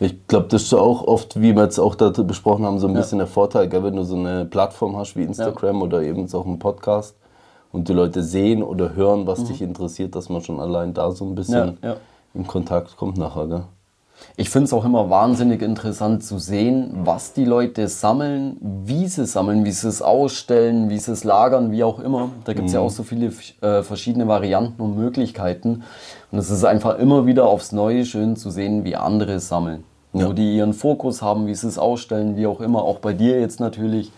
Ich 0.00 0.26
glaube, 0.26 0.48
das 0.48 0.62
ist 0.62 0.70
so 0.70 0.80
auch 0.80 1.06
oft, 1.06 1.40
wie 1.40 1.54
wir 1.54 1.62
jetzt 1.62 1.78
auch 1.78 1.94
da 1.94 2.10
besprochen 2.10 2.64
haben, 2.64 2.80
so 2.80 2.88
ein 2.88 2.94
bisschen 2.94 3.18
der 3.18 3.28
Vorteil, 3.28 3.68
gell? 3.68 3.84
wenn 3.84 3.94
du 3.94 4.02
so 4.02 4.16
eine 4.16 4.44
Plattform 4.44 4.96
hast 4.96 5.14
wie 5.14 5.22
Instagram 5.22 5.76
ja. 5.76 5.82
oder 5.84 6.02
eben 6.02 6.26
so 6.26 6.40
auch 6.40 6.46
einen 6.46 6.58
Podcast 6.58 7.14
und 7.74 7.88
die 7.88 7.92
Leute 7.92 8.22
sehen 8.22 8.62
oder 8.62 8.94
hören, 8.94 9.26
was 9.26 9.40
mhm. 9.40 9.46
dich 9.46 9.60
interessiert, 9.60 10.14
dass 10.14 10.28
man 10.28 10.42
schon 10.42 10.60
allein 10.60 10.94
da 10.94 11.10
so 11.10 11.24
ein 11.24 11.34
bisschen 11.34 11.78
ja, 11.82 11.90
ja. 11.90 11.96
in 12.32 12.46
Kontakt 12.46 12.96
kommt 12.96 13.18
nachher. 13.18 13.48
Gell? 13.48 13.62
Ich 14.36 14.48
finde 14.48 14.66
es 14.66 14.72
auch 14.72 14.84
immer 14.84 15.10
wahnsinnig 15.10 15.60
interessant 15.60 16.22
zu 16.22 16.38
sehen, 16.38 17.00
was 17.02 17.32
die 17.32 17.44
Leute 17.44 17.88
sammeln, 17.88 18.58
wie 18.60 19.08
sie 19.08 19.26
sammeln, 19.26 19.64
wie 19.64 19.72
sie 19.72 19.88
es 19.88 20.02
ausstellen, 20.02 20.88
wie 20.88 20.98
sie 20.98 21.10
es 21.10 21.24
lagern, 21.24 21.72
wie 21.72 21.82
auch 21.82 21.98
immer. 21.98 22.30
Da 22.44 22.52
gibt 22.52 22.66
es 22.66 22.72
mhm. 22.72 22.78
ja 22.78 22.84
auch 22.84 22.90
so 22.90 23.02
viele 23.02 23.32
äh, 23.60 23.82
verschiedene 23.82 24.28
Varianten 24.28 24.80
und 24.80 24.96
Möglichkeiten. 24.96 25.82
Und 26.30 26.38
es 26.38 26.50
ist 26.50 26.64
einfach 26.64 26.96
immer 27.00 27.26
wieder 27.26 27.46
aufs 27.46 27.72
Neue 27.72 28.04
schön 28.04 28.36
zu 28.36 28.50
sehen, 28.50 28.84
wie 28.84 28.94
andere 28.94 29.40
sammeln. 29.40 29.82
Ja. 30.12 30.28
Wo 30.28 30.32
die 30.32 30.56
ihren 30.56 30.74
Fokus 30.74 31.22
haben, 31.22 31.48
wie 31.48 31.54
sie 31.56 31.66
es 31.66 31.76
ausstellen, 31.76 32.36
wie 32.36 32.46
auch 32.46 32.60
immer. 32.60 32.84
Auch 32.84 33.00
bei 33.00 33.14
dir 33.14 33.40
jetzt 33.40 33.58
natürlich. 33.58 34.12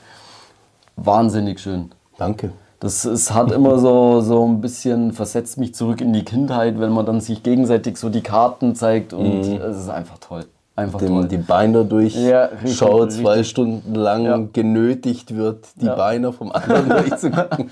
Wahnsinnig 0.96 1.58
schön. 1.58 1.90
Danke. 2.18 2.52
Das 2.80 3.04
es 3.04 3.32
hat 3.32 3.52
immer 3.52 3.78
so, 3.78 4.20
so 4.20 4.46
ein 4.46 4.60
bisschen 4.60 5.12
versetzt 5.12 5.58
mich 5.58 5.74
zurück 5.74 6.00
in 6.00 6.12
die 6.12 6.24
Kindheit, 6.24 6.78
wenn 6.78 6.90
man 6.90 7.06
dann 7.06 7.20
sich 7.20 7.42
gegenseitig 7.42 7.96
so 7.96 8.10
die 8.10 8.20
Karten 8.20 8.74
zeigt 8.74 9.12
und 9.12 9.48
mhm. 9.48 9.60
es 9.62 9.78
ist 9.78 9.88
einfach 9.88 10.18
toll. 10.18 10.44
Einfach 10.78 10.98
Dem 10.98 11.08
toll. 11.08 11.28
die 11.28 11.38
Beine 11.38 11.86
durchschaut, 11.86 12.20
ja, 12.26 13.08
zwei 13.08 13.42
Stunden 13.44 13.94
lang 13.94 14.24
ja. 14.26 14.38
genötigt 14.52 15.34
wird, 15.34 15.68
die 15.76 15.86
ja. 15.86 15.94
Beine 15.94 16.34
vom 16.34 16.52
anderen 16.52 16.88
durchzugucken. 16.90 17.70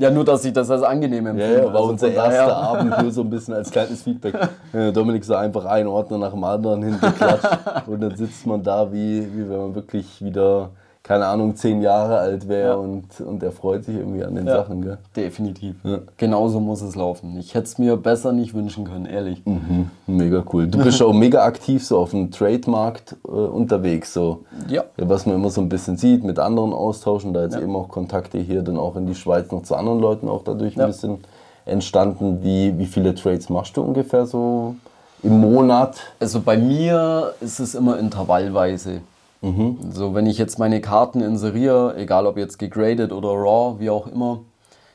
Ja, 0.00 0.10
nur, 0.10 0.24
dass 0.24 0.44
ich 0.44 0.52
das 0.52 0.68
als 0.68 0.82
angenehm 0.82 1.28
empfinde. 1.28 1.58
Ja, 1.58 1.64
war 1.66 1.76
also 1.76 1.90
unser 1.90 2.10
erster 2.10 2.56
Abend 2.56 3.00
nur 3.00 3.12
so 3.12 3.20
ein 3.20 3.30
bisschen 3.30 3.54
als 3.54 3.70
kleines 3.70 4.02
Feedback. 4.02 4.34
Dominik 4.92 5.24
so 5.24 5.36
einfach 5.36 5.66
einen 5.66 5.86
Ordner 5.86 6.18
nach 6.18 6.32
dem 6.32 6.42
anderen 6.42 6.82
hingeklatscht 6.82 7.58
und 7.86 8.00
dann 8.00 8.16
sitzt 8.16 8.44
man 8.44 8.60
da, 8.60 8.92
wie, 8.92 9.20
wie 9.20 9.48
wenn 9.48 9.58
man 9.58 9.74
wirklich 9.76 10.20
wieder 10.20 10.70
keine 11.02 11.26
Ahnung, 11.26 11.56
zehn 11.56 11.82
Jahre 11.82 12.18
alt 12.18 12.46
wäre 12.46 12.68
ja. 12.68 12.74
und, 12.74 13.20
und 13.20 13.42
er 13.42 13.50
freut 13.50 13.84
sich 13.84 13.96
irgendwie 13.96 14.22
an 14.22 14.36
den 14.36 14.46
ja, 14.46 14.58
Sachen. 14.58 14.82
Gell? 14.82 14.98
Definitiv. 15.16 15.74
Ja. 15.82 15.98
Genauso 16.16 16.60
muss 16.60 16.80
es 16.80 16.94
laufen. 16.94 17.36
Ich 17.40 17.54
hätte 17.54 17.64
es 17.64 17.78
mir 17.78 17.96
besser 17.96 18.32
nicht 18.32 18.54
wünschen 18.54 18.84
können, 18.84 19.06
ehrlich. 19.06 19.44
Mhm. 19.44 19.90
Mega 20.06 20.44
cool. 20.52 20.68
Du 20.68 20.78
bist 20.78 21.02
auch 21.02 21.12
mega 21.12 21.44
aktiv 21.44 21.84
so 21.84 21.98
auf 21.98 22.10
dem 22.10 22.30
Trademarkt 22.30 23.16
äh, 23.26 23.30
unterwegs. 23.30 24.14
So. 24.14 24.44
Ja. 24.68 24.84
Was 24.96 25.26
man 25.26 25.34
immer 25.34 25.50
so 25.50 25.60
ein 25.60 25.68
bisschen 25.68 25.96
sieht, 25.96 26.22
mit 26.22 26.38
anderen 26.38 26.72
austauschen. 26.72 27.32
Da 27.32 27.42
jetzt 27.42 27.58
eben 27.58 27.74
auch 27.74 27.88
Kontakte 27.88 28.38
hier 28.38 28.62
dann 28.62 28.78
auch 28.78 28.94
in 28.94 29.06
die 29.06 29.16
Schweiz 29.16 29.50
noch 29.50 29.64
zu 29.64 29.74
anderen 29.74 29.98
Leuten 29.98 30.28
auch 30.28 30.44
dadurch 30.44 30.80
ein 30.80 30.86
bisschen 30.86 31.18
entstanden. 31.64 32.44
Wie, 32.44 32.78
wie 32.78 32.86
viele 32.86 33.16
Trades 33.16 33.48
machst 33.48 33.76
du 33.76 33.82
ungefähr 33.82 34.24
so 34.24 34.76
im 35.24 35.40
Monat? 35.40 35.96
Also 36.20 36.40
bei 36.40 36.56
mir 36.56 37.34
ist 37.40 37.58
es 37.58 37.74
immer 37.74 37.98
intervallweise. 37.98 39.00
Mhm. 39.42 39.78
So, 39.90 40.14
wenn 40.14 40.26
ich 40.26 40.38
jetzt 40.38 40.58
meine 40.58 40.80
Karten 40.80 41.20
inseriere, 41.20 41.96
egal 41.96 42.26
ob 42.26 42.38
jetzt 42.38 42.58
gegradet 42.58 43.12
oder 43.12 43.28
raw, 43.28 43.78
wie 43.78 43.90
auch 43.90 44.06
immer, 44.06 44.40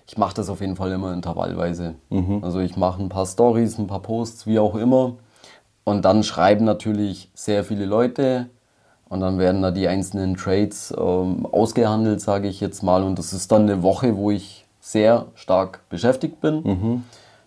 ich 0.07 0.17
mache 0.17 0.33
das 0.33 0.49
auf 0.49 0.61
jeden 0.61 0.77
Fall 0.77 0.91
immer 0.91 1.13
intervallweise. 1.13 1.95
Mhm. 2.09 2.39
Also 2.41 2.59
ich 2.59 2.77
mache 2.77 3.01
ein 3.01 3.09
paar 3.09 3.25
Stories, 3.25 3.77
ein 3.77 3.87
paar 3.87 4.01
Posts, 4.01 4.47
wie 4.47 4.57
auch 4.57 4.75
immer. 4.75 5.13
Und 5.83 6.05
dann 6.05 6.23
schreiben 6.23 6.65
natürlich 6.65 7.29
sehr 7.33 7.63
viele 7.63 7.85
Leute 7.85 8.47
und 9.09 9.19
dann 9.19 9.37
werden 9.37 9.61
da 9.61 9.71
die 9.71 9.87
einzelnen 9.87 10.35
Trades 10.35 10.93
ähm, 10.97 11.45
ausgehandelt, 11.45 12.21
sage 12.21 12.47
ich 12.47 12.59
jetzt 12.59 12.83
mal. 12.83 13.03
Und 13.03 13.19
das 13.19 13.33
ist 13.33 13.51
dann 13.51 13.63
eine 13.63 13.83
Woche, 13.83 14.17
wo 14.17 14.31
ich 14.31 14.65
sehr 14.79 15.25
stark 15.35 15.81
beschäftigt 15.89 16.39
bin. 16.39 16.63
Mhm. 16.63 17.03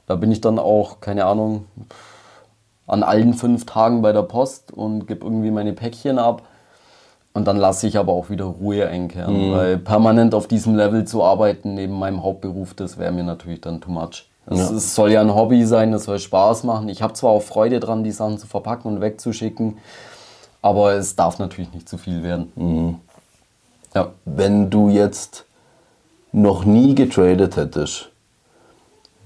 Da 0.06 0.16
bin 0.16 0.32
ich 0.32 0.40
dann 0.40 0.58
auch, 0.58 1.00
keine 1.00 1.24
Ahnung, 1.24 1.64
an 2.86 3.02
allen 3.02 3.34
fünf 3.34 3.64
Tagen 3.66 4.02
bei 4.02 4.12
der 4.12 4.22
Post 4.22 4.72
und 4.72 5.06
gebe 5.06 5.24
irgendwie 5.24 5.50
meine 5.50 5.72
Päckchen 5.72 6.18
ab. 6.18 6.42
Und 7.40 7.46
dann 7.46 7.56
lasse 7.56 7.86
ich 7.86 7.96
aber 7.96 8.12
auch 8.12 8.28
wieder 8.28 8.44
Ruhe 8.44 8.86
einkehren, 8.86 9.48
mhm. 9.48 9.52
weil 9.52 9.78
permanent 9.78 10.34
auf 10.34 10.46
diesem 10.46 10.76
Level 10.76 11.06
zu 11.06 11.24
arbeiten 11.24 11.72
neben 11.72 11.98
meinem 11.98 12.22
Hauptberuf, 12.22 12.74
das 12.74 12.98
wäre 12.98 13.12
mir 13.12 13.24
natürlich 13.24 13.62
dann 13.62 13.80
too 13.80 13.90
much. 13.90 14.26
Es, 14.44 14.58
ja. 14.58 14.78
soll 14.78 15.12
ja 15.12 15.22
ein 15.22 15.34
Hobby 15.34 15.64
sein, 15.64 15.90
es 15.94 16.04
soll 16.04 16.18
Spaß 16.18 16.64
machen. 16.64 16.90
Ich 16.90 17.00
habe 17.00 17.14
zwar 17.14 17.30
auch 17.30 17.40
Freude 17.40 17.80
dran, 17.80 18.04
die 18.04 18.10
Sachen 18.10 18.36
zu 18.36 18.46
verpacken 18.46 18.92
und 18.92 19.00
wegzuschicken, 19.00 19.78
aber 20.60 20.92
es 20.92 21.16
darf 21.16 21.38
natürlich 21.38 21.72
nicht 21.72 21.88
zu 21.88 21.96
viel 21.96 22.22
werden. 22.22 22.52
Mhm. 22.56 22.96
Ja. 23.94 24.08
Wenn 24.26 24.68
du 24.68 24.90
jetzt 24.90 25.46
noch 26.32 26.66
nie 26.66 26.94
getradet 26.94 27.56
hättest, 27.56 28.10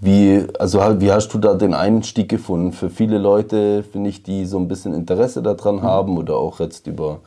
wie, 0.01 0.47
also 0.61 0.79
wie 1.01 1.11
hast 1.11 1.35
du 1.35 1.39
da 1.39 1.55
den 1.55 1.75
Einstieg 1.75 2.29
gefunden? 2.29 2.71
Für 2.71 2.91
viele 2.91 3.19
Leute, 3.19 3.83
finde 3.83 4.09
ich, 4.11 4.23
die 4.23 4.47
so 4.47 4.59
ein 4.59 4.69
bisschen 4.69 4.95
Interesse 4.95 5.43
daran 5.43 5.77
mhm. 5.79 5.83
haben 5.83 6.17
oder 6.17 6.37
auch 6.37 6.61
jetzt 6.61 6.87
über 6.87 7.19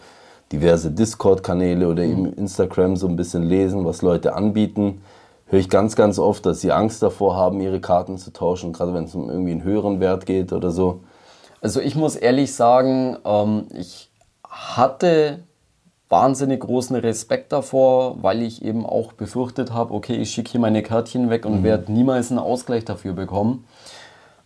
diverse 0.51 0.91
Discord-Kanäle 0.91 1.87
oder 1.87 2.03
eben 2.03 2.33
Instagram 2.33 2.95
so 2.95 3.07
ein 3.07 3.15
bisschen 3.15 3.43
lesen, 3.43 3.85
was 3.85 4.01
Leute 4.01 4.35
anbieten, 4.35 5.01
höre 5.47 5.59
ich 5.59 5.69
ganz, 5.69 5.95
ganz 5.95 6.19
oft, 6.19 6.45
dass 6.45 6.61
sie 6.61 6.71
Angst 6.71 7.01
davor 7.01 7.35
haben, 7.35 7.59
ihre 7.61 7.81
Karten 7.81 8.17
zu 8.17 8.31
tauschen, 8.31 8.73
gerade 8.73 8.93
wenn 8.93 9.05
es 9.05 9.15
um 9.15 9.29
irgendwie 9.29 9.51
einen 9.51 9.63
höheren 9.63 9.99
Wert 9.99 10.25
geht 10.25 10.53
oder 10.53 10.71
so. 10.71 11.01
Also 11.61 11.81
ich 11.81 11.95
muss 11.95 12.15
ehrlich 12.15 12.53
sagen, 12.53 13.17
ähm, 13.25 13.65
ich 13.73 14.09
hatte 14.43 15.39
wahnsinnig 16.09 16.61
großen 16.61 16.95
Respekt 16.95 17.51
davor, 17.51 18.23
weil 18.23 18.41
ich 18.41 18.63
eben 18.63 18.85
auch 18.85 19.13
befürchtet 19.13 19.73
habe, 19.73 19.93
okay, 19.93 20.15
ich 20.15 20.31
schicke 20.31 20.51
hier 20.51 20.59
meine 20.61 20.83
Kärtchen 20.83 21.29
weg 21.29 21.45
und 21.45 21.59
mhm. 21.59 21.63
werde 21.63 21.91
niemals 21.91 22.31
einen 22.31 22.39
Ausgleich 22.39 22.85
dafür 22.85 23.13
bekommen. 23.13 23.65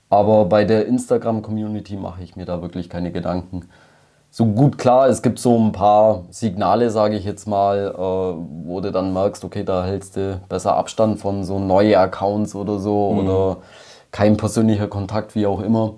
Aber 0.10 0.46
bei 0.46 0.66
der 0.66 0.88
Instagram-Community 0.88 1.96
mache 1.96 2.24
ich 2.24 2.36
mir 2.36 2.46
da 2.46 2.62
wirklich 2.62 2.90
keine 2.90 3.12
Gedanken. 3.12 3.70
So 4.32 4.46
gut 4.46 4.78
klar, 4.78 5.10
es 5.10 5.22
gibt 5.22 5.40
so 5.40 5.58
ein 5.58 5.74
paar 5.74 6.24
Signale, 6.30 6.90
sage 6.90 7.18
ich 7.18 7.26
jetzt 7.26 7.48
mal, 7.48 7.94
äh, 7.94 8.66
wo 8.66 8.80
du 8.80 8.92
dann 8.92 9.14
merkst, 9.14 9.44
okay, 9.44 9.64
da 9.64 9.84
hältst 9.84 10.16
du 10.16 10.40
besser 10.48 10.76
Abstand 10.76 11.20
von 11.20 11.44
so 11.44 11.60
neue 11.60 12.00
Accounts 12.00 12.56
oder 12.56 12.80
so 12.80 13.12
mhm. 13.12 13.20
oder 13.20 13.58
kein 14.12 14.38
persönlicher 14.38 14.88
Kontakt, 14.88 15.36
wie 15.36 15.46
auch 15.46 15.62
immer 15.62 15.96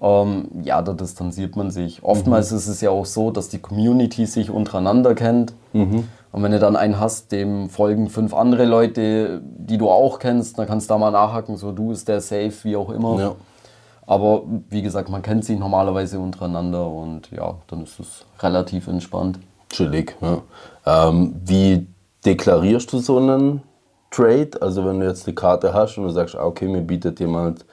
ähm, 0.00 0.48
ja, 0.62 0.82
da 0.82 0.92
distanziert 0.92 1.56
man 1.56 1.70
sich. 1.70 2.02
Oftmals 2.02 2.50
mhm. 2.50 2.58
ist 2.58 2.66
es 2.66 2.80
ja 2.80 2.90
auch 2.90 3.06
so, 3.06 3.30
dass 3.30 3.48
die 3.48 3.58
Community 3.58 4.26
sich 4.26 4.50
untereinander 4.50 5.14
kennt. 5.14 5.54
Mhm. 5.72 6.08
Und 6.32 6.42
wenn 6.42 6.52
du 6.52 6.58
dann 6.58 6.76
einen 6.76 6.98
hast, 6.98 7.30
dem 7.30 7.70
folgen 7.70 8.10
fünf 8.10 8.34
andere 8.34 8.64
Leute, 8.64 9.40
die 9.42 9.78
du 9.78 9.88
auch 9.88 10.18
kennst, 10.18 10.58
dann 10.58 10.66
kannst 10.66 10.90
du 10.90 10.94
da 10.94 10.98
mal 10.98 11.12
nachhaken, 11.12 11.56
so 11.56 11.70
du 11.70 11.92
ist 11.92 12.08
der 12.08 12.20
safe, 12.20 12.52
wie 12.64 12.76
auch 12.76 12.90
immer. 12.90 13.18
Ja. 13.20 13.34
Aber 14.06 14.42
wie 14.68 14.82
gesagt, 14.82 15.08
man 15.08 15.22
kennt 15.22 15.44
sich 15.44 15.58
normalerweise 15.58 16.18
untereinander 16.18 16.86
und 16.86 17.30
ja, 17.30 17.56
dann 17.68 17.84
ist 17.84 17.98
es 18.00 18.26
relativ 18.40 18.86
entspannt. 18.86 19.38
Chillig, 19.70 20.16
ja. 20.20 20.42
Ähm, 20.86 21.36
wie 21.44 21.86
deklarierst 22.24 22.92
du 22.92 22.98
so 22.98 23.18
einen 23.18 23.62
Trade? 24.10 24.50
Also 24.60 24.84
wenn 24.84 25.00
du 25.00 25.06
jetzt 25.06 25.26
eine 25.26 25.34
Karte 25.34 25.72
hast 25.72 25.96
und 25.96 26.04
du 26.04 26.10
sagst, 26.10 26.36
ah, 26.36 26.44
okay, 26.44 26.68
mir 26.68 26.82
bietet 26.82 27.18
jemand 27.20 27.64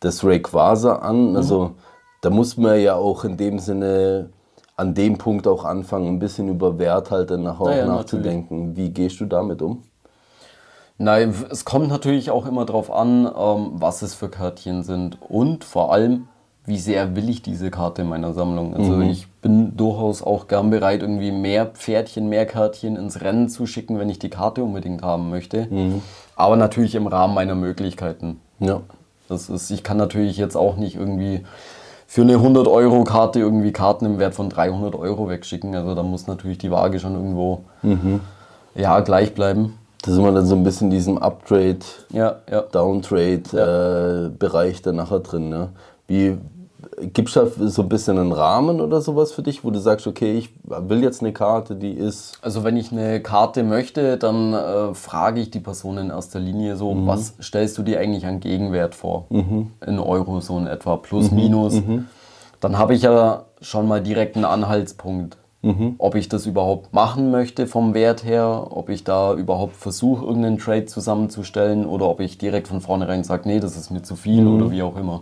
das 0.00 0.22
Rayquaza 0.24 0.96
an. 0.96 1.30
Mhm. 1.30 1.36
Also 1.36 1.74
da 2.20 2.30
muss 2.30 2.56
man 2.56 2.80
ja 2.80 2.94
auch 2.94 3.24
in 3.24 3.36
dem 3.36 3.58
Sinne 3.58 4.30
an 4.76 4.94
dem 4.94 5.18
Punkt 5.18 5.46
auch 5.46 5.64
anfangen, 5.64 6.08
ein 6.08 6.18
bisschen 6.18 6.48
über 6.48 6.78
Wert 6.78 7.10
halt 7.10 7.30
dann 7.30 7.42
nachher 7.42 7.64
naja, 7.64 7.86
nachzudenken. 7.86 8.68
Natürlich. 8.68 8.76
Wie 8.76 8.90
gehst 8.94 9.20
du 9.20 9.26
damit 9.26 9.60
um? 9.60 9.82
Nein, 11.02 11.34
es 11.48 11.64
kommt 11.64 11.88
natürlich 11.88 12.30
auch 12.30 12.44
immer 12.44 12.66
darauf 12.66 12.92
an, 12.92 13.24
ähm, 13.24 13.70
was 13.72 14.02
es 14.02 14.12
für 14.12 14.28
Kärtchen 14.28 14.82
sind 14.82 15.16
und 15.26 15.64
vor 15.64 15.94
allem, 15.94 16.28
wie 16.66 16.76
sehr 16.76 17.16
will 17.16 17.30
ich 17.30 17.40
diese 17.40 17.70
Karte 17.70 18.02
in 18.02 18.08
meiner 18.10 18.34
Sammlung. 18.34 18.76
Also 18.76 18.92
mhm. 18.92 19.02
ich 19.04 19.26
bin 19.40 19.78
durchaus 19.78 20.22
auch 20.22 20.46
gern 20.46 20.68
bereit, 20.68 21.00
irgendwie 21.00 21.32
mehr 21.32 21.64
Pferdchen, 21.64 22.28
mehr 22.28 22.44
Kärtchen 22.44 22.96
ins 22.96 23.22
Rennen 23.22 23.48
zu 23.48 23.64
schicken, 23.64 23.98
wenn 23.98 24.10
ich 24.10 24.18
die 24.18 24.28
Karte 24.28 24.62
unbedingt 24.62 25.02
haben 25.02 25.30
möchte. 25.30 25.68
Mhm. 25.70 26.02
Aber 26.36 26.56
natürlich 26.56 26.94
im 26.94 27.06
Rahmen 27.06 27.32
meiner 27.32 27.54
Möglichkeiten. 27.54 28.38
Ja. 28.58 28.82
Das 29.26 29.48
ist, 29.48 29.70
ich 29.70 29.82
kann 29.82 29.96
natürlich 29.96 30.36
jetzt 30.36 30.54
auch 30.54 30.76
nicht 30.76 30.96
irgendwie 30.96 31.44
für 32.06 32.20
eine 32.20 32.36
100-Euro-Karte 32.36 33.38
irgendwie 33.38 33.72
Karten 33.72 34.04
im 34.04 34.18
Wert 34.18 34.34
von 34.34 34.50
300 34.50 34.94
Euro 34.96 35.30
wegschicken. 35.30 35.74
Also 35.74 35.94
da 35.94 36.02
muss 36.02 36.26
natürlich 36.26 36.58
die 36.58 36.70
Waage 36.70 37.00
schon 37.00 37.14
irgendwo 37.14 37.64
mhm. 37.80 38.20
ja, 38.74 39.00
gleich 39.00 39.34
bleiben. 39.34 39.78
Da 40.02 40.12
sind 40.12 40.24
wir 40.24 40.32
dann 40.32 40.46
so 40.46 40.54
ein 40.54 40.64
bisschen 40.64 40.86
in 40.86 40.92
diesem 40.92 41.18
Uptrade, 41.18 41.80
ja, 42.10 42.36
ja. 42.50 42.62
Downtrade-Bereich 42.62 44.78
äh, 44.78 44.82
dann 44.82 44.96
nachher 44.96 45.20
drin. 45.20 45.50
Ne? 45.50 45.68
Wie, 46.06 46.38
Gibt 47.12 47.28
es 47.28 47.34
da 47.34 47.46
so 47.46 47.82
ein 47.82 47.88
bisschen 47.88 48.18
einen 48.18 48.32
Rahmen 48.32 48.80
oder 48.80 49.02
sowas 49.02 49.32
für 49.32 49.42
dich, 49.42 49.64
wo 49.64 49.70
du 49.70 49.78
sagst, 49.78 50.06
okay, 50.06 50.32
ich 50.32 50.50
will 50.64 51.02
jetzt 51.02 51.20
eine 51.20 51.32
Karte, 51.32 51.76
die 51.76 51.92
ist. 51.92 52.38
Also 52.40 52.64
wenn 52.64 52.76
ich 52.76 52.92
eine 52.92 53.20
Karte 53.20 53.62
möchte, 53.62 54.16
dann 54.16 54.54
äh, 54.54 54.94
frage 54.94 55.40
ich 55.40 55.50
die 55.50 55.60
Person 55.60 55.98
in 55.98 56.10
erster 56.10 56.40
Linie 56.40 56.76
so, 56.76 56.94
mhm. 56.94 57.06
was 57.06 57.34
stellst 57.42 57.76
du 57.76 57.82
dir 57.82 58.00
eigentlich 58.00 58.26
an 58.26 58.40
Gegenwert 58.40 58.94
vor? 58.94 59.26
Mhm. 59.28 59.72
In 59.86 59.98
Euro 59.98 60.40
so 60.40 60.56
in 60.58 60.66
etwa, 60.66 60.96
plus, 60.96 61.30
mhm. 61.30 61.36
minus. 61.36 61.74
Mhm. 61.74 62.06
Dann 62.60 62.78
habe 62.78 62.94
ich 62.94 63.02
ja 63.02 63.44
schon 63.60 63.86
mal 63.86 64.02
direkt 64.02 64.36
einen 64.36 64.46
Anhaltspunkt. 64.46 65.36
Mhm. 65.62 65.96
Ob 65.98 66.14
ich 66.14 66.28
das 66.28 66.46
überhaupt 66.46 66.94
machen 66.94 67.30
möchte 67.30 67.66
vom 67.66 67.92
Wert 67.92 68.24
her, 68.24 68.68
ob 68.70 68.88
ich 68.88 69.04
da 69.04 69.34
überhaupt 69.34 69.76
versuche, 69.76 70.24
irgendeinen 70.24 70.58
Trade 70.58 70.86
zusammenzustellen 70.86 71.84
oder 71.84 72.08
ob 72.08 72.20
ich 72.20 72.38
direkt 72.38 72.68
von 72.68 72.80
vornherein 72.80 73.24
sage, 73.24 73.46
nee, 73.46 73.60
das 73.60 73.76
ist 73.76 73.90
mir 73.90 74.02
zu 74.02 74.16
viel 74.16 74.42
mhm. 74.42 74.56
oder 74.56 74.70
wie 74.70 74.82
auch 74.82 74.96
immer. 74.96 75.20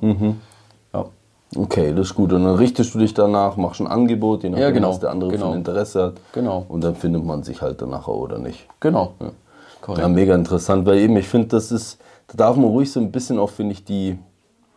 Okay, 1.56 1.94
das 1.94 2.08
ist 2.08 2.14
gut. 2.14 2.32
Und 2.32 2.44
dann 2.44 2.56
richtest 2.56 2.94
du 2.94 2.98
dich 2.98 3.14
danach, 3.14 3.56
machst 3.56 3.80
ein 3.80 3.86
Angebot, 3.86 4.42
je 4.42 4.50
nachdem, 4.50 4.62
ja, 4.62 4.70
genau, 4.70 4.90
was 4.90 5.00
der 5.00 5.10
andere 5.10 5.30
genau. 5.30 5.50
für 5.50 5.56
Interesse 5.56 6.02
hat. 6.02 6.14
Genau. 6.32 6.66
Und 6.68 6.84
dann 6.84 6.94
findet 6.94 7.24
man 7.24 7.42
sich 7.42 7.62
halt 7.62 7.80
danach 7.80 8.06
oder 8.06 8.38
nicht. 8.38 8.66
Genau. 8.80 9.14
Ja, 9.20 9.98
ja 9.98 10.08
mega 10.08 10.34
interessant, 10.34 10.84
weil 10.84 10.98
eben, 10.98 11.16
ich 11.16 11.26
finde, 11.26 11.48
das 11.48 11.72
ist, 11.72 11.98
da 12.28 12.36
darf 12.36 12.56
man 12.56 12.66
ruhig 12.66 12.92
so 12.92 13.00
ein 13.00 13.10
bisschen 13.10 13.38
auch, 13.38 13.50
finde 13.50 13.72
ich, 13.72 13.84
die, 13.84 14.18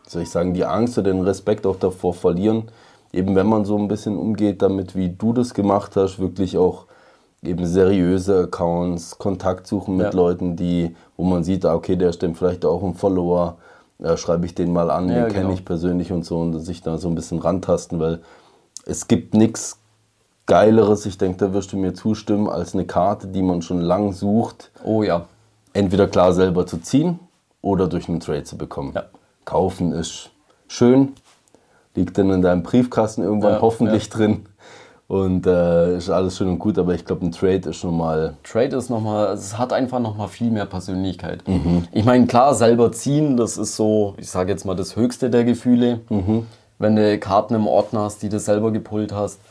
soll 0.07 0.21
ich 0.21 0.29
sagen, 0.29 0.53
die 0.53 0.63
Angst 0.63 0.97
oder 0.97 1.11
den 1.11 1.21
Respekt 1.21 1.65
auch 1.65 1.75
davor 1.75 2.13
verlieren. 2.13 2.63
Eben, 3.13 3.35
wenn 3.35 3.47
man 3.47 3.65
so 3.65 3.77
ein 3.77 3.87
bisschen 3.87 4.17
umgeht 4.17 4.61
damit, 4.61 4.95
wie 4.95 5.09
du 5.09 5.33
das 5.33 5.53
gemacht 5.53 5.95
hast, 5.95 6.19
wirklich 6.19 6.57
auch 6.57 6.85
eben 7.43 7.65
seriöse 7.65 8.43
Accounts, 8.43 9.17
Kontakt 9.17 9.67
suchen 9.67 9.97
mit 9.97 10.13
ja. 10.13 10.13
Leuten, 10.13 10.55
die, 10.55 10.95
wo 11.17 11.23
man 11.23 11.43
sieht, 11.43 11.65
ah, 11.65 11.73
okay, 11.73 11.95
der 11.95 12.13
stimmt 12.13 12.37
vielleicht 12.37 12.65
auch 12.65 12.83
ein 12.83 12.93
Follower 12.93 13.57
ja, 14.01 14.17
schreibe 14.17 14.45
ich 14.45 14.55
den 14.55 14.73
mal 14.73 14.89
an, 14.89 15.09
ja, 15.09 15.15
den 15.15 15.23
genau. 15.25 15.33
kenne 15.33 15.53
ich 15.53 15.63
persönlich 15.63 16.11
und 16.11 16.25
so 16.25 16.39
und 16.39 16.59
sich 16.59 16.81
da 16.81 16.97
so 16.97 17.07
ein 17.07 17.15
bisschen 17.15 17.39
rantasten, 17.39 17.99
weil 17.99 18.19
es 18.85 19.07
gibt 19.07 19.33
nichts 19.33 19.77
Geileres, 20.47 21.05
ich 21.05 21.17
denke, 21.17 21.37
da 21.37 21.53
wirst 21.53 21.71
du 21.71 21.77
mir 21.77 21.93
zustimmen, 21.93 22.49
als 22.49 22.73
eine 22.73 22.85
Karte, 22.85 23.27
die 23.27 23.43
man 23.43 23.61
schon 23.61 23.79
lang 23.79 24.11
sucht. 24.11 24.71
Oh 24.83 25.03
ja. 25.03 25.25
Entweder 25.71 26.07
klar 26.07 26.33
selber 26.33 26.65
zu 26.65 26.79
ziehen 26.79 27.19
oder 27.61 27.87
durch 27.87 28.09
einen 28.09 28.19
Trade 28.19 28.43
zu 28.43 28.57
bekommen. 28.57 28.91
Ja. 28.95 29.05
Kaufen 29.45 29.93
ist 29.93 30.31
schön, 30.67 31.13
liegt 31.95 32.17
dann 32.17 32.29
in 32.29 32.41
deinem 32.41 32.63
Briefkasten 32.63 33.21
irgendwann 33.21 33.53
ja, 33.53 33.61
hoffentlich 33.61 34.05
ja. 34.05 34.17
drin. 34.17 34.45
Und 35.07 35.45
äh, 35.45 35.97
ist 35.97 36.09
alles 36.09 36.37
schön 36.37 36.47
und 36.47 36.59
gut, 36.59 36.79
aber 36.79 36.95
ich 36.95 37.03
glaube, 37.03 37.25
ein 37.25 37.33
Trade 37.33 37.69
ist 37.69 37.83
nochmal. 37.83 38.35
Trade 38.43 38.77
ist 38.77 38.89
nochmal, 38.89 39.33
es 39.33 39.57
hat 39.57 39.73
einfach 39.73 39.99
nochmal 39.99 40.29
viel 40.29 40.49
mehr 40.51 40.65
Persönlichkeit. 40.65 41.45
Mhm. 41.49 41.85
Ich 41.91 42.05
meine, 42.05 42.27
klar, 42.27 42.55
selber 42.55 42.93
ziehen, 42.93 43.35
das 43.35 43.57
ist 43.57 43.75
so, 43.75 44.13
ich 44.15 44.29
sage 44.29 44.53
jetzt 44.53 44.63
mal, 44.63 44.73
das 44.73 44.95
höchste 44.95 45.29
der 45.29 45.43
Gefühle. 45.43 45.99
Mhm. 46.07 46.47
Wenn 46.79 46.95
du 46.95 47.19
Karten 47.19 47.55
im 47.55 47.67
Ordner 47.67 48.03
hast, 48.03 48.23
die 48.23 48.29
du 48.29 48.39
selber 48.39 48.71
gepult 48.71 49.11
hast. 49.11 49.41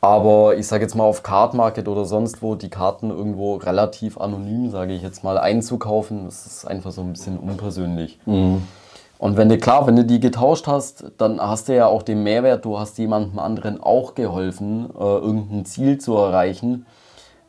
Aber 0.00 0.56
ich 0.56 0.66
sage 0.66 0.82
jetzt 0.82 0.96
mal 0.96 1.04
auf 1.04 1.22
Card 1.22 1.54
Market 1.54 1.86
oder 1.86 2.04
sonst 2.04 2.42
wo, 2.42 2.56
die 2.56 2.70
Karten 2.70 3.10
irgendwo 3.10 3.54
relativ 3.54 4.18
anonym, 4.18 4.70
sage 4.70 4.94
ich 4.94 5.02
jetzt 5.02 5.22
mal, 5.22 5.38
einzukaufen, 5.38 6.24
das 6.24 6.46
ist 6.46 6.64
einfach 6.66 6.90
so 6.90 7.02
ein 7.02 7.12
bisschen 7.12 7.38
unpersönlich. 7.38 8.18
Mhm. 8.26 8.62
Und 9.20 9.36
wenn 9.36 9.50
du, 9.50 9.58
klar, 9.58 9.86
wenn 9.86 9.96
du 9.96 10.04
die 10.04 10.18
getauscht 10.18 10.66
hast, 10.66 11.04
dann 11.18 11.42
hast 11.42 11.68
du 11.68 11.76
ja 11.76 11.86
auch 11.86 12.02
den 12.02 12.22
Mehrwert, 12.22 12.64
du 12.64 12.78
hast 12.78 12.96
jemandem 12.96 13.38
anderen 13.38 13.78
auch 13.78 14.14
geholfen, 14.14 14.88
äh, 14.98 15.02
irgendein 15.02 15.66
Ziel 15.66 15.98
zu 15.98 16.16
erreichen. 16.16 16.86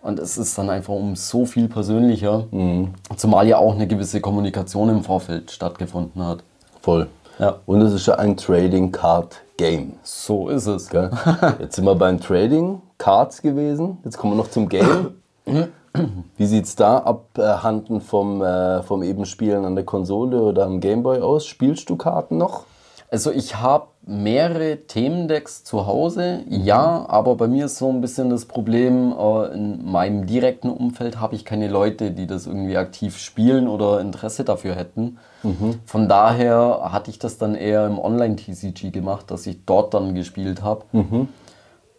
Und 0.01 0.19
es 0.19 0.37
ist 0.37 0.57
dann 0.57 0.69
einfach 0.69 0.93
um 0.93 1.15
so 1.15 1.45
viel 1.45 1.69
persönlicher, 1.69 2.47
mhm. 2.51 2.89
zumal 3.15 3.47
ja 3.47 3.57
auch 3.57 3.73
eine 3.73 3.87
gewisse 3.87 4.19
Kommunikation 4.19 4.89
im 4.89 5.01
Vorfeld 5.05 5.49
stattgefunden 5.49 6.27
hat. 6.27 6.43
Voll. 6.81 7.07
Ja. 7.39 7.59
Und 7.65 7.81
es 7.81 7.93
ist 7.93 8.05
ja 8.05 8.15
ein 8.15 8.35
Trading 8.35 8.91
Card 8.91 9.41
Game. 9.55 9.93
So 10.03 10.49
ist 10.49 10.67
es. 10.67 10.89
Gell? 10.89 11.09
Jetzt 11.59 11.77
sind 11.77 11.85
wir 11.85 11.95
beim 11.95 12.19
Trading 12.19 12.81
Cards 12.97 13.41
gewesen. 13.41 13.97
Jetzt 14.03 14.17
kommen 14.17 14.33
wir 14.33 14.37
noch 14.37 14.49
zum 14.49 14.67
Game. 14.67 15.15
Wie 16.37 16.45
sieht 16.45 16.65
es 16.65 16.75
da 16.75 16.99
abhanden 16.99 18.01
vom, 18.01 18.41
äh, 18.41 18.81
vom 18.83 19.03
eben 19.03 19.25
Spielen 19.25 19.65
an 19.65 19.75
der 19.75 19.85
Konsole 19.85 20.41
oder 20.41 20.65
am 20.65 20.79
Gameboy 20.79 21.19
aus? 21.21 21.45
Spielst 21.45 21.89
du 21.89 21.95
Karten 21.95 22.37
noch? 22.37 22.65
Also 23.09 23.29
ich 23.29 23.57
habe 23.57 23.87
mehrere 24.05 24.77
Themendecks 24.87 25.65
zu 25.65 25.85
Hause, 25.85 26.43
mhm. 26.47 26.63
ja, 26.63 27.05
aber 27.09 27.35
bei 27.35 27.47
mir 27.47 27.65
ist 27.65 27.77
so 27.77 27.89
ein 27.89 27.99
bisschen 27.99 28.29
das 28.29 28.45
Problem, 28.45 29.11
äh, 29.11 29.53
in 29.53 29.83
meinem 29.83 30.25
direkten 30.25 30.69
Umfeld 30.69 31.19
habe 31.19 31.35
ich 31.35 31.43
keine 31.43 31.67
Leute, 31.67 32.11
die 32.11 32.25
das 32.25 32.47
irgendwie 32.47 32.77
aktiv 32.77 33.17
spielen 33.17 33.67
oder 33.67 33.99
Interesse 33.99 34.45
dafür 34.45 34.75
hätten. 34.75 35.17
Mhm. 35.43 35.79
Von 35.85 36.07
daher 36.07 36.89
hatte 36.91 37.11
ich 37.11 37.19
das 37.19 37.37
dann 37.37 37.53
eher 37.53 37.85
im 37.85 37.99
Online-TCG 37.99 38.91
gemacht, 38.91 39.29
dass 39.29 39.45
ich 39.45 39.65
dort 39.65 39.93
dann 39.93 40.15
gespielt 40.15 40.63
habe. 40.63 40.85
Mhm. 40.93 41.27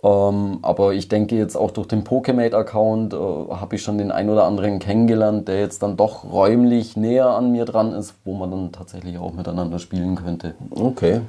Ähm, 0.05 0.59
aber 0.63 0.95
ich 0.95 1.09
denke 1.09 1.37
jetzt 1.37 1.55
auch 1.57 1.71
durch 1.71 1.87
den 1.87 2.03
Pokemate-Account 2.03 3.15
äh, 3.15 3.17
habe 3.17 3.77
ich 3.77 3.83
schon 3.83 3.99
den 3.99 4.11
ein 4.11 4.29
oder 4.31 4.45
anderen 4.45 4.81
kennengelernt, 4.81 5.47
der 5.47 5.61
jetzt 5.61 5.83
dann 5.83 5.97
doch 5.97 6.25
räumlich 6.25 6.97
näher 6.97 7.29
an 7.29 7.53
mir 7.53 7.65
dran 7.65 7.93
ist, 7.93 8.15
wo 8.25 8.35
man 8.35 8.51
dann 8.51 8.73
tatsächlich 8.73 9.19
auch 9.19 9.33
miteinander 9.33 9.79
spielen 9.79 10.17
könnte. 10.17 10.55
Okay. 10.71 11.21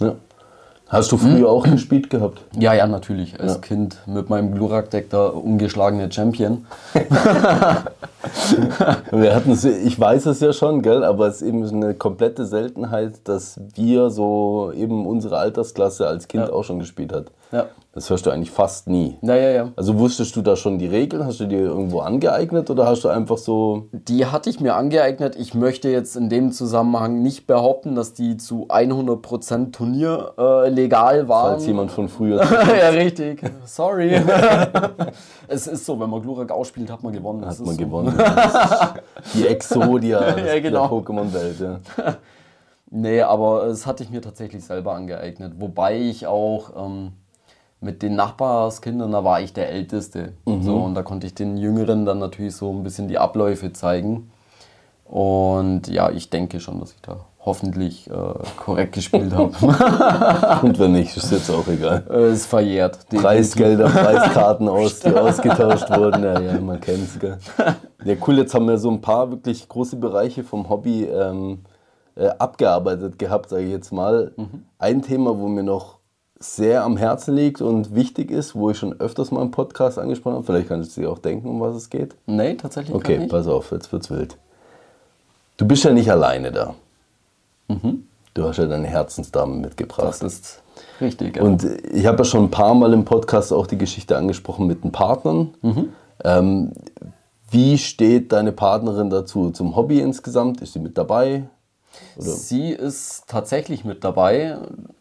Ja. 0.00 0.14
Hast 0.92 1.10
du 1.10 1.16
früher 1.16 1.48
auch 1.48 1.64
gespielt 1.64 2.10
gehabt? 2.10 2.42
Ja, 2.58 2.74
ja, 2.74 2.86
natürlich. 2.86 3.40
Als 3.40 3.54
ja. 3.54 3.60
Kind 3.60 3.96
mit 4.06 4.28
meinem 4.28 4.54
Glurak-Deck 4.54 5.08
der 5.08 5.34
ungeschlagene 5.34 6.12
Champion. 6.12 6.66
wir 9.10 9.34
hatten 9.34 9.58
ich 9.86 9.98
weiß 9.98 10.26
es 10.26 10.40
ja 10.40 10.52
schon, 10.52 10.82
gell, 10.82 11.02
aber 11.02 11.28
es 11.28 11.36
ist 11.40 11.48
eben 11.48 11.66
eine 11.66 11.94
komplette 11.94 12.44
Seltenheit, 12.44 13.26
dass 13.26 13.58
wir 13.74 14.10
so 14.10 14.70
eben 14.76 15.06
unsere 15.06 15.38
Altersklasse 15.38 16.06
als 16.06 16.28
Kind 16.28 16.48
ja. 16.48 16.52
auch 16.52 16.64
schon 16.64 16.78
gespielt 16.78 17.14
hat. 17.14 17.28
Ja. 17.52 17.68
Das 17.94 18.08
hörst 18.08 18.24
du 18.24 18.30
eigentlich 18.30 18.50
fast 18.50 18.88
nie. 18.88 19.18
Ja, 19.20 19.36
ja. 19.36 19.72
Also 19.76 19.98
wusstest 19.98 20.34
du 20.34 20.40
da 20.40 20.56
schon 20.56 20.78
die 20.78 20.86
Regeln? 20.86 21.26
Hast 21.26 21.40
du 21.40 21.44
dir 21.44 21.58
irgendwo 21.58 22.00
angeeignet 22.00 22.70
oder 22.70 22.86
hast 22.86 23.04
du 23.04 23.10
einfach 23.10 23.36
so. 23.36 23.88
Die 23.92 24.24
hatte 24.24 24.48
ich 24.48 24.60
mir 24.60 24.76
angeeignet. 24.76 25.36
Ich 25.36 25.52
möchte 25.52 25.90
jetzt 25.90 26.16
in 26.16 26.30
dem 26.30 26.52
Zusammenhang 26.52 27.20
nicht 27.20 27.46
behaupten, 27.46 27.94
dass 27.94 28.14
die 28.14 28.38
zu 28.38 28.68
100% 28.68 29.72
Turnier 29.72 30.32
äh, 30.38 30.70
legal 30.70 31.28
waren. 31.28 31.52
Falls 31.52 31.66
jemand 31.66 31.90
von 31.90 32.08
früher. 32.08 32.42
ja, 32.80 32.88
richtig. 32.88 33.42
Sorry. 33.66 34.14
es 35.48 35.66
ist 35.66 35.84
so, 35.84 36.00
wenn 36.00 36.08
man 36.08 36.22
Glurak 36.22 36.50
ausspielt, 36.50 36.90
hat 36.90 37.02
man 37.02 37.12
gewonnen. 37.12 37.44
Hat 37.44 37.58
man 37.58 37.74
so. 37.74 37.76
gewonnen. 37.76 38.18
die 39.34 39.46
Exodia 39.46 40.38
ja, 40.46 40.60
genau. 40.60 40.88
der 40.88 40.98
Pokémon-Welt. 40.98 41.60
Ja. 41.60 41.80
nee, 42.88 43.20
aber 43.20 43.66
es 43.66 43.86
hatte 43.86 44.02
ich 44.02 44.08
mir 44.08 44.22
tatsächlich 44.22 44.64
selber 44.64 44.94
angeeignet. 44.94 45.52
Wobei 45.58 46.00
ich 46.00 46.26
auch. 46.26 46.70
Ähm, 46.74 47.12
mit 47.82 48.02
den 48.02 48.14
Nachbarskindern, 48.14 49.12
da 49.12 49.24
war 49.24 49.40
ich 49.40 49.52
der 49.52 49.70
Älteste. 49.70 50.32
Mhm. 50.46 50.62
So, 50.62 50.76
und 50.76 50.94
da 50.94 51.02
konnte 51.02 51.26
ich 51.26 51.34
den 51.34 51.56
Jüngeren 51.56 52.06
dann 52.06 52.18
natürlich 52.18 52.56
so 52.56 52.70
ein 52.70 52.82
bisschen 52.82 53.08
die 53.08 53.18
Abläufe 53.18 53.72
zeigen. 53.72 54.30
Und 55.04 55.88
ja, 55.88 56.10
ich 56.10 56.30
denke 56.30 56.60
schon, 56.60 56.80
dass 56.80 56.92
ich 56.92 57.02
da 57.02 57.26
hoffentlich 57.44 58.08
äh, 58.08 58.14
korrekt 58.56 58.94
gespielt 58.94 59.34
habe. 59.34 59.52
und 60.62 60.78
wenn 60.78 60.92
nicht, 60.92 61.16
ist 61.16 61.32
jetzt 61.32 61.50
auch 61.50 61.66
egal. 61.66 62.04
Äh, 62.10 62.32
ist 62.32 62.46
verjährt. 62.46 63.08
Preisgelder, 63.08 63.88
Preiskarten, 63.88 64.68
aus, 64.68 65.00
die 65.00 65.12
ausgetauscht 65.12 65.90
wurden. 65.90 66.22
Ja, 66.22 66.40
ja, 66.40 66.60
man 66.60 66.80
kennt 66.80 67.04
es. 67.04 67.18
Ja, 68.04 68.14
cool, 68.26 68.38
jetzt 68.38 68.52
haben 68.52 68.66
wir 68.66 68.78
so 68.78 68.90
ein 68.90 69.00
paar 69.00 69.30
wirklich 69.30 69.68
große 69.68 69.94
Bereiche 69.94 70.42
vom 70.42 70.68
Hobby 70.68 71.04
ähm, 71.04 71.60
äh, 72.16 72.26
abgearbeitet 72.26 73.16
gehabt, 73.16 73.50
sage 73.50 73.62
ich 73.62 73.70
jetzt 73.70 73.92
mal. 73.92 74.32
Mhm. 74.36 74.64
Ein 74.78 75.02
Thema, 75.02 75.38
wo 75.38 75.46
mir 75.46 75.62
noch 75.62 75.98
sehr 76.42 76.84
am 76.84 76.96
Herzen 76.96 77.34
liegt 77.34 77.60
und 77.60 77.94
wichtig 77.94 78.30
ist, 78.30 78.54
wo 78.54 78.70
ich 78.70 78.78
schon 78.78 78.98
öfters 79.00 79.30
mal 79.30 79.42
im 79.42 79.50
Podcast 79.50 79.98
angesprochen 79.98 80.34
habe. 80.34 80.44
Vielleicht 80.44 80.68
kannst 80.68 80.96
du 80.96 81.00
dir 81.02 81.10
auch 81.10 81.18
denken, 81.18 81.48
um 81.48 81.60
was 81.60 81.76
es 81.76 81.90
geht. 81.90 82.14
Nee, 82.26 82.54
tatsächlich 82.54 82.94
Okay, 82.94 83.18
nicht. 83.18 83.30
pass 83.30 83.46
auf, 83.46 83.70
jetzt 83.72 83.92
wird's 83.92 84.10
wild. 84.10 84.36
Du 85.56 85.66
bist 85.66 85.84
ja 85.84 85.92
nicht 85.92 86.10
alleine 86.10 86.50
da. 86.52 86.74
Mhm. 87.68 88.04
Du 88.34 88.44
hast 88.44 88.56
ja 88.56 88.66
deine 88.66 88.86
Herzensdame 88.86 89.54
mitgebracht. 89.56 90.06
Das 90.08 90.22
ist 90.22 90.62
richtig. 91.00 91.36
Ja. 91.36 91.42
Und 91.42 91.64
ich 91.64 92.06
habe 92.06 92.18
ja 92.18 92.24
schon 92.24 92.44
ein 92.44 92.50
paar 92.50 92.74
Mal 92.74 92.92
im 92.94 93.04
Podcast 93.04 93.52
auch 93.52 93.66
die 93.66 93.78
Geschichte 93.78 94.16
angesprochen 94.16 94.66
mit 94.66 94.84
den 94.84 94.90
Partnern. 94.92 95.54
Mhm. 95.60 95.88
Ähm, 96.24 96.72
wie 97.50 97.76
steht 97.76 98.32
deine 98.32 98.52
Partnerin 98.52 99.10
dazu 99.10 99.50
zum 99.50 99.76
Hobby 99.76 100.00
insgesamt? 100.00 100.62
Ist 100.62 100.72
sie 100.72 100.78
mit 100.78 100.96
dabei? 100.96 101.44
Oder? 102.16 102.26
Sie 102.26 102.70
ist 102.70 103.24
tatsächlich 103.26 103.84
mit 103.84 104.04
dabei. 104.04 104.58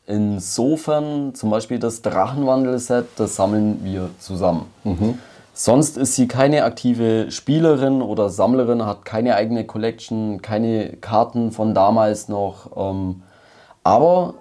Insofern 0.08 1.34
zum 1.36 1.50
Beispiel 1.50 1.80
das 1.80 2.02
Drachenwandel-Set, 2.02 3.08
das 3.16 3.36
sammeln 3.36 3.84
wir 3.84 4.10
zusammen. 4.20 4.66
Mhm. 4.84 5.20
Sonst 5.54 5.98
ist 5.98 6.16
sie 6.16 6.28
keine 6.28 6.64
aktive 6.64 7.30
Spielerin 7.30 8.02
oder 8.02 8.30
Sammlerin, 8.30 8.86
hat 8.86 9.06
keine 9.06 9.36
eigene 9.36 9.66
Collection, 9.66 10.42
keine 10.42 10.94
Karten 10.98 11.52
von 11.52 11.74
damals 11.74 12.30
noch. 12.30 12.72
Ähm, 12.76 13.24
aber 13.84 14.36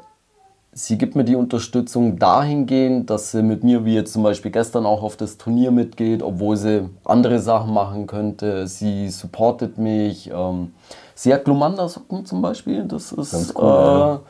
sie 0.72 0.98
gibt 0.98 1.16
mir 1.16 1.24
die 1.24 1.36
Unterstützung 1.36 2.18
dahingehend, 2.18 3.10
dass 3.10 3.32
sie 3.32 3.42
mit 3.42 3.64
mir, 3.64 3.84
wie 3.84 3.94
jetzt 3.94 4.12
zum 4.12 4.22
Beispiel 4.22 4.50
gestern, 4.50 4.86
auch 4.86 5.02
auf 5.02 5.16
das 5.16 5.36
Turnier 5.36 5.70
mitgeht, 5.70 6.22
obwohl 6.22 6.56
sie 6.56 6.88
andere 7.04 7.40
Sachen 7.40 7.74
machen 7.74 8.06
könnte. 8.06 8.66
Sie 8.66 9.08
supportet 9.08 9.78
mich. 9.78 10.30
Ähm, 10.32 10.72
Sie 11.20 11.34
hat 11.34 11.44
Glumanda-Socken 11.44 12.24
zum 12.24 12.40
Beispiel. 12.40 12.84
Das 12.84 13.12
ist 13.12 13.54
cool, 13.54 14.20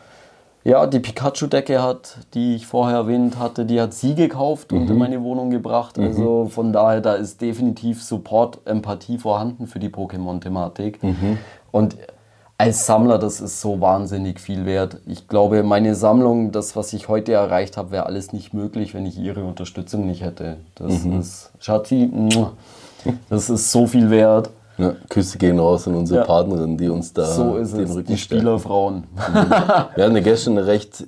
äh, 0.65 0.71
ja. 0.71 0.81
ja. 0.81 0.87
die 0.89 0.99
Pikachu-Decke 0.99 1.81
hat, 1.81 2.19
die 2.35 2.57
ich 2.57 2.67
vorher 2.67 2.97
erwähnt 2.97 3.39
hatte, 3.39 3.65
die 3.65 3.81
hat 3.81 3.95
sie 3.95 4.17
gekauft 4.17 4.73
mhm. 4.73 4.79
und 4.79 4.91
in 4.91 4.99
meine 4.99 5.23
Wohnung 5.23 5.51
gebracht. 5.51 5.99
Mhm. 5.99 6.07
Also 6.07 6.47
von 6.51 6.73
daher, 6.73 7.01
da 7.01 7.15
ist 7.15 7.41
definitiv 7.41 8.03
Support, 8.03 8.59
Empathie 8.65 9.19
vorhanden 9.19 9.69
für 9.69 9.79
die 9.79 9.89
Pokémon-Thematik. 9.89 11.01
Mhm. 11.01 11.39
Und 11.71 11.97
als 12.61 12.85
Sammler, 12.85 13.17
das 13.17 13.41
ist 13.41 13.63
so 13.63 13.81
wahnsinnig 13.81 14.39
viel 14.39 14.67
wert. 14.67 14.99
Ich 15.07 15.29
glaube, 15.29 15.63
meine 15.63 15.95
Sammlung, 15.95 16.53
das, 16.53 16.77
was 16.77 16.93
ich 16.93 17.09
heute 17.09 17.33
erreicht 17.33 17.79
habe, 17.79 17.91
wäre 17.91 18.05
alles 18.05 18.35
nicht 18.35 18.53
möglich, 18.53 18.93
wenn 18.93 19.07
ich 19.07 19.17
ihre 19.19 19.45
Unterstützung 19.45 20.07
nicht 20.07 20.23
hätte. 20.23 20.59
Das 20.75 21.05
mhm. 21.05 21.21
ist, 21.21 21.53
Schatzi, 21.59 22.11
das 23.31 23.49
ist 23.49 23.73
so 23.73 23.87
viel 23.87 24.11
wert. 24.11 24.51
Ja, 24.77 24.95
Küsse 25.09 25.39
gehen 25.39 25.59
raus 25.59 25.89
an 25.89 25.95
unsere 25.95 26.21
ja. 26.21 26.27
Partnerin, 26.27 26.77
die 26.77 26.91
uns 26.91 27.15
da 27.15 27.25
so 27.25 27.57
ist 27.57 27.75
den 27.75 27.85
es, 27.85 27.95
Rücken 27.95 28.13
die 28.13 28.19
Spielerfrauen. 28.19 29.05
Wir 29.95 30.05
hatten 30.05 30.23
gestern 30.23 30.59
eine 30.59 30.67
recht, 30.67 31.03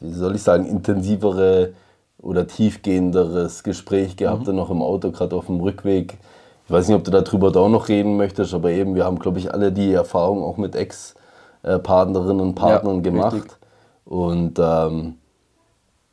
wie 0.00 0.12
soll 0.12 0.34
ich 0.34 0.42
sagen, 0.42 0.66
intensivere 0.66 1.74
oder 2.18 2.48
tiefgehenderes 2.48 3.62
Gespräch 3.62 4.16
gehabt, 4.16 4.48
mhm. 4.48 4.56
noch 4.56 4.70
im 4.70 4.82
Auto, 4.82 5.12
gerade 5.12 5.36
auf 5.36 5.46
dem 5.46 5.60
Rückweg. 5.60 6.18
Ich 6.66 6.70
weiß 6.70 6.88
nicht, 6.88 6.96
ob 6.96 7.04
du 7.04 7.10
darüber 7.10 7.50
da 7.50 7.60
auch 7.60 7.68
noch 7.68 7.88
reden 7.88 8.16
möchtest, 8.16 8.54
aber 8.54 8.70
eben, 8.70 8.94
wir 8.94 9.04
haben, 9.04 9.18
glaube 9.18 9.38
ich, 9.38 9.52
alle 9.52 9.72
die 9.72 9.92
Erfahrung 9.92 10.42
auch 10.42 10.56
mit 10.56 10.76
Ex-Partnerinnen 10.76 12.40
und 12.40 12.54
Partnern 12.54 12.96
ja, 12.96 13.02
gemacht. 13.02 13.34
Richtig. 13.34 13.56
Und 14.04 14.58
ähm, 14.58 15.14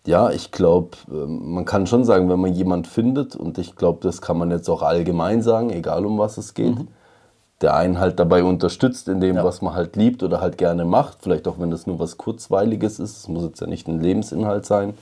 ja, 0.05 0.31
ich 0.31 0.51
glaube, 0.51 0.91
ähm, 1.11 1.53
man 1.53 1.65
kann 1.65 1.87
schon 1.87 2.03
sagen, 2.03 2.29
wenn 2.29 2.39
man 2.39 2.53
jemand 2.53 2.87
findet, 2.87 3.35
und 3.35 3.57
ich 3.57 3.75
glaube, 3.75 3.99
das 4.01 4.21
kann 4.21 4.37
man 4.37 4.51
jetzt 4.51 4.69
auch 4.69 4.81
allgemein 4.81 5.41
sagen, 5.41 5.69
egal 5.69 6.05
um 6.05 6.17
was 6.17 6.37
es 6.37 6.53
geht, 6.53 6.79
mhm. 6.79 6.87
der 7.61 7.75
einen 7.75 7.99
halt 7.99 8.19
dabei 8.19 8.43
unterstützt 8.43 9.07
in 9.07 9.19
dem, 9.19 9.35
ja. 9.35 9.43
was 9.43 9.61
man 9.61 9.73
halt 9.73 9.95
liebt 9.95 10.23
oder 10.23 10.41
halt 10.41 10.57
gerne 10.57 10.85
macht, 10.85 11.19
vielleicht 11.21 11.47
auch 11.47 11.59
wenn 11.59 11.71
das 11.71 11.85
nur 11.85 11.99
was 11.99 12.17
Kurzweiliges 12.17 12.99
ist, 12.99 13.17
es 13.17 13.27
muss 13.27 13.43
jetzt 13.43 13.61
ja 13.61 13.67
nicht 13.67 13.87
ein 13.87 13.99
Lebensinhalt 13.99 14.65
sein, 14.65 14.93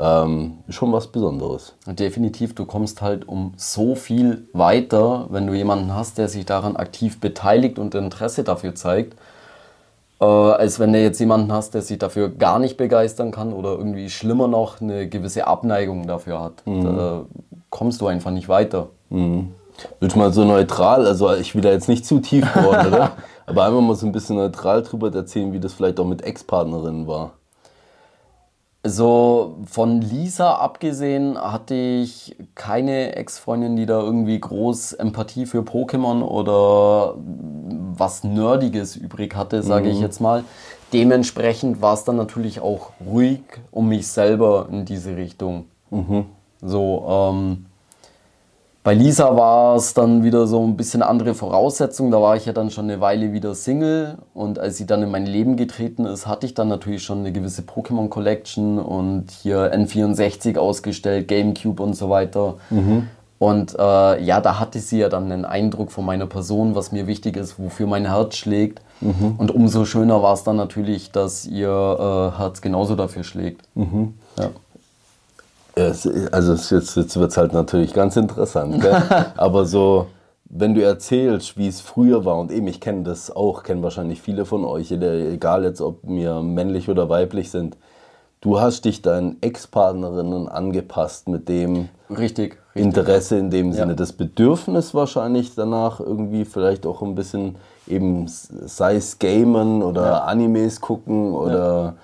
ähm, 0.00 0.58
schon 0.68 0.92
was 0.92 1.08
Besonderes. 1.08 1.74
Definitiv, 1.86 2.54
du 2.54 2.64
kommst 2.64 3.02
halt 3.02 3.28
um 3.28 3.52
so 3.56 3.94
viel 3.94 4.48
weiter, 4.52 5.26
wenn 5.30 5.46
du 5.46 5.54
jemanden 5.54 5.94
hast, 5.94 6.18
der 6.18 6.28
sich 6.28 6.46
daran 6.46 6.76
aktiv 6.76 7.20
beteiligt 7.20 7.78
und 7.78 7.94
Interesse 7.94 8.44
dafür 8.44 8.74
zeigt 8.74 9.16
äh, 10.20 10.24
als 10.24 10.78
wenn 10.78 10.92
du 10.92 11.00
jetzt 11.00 11.18
jemanden 11.18 11.52
hast, 11.52 11.74
der 11.74 11.82
sich 11.82 11.98
dafür 11.98 12.28
gar 12.28 12.58
nicht 12.58 12.76
begeistern 12.76 13.30
kann 13.30 13.52
oder 13.52 13.70
irgendwie 13.70 14.10
schlimmer 14.10 14.48
noch 14.48 14.80
eine 14.80 15.08
gewisse 15.08 15.46
Abneigung 15.46 16.06
dafür 16.06 16.40
hat. 16.40 16.66
Mhm. 16.66 16.84
Da 16.84 17.22
kommst 17.70 18.00
du 18.00 18.06
einfach 18.06 18.30
nicht 18.30 18.48
weiter. 18.48 18.88
Mhm. 19.08 19.54
Du 19.98 20.18
mal 20.18 20.30
so 20.30 20.44
neutral, 20.44 21.06
also 21.06 21.32
ich 21.34 21.54
will 21.54 21.62
da 21.62 21.70
jetzt 21.70 21.88
nicht 21.88 22.04
zu 22.04 22.18
tief 22.18 22.52
geworden, 22.52 22.88
oder? 22.88 23.12
Aber 23.46 23.64
einfach 23.64 23.80
mal 23.80 23.96
so 23.96 24.06
ein 24.06 24.12
bisschen 24.12 24.36
neutral 24.36 24.82
drüber 24.82 25.12
erzählen, 25.12 25.54
wie 25.54 25.58
das 25.58 25.72
vielleicht 25.72 25.98
auch 25.98 26.04
mit 26.04 26.22
Ex-Partnerinnen 26.22 27.06
war. 27.06 27.32
So 28.82 29.58
von 29.66 30.00
Lisa 30.00 30.54
abgesehen 30.54 31.36
hatte 31.36 31.74
ich 31.74 32.36
keine 32.54 33.14
Ex-Freundin, 33.14 33.76
die 33.76 33.84
da 33.84 34.00
irgendwie 34.00 34.40
groß 34.40 34.94
Empathie 34.94 35.44
für 35.44 35.60
Pokémon 35.60 36.22
oder 36.22 37.14
was 37.16 38.24
Nerdiges 38.24 38.96
übrig 38.96 39.36
hatte, 39.36 39.62
sage 39.62 39.86
mhm. 39.86 39.92
ich 39.92 40.00
jetzt 40.00 40.20
mal. 40.20 40.44
Dementsprechend 40.94 41.82
war 41.82 41.92
es 41.92 42.04
dann 42.04 42.16
natürlich 42.16 42.60
auch 42.60 42.92
ruhig 43.04 43.42
um 43.70 43.88
mich 43.88 44.08
selber 44.08 44.68
in 44.70 44.86
diese 44.86 45.14
Richtung. 45.14 45.66
Mhm. 45.90 46.24
So, 46.62 47.04
ähm, 47.06 47.66
bei 48.82 48.94
Lisa 48.94 49.36
war 49.36 49.76
es 49.76 49.92
dann 49.92 50.24
wieder 50.24 50.46
so 50.46 50.64
ein 50.64 50.76
bisschen 50.76 51.02
andere 51.02 51.34
Voraussetzungen. 51.34 52.10
Da 52.10 52.22
war 52.22 52.36
ich 52.36 52.46
ja 52.46 52.54
dann 52.54 52.70
schon 52.70 52.84
eine 52.84 53.00
Weile 53.00 53.32
wieder 53.32 53.54
Single. 53.54 54.16
Und 54.32 54.58
als 54.58 54.78
sie 54.78 54.86
dann 54.86 55.02
in 55.02 55.10
mein 55.10 55.26
Leben 55.26 55.56
getreten 55.56 56.06
ist, 56.06 56.26
hatte 56.26 56.46
ich 56.46 56.54
dann 56.54 56.68
natürlich 56.68 57.02
schon 57.02 57.18
eine 57.18 57.32
gewisse 57.32 57.62
Pokémon 57.62 58.08
Collection 58.08 58.78
und 58.78 59.30
hier 59.30 59.74
N64 59.74 60.56
ausgestellt, 60.56 61.28
Gamecube 61.28 61.82
und 61.82 61.94
so 61.94 62.08
weiter. 62.08 62.54
Mhm. 62.70 63.08
Und 63.38 63.74
äh, 63.78 64.22
ja, 64.22 64.40
da 64.40 64.58
hatte 64.58 64.78
sie 64.80 64.98
ja 64.98 65.08
dann 65.10 65.30
einen 65.30 65.44
Eindruck 65.44 65.92
von 65.92 66.04
meiner 66.04 66.26
Person, 66.26 66.74
was 66.74 66.92
mir 66.92 67.06
wichtig 67.06 67.36
ist, 67.36 67.58
wofür 67.58 67.86
mein 67.86 68.06
Herz 68.06 68.36
schlägt. 68.36 68.80
Mhm. 69.02 69.34
Und 69.36 69.50
umso 69.50 69.84
schöner 69.84 70.22
war 70.22 70.34
es 70.34 70.44
dann 70.44 70.56
natürlich, 70.56 71.10
dass 71.10 71.46
ihr 71.46 71.68
äh, 71.68 72.38
Herz 72.38 72.60
genauso 72.62 72.96
dafür 72.96 73.24
schlägt. 73.24 73.62
Mhm. 73.74 74.14
Ja. 74.38 74.50
Also 75.76 76.52
jetzt, 76.52 76.96
jetzt 76.96 77.18
wird 77.18 77.30
es 77.30 77.36
halt 77.36 77.52
natürlich 77.52 77.92
ganz 77.92 78.16
interessant. 78.16 78.80
Gell? 78.80 79.02
Aber 79.36 79.64
so, 79.64 80.06
wenn 80.44 80.74
du 80.74 80.82
erzählst, 80.82 81.56
wie 81.56 81.68
es 81.68 81.80
früher 81.80 82.24
war, 82.24 82.38
und 82.38 82.50
eben, 82.50 82.66
ich 82.66 82.80
kenne 82.80 83.02
das 83.02 83.34
auch, 83.34 83.62
kenne 83.62 83.82
wahrscheinlich 83.82 84.20
viele 84.20 84.44
von 84.44 84.64
euch, 84.64 84.90
egal 84.90 85.64
jetzt, 85.64 85.80
ob 85.80 86.00
wir 86.02 86.42
männlich 86.42 86.88
oder 86.88 87.08
weiblich 87.08 87.50
sind, 87.50 87.76
du 88.40 88.60
hast 88.60 88.84
dich 88.84 89.02
deinen 89.02 89.36
Ex-Partnerinnen 89.42 90.48
angepasst 90.48 91.28
mit 91.28 91.48
dem 91.48 91.88
richtig, 92.08 92.18
richtig. 92.18 92.58
Interesse 92.74 93.38
in 93.38 93.50
dem 93.50 93.72
Sinne, 93.72 93.92
ja. 93.92 93.96
das 93.96 94.12
Bedürfnis 94.12 94.92
wahrscheinlich 94.92 95.54
danach 95.54 96.00
irgendwie 96.00 96.44
vielleicht 96.44 96.84
auch 96.84 97.02
ein 97.02 97.14
bisschen 97.14 97.56
eben, 97.86 98.26
sei 98.26 98.96
es 98.96 99.18
Gamen 99.18 99.82
oder 99.82 100.04
ja. 100.04 100.18
Animes 100.24 100.80
gucken 100.80 101.32
oder... 101.32 101.84
Ja 101.84 101.94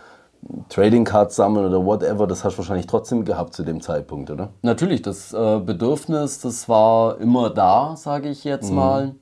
Trading 0.69 1.05
Cards 1.05 1.37
sammeln 1.37 1.67
oder 1.67 1.85
whatever, 1.85 2.27
das 2.27 2.45
hast 2.45 2.55
du 2.55 2.59
wahrscheinlich 2.59 2.87
trotzdem 2.87 3.25
gehabt 3.25 3.55
zu 3.55 3.63
dem 3.63 3.81
Zeitpunkt, 3.81 4.31
oder? 4.31 4.51
Natürlich, 4.63 5.03
das 5.03 5.33
äh, 5.33 5.61
Bedürfnis, 5.61 6.41
das 6.41 6.69
war 6.69 7.19
immer 7.21 7.51
da, 7.51 7.97
sage 7.97 8.29
ich 8.29 8.45
jetzt 8.45 8.71
mhm. 8.71 8.77
mal. 8.77 9.15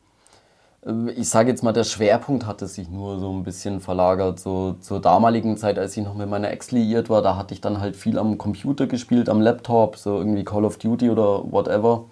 Äh, 0.87 1.11
ich 1.13 1.29
sage 1.29 1.51
jetzt 1.51 1.63
mal, 1.63 1.73
der 1.73 1.85
Schwerpunkt 1.85 2.47
hatte 2.47 2.67
sich 2.67 2.89
nur 2.89 3.19
so 3.19 3.31
ein 3.31 3.43
bisschen 3.43 3.81
verlagert. 3.81 4.41
So 4.41 4.75
zur 4.81 5.01
damaligen 5.01 5.57
Zeit, 5.57 5.79
als 5.79 5.97
ich 5.97 6.05
noch 6.05 6.15
mit 6.15 6.29
meiner 6.29 6.51
Ex 6.51 6.71
liiert 6.71 7.11
war, 7.11 7.23
da 7.23 7.37
hatte 7.37 7.55
ich 7.55 7.61
dann 7.61 7.81
halt 7.81 7.97
viel 7.97 8.19
am 8.19 8.39
Computer 8.39 8.87
gespielt, 8.87 9.29
am 9.29 9.41
Laptop, 9.41 9.97
so 9.97 10.19
irgendwie 10.19 10.45
Call 10.45 10.65
of 10.65 10.79
Duty 10.79 11.11
oder 11.11 11.43
whatever. 11.51 12.05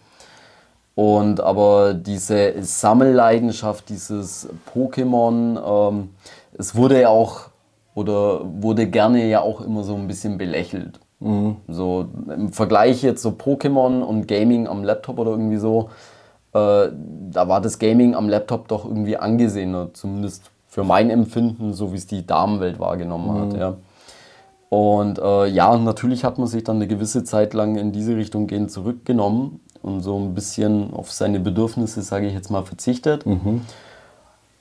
Und 0.95 1.41
aber 1.41 1.95
diese 1.95 2.63
Sammelleidenschaft, 2.63 3.89
dieses 3.89 4.49
Pokémon, 4.75 5.89
ähm, 5.91 6.11
es 6.53 6.75
wurde 6.75 7.01
ja 7.01 7.09
auch 7.09 7.52
oder 7.95 8.41
wurde 8.45 8.87
gerne 8.87 9.27
ja 9.27 9.41
auch 9.41 9.61
immer 9.61 9.83
so 9.83 9.95
ein 9.95 10.07
bisschen 10.07 10.39
belächelt. 10.39 11.01
Mhm. 11.21 11.57
So 11.69 12.07
im 12.35 12.53
Vergleich 12.53 13.03
jetzt 13.03 13.23
so 13.23 13.31
Pokémon 13.31 14.03
und 14.03 14.27
Gaming 14.27 14.67
am 14.67 14.83
Laptop 14.83 15.19
oder 15.19 15.33
irgendwie 15.33 15.59
so, 15.59 15.91
äh, 16.53 16.89
da 17.31 17.49
war 17.49 17.61
das 17.61 17.79
Gaming 17.79 18.15
am 18.15 18.29
Laptop 18.29 18.69
doch 18.69 18.85
irgendwie 18.85 19.17
angesehener, 19.17 19.91
zumindest 19.93 20.51
für 20.67 20.85
mein 20.85 21.11
Empfinden, 21.11 21.75
so 21.75 21.93
wie 21.93 21.97
es 21.97 22.07
die 22.07 22.27
Damenwelt 22.27 22.81
wahrgenommen 22.81 23.27
mhm. 23.27 23.53
hat. 23.53 23.59
Ja. 23.59 23.77
Und 24.71 25.19
äh, 25.19 25.49
ja, 25.49 25.77
natürlich 25.77 26.25
hat 26.25 26.39
man 26.39 26.47
sich 26.47 26.65
dann 26.65 26.77
eine 26.77 26.87
gewisse 26.87 27.25
Zeit 27.25 27.53
lang 27.53 27.77
in 27.77 27.93
diese 27.93 28.17
Richtung 28.17 28.47
gehen 28.47 28.71
zurückgenommen 28.71 29.61
und 29.83 30.01
so 30.01 30.17
ein 30.19 30.35
bisschen 30.35 30.95
auf 30.95 31.13
seine 31.13 31.41
Bedürfnisse, 31.41 32.01
sage 32.01 32.27
ich 32.27 32.33
jetzt 32.33 32.51
mal, 32.51 32.63
verzichtet. 32.63 33.27
Mhm. 33.27 33.61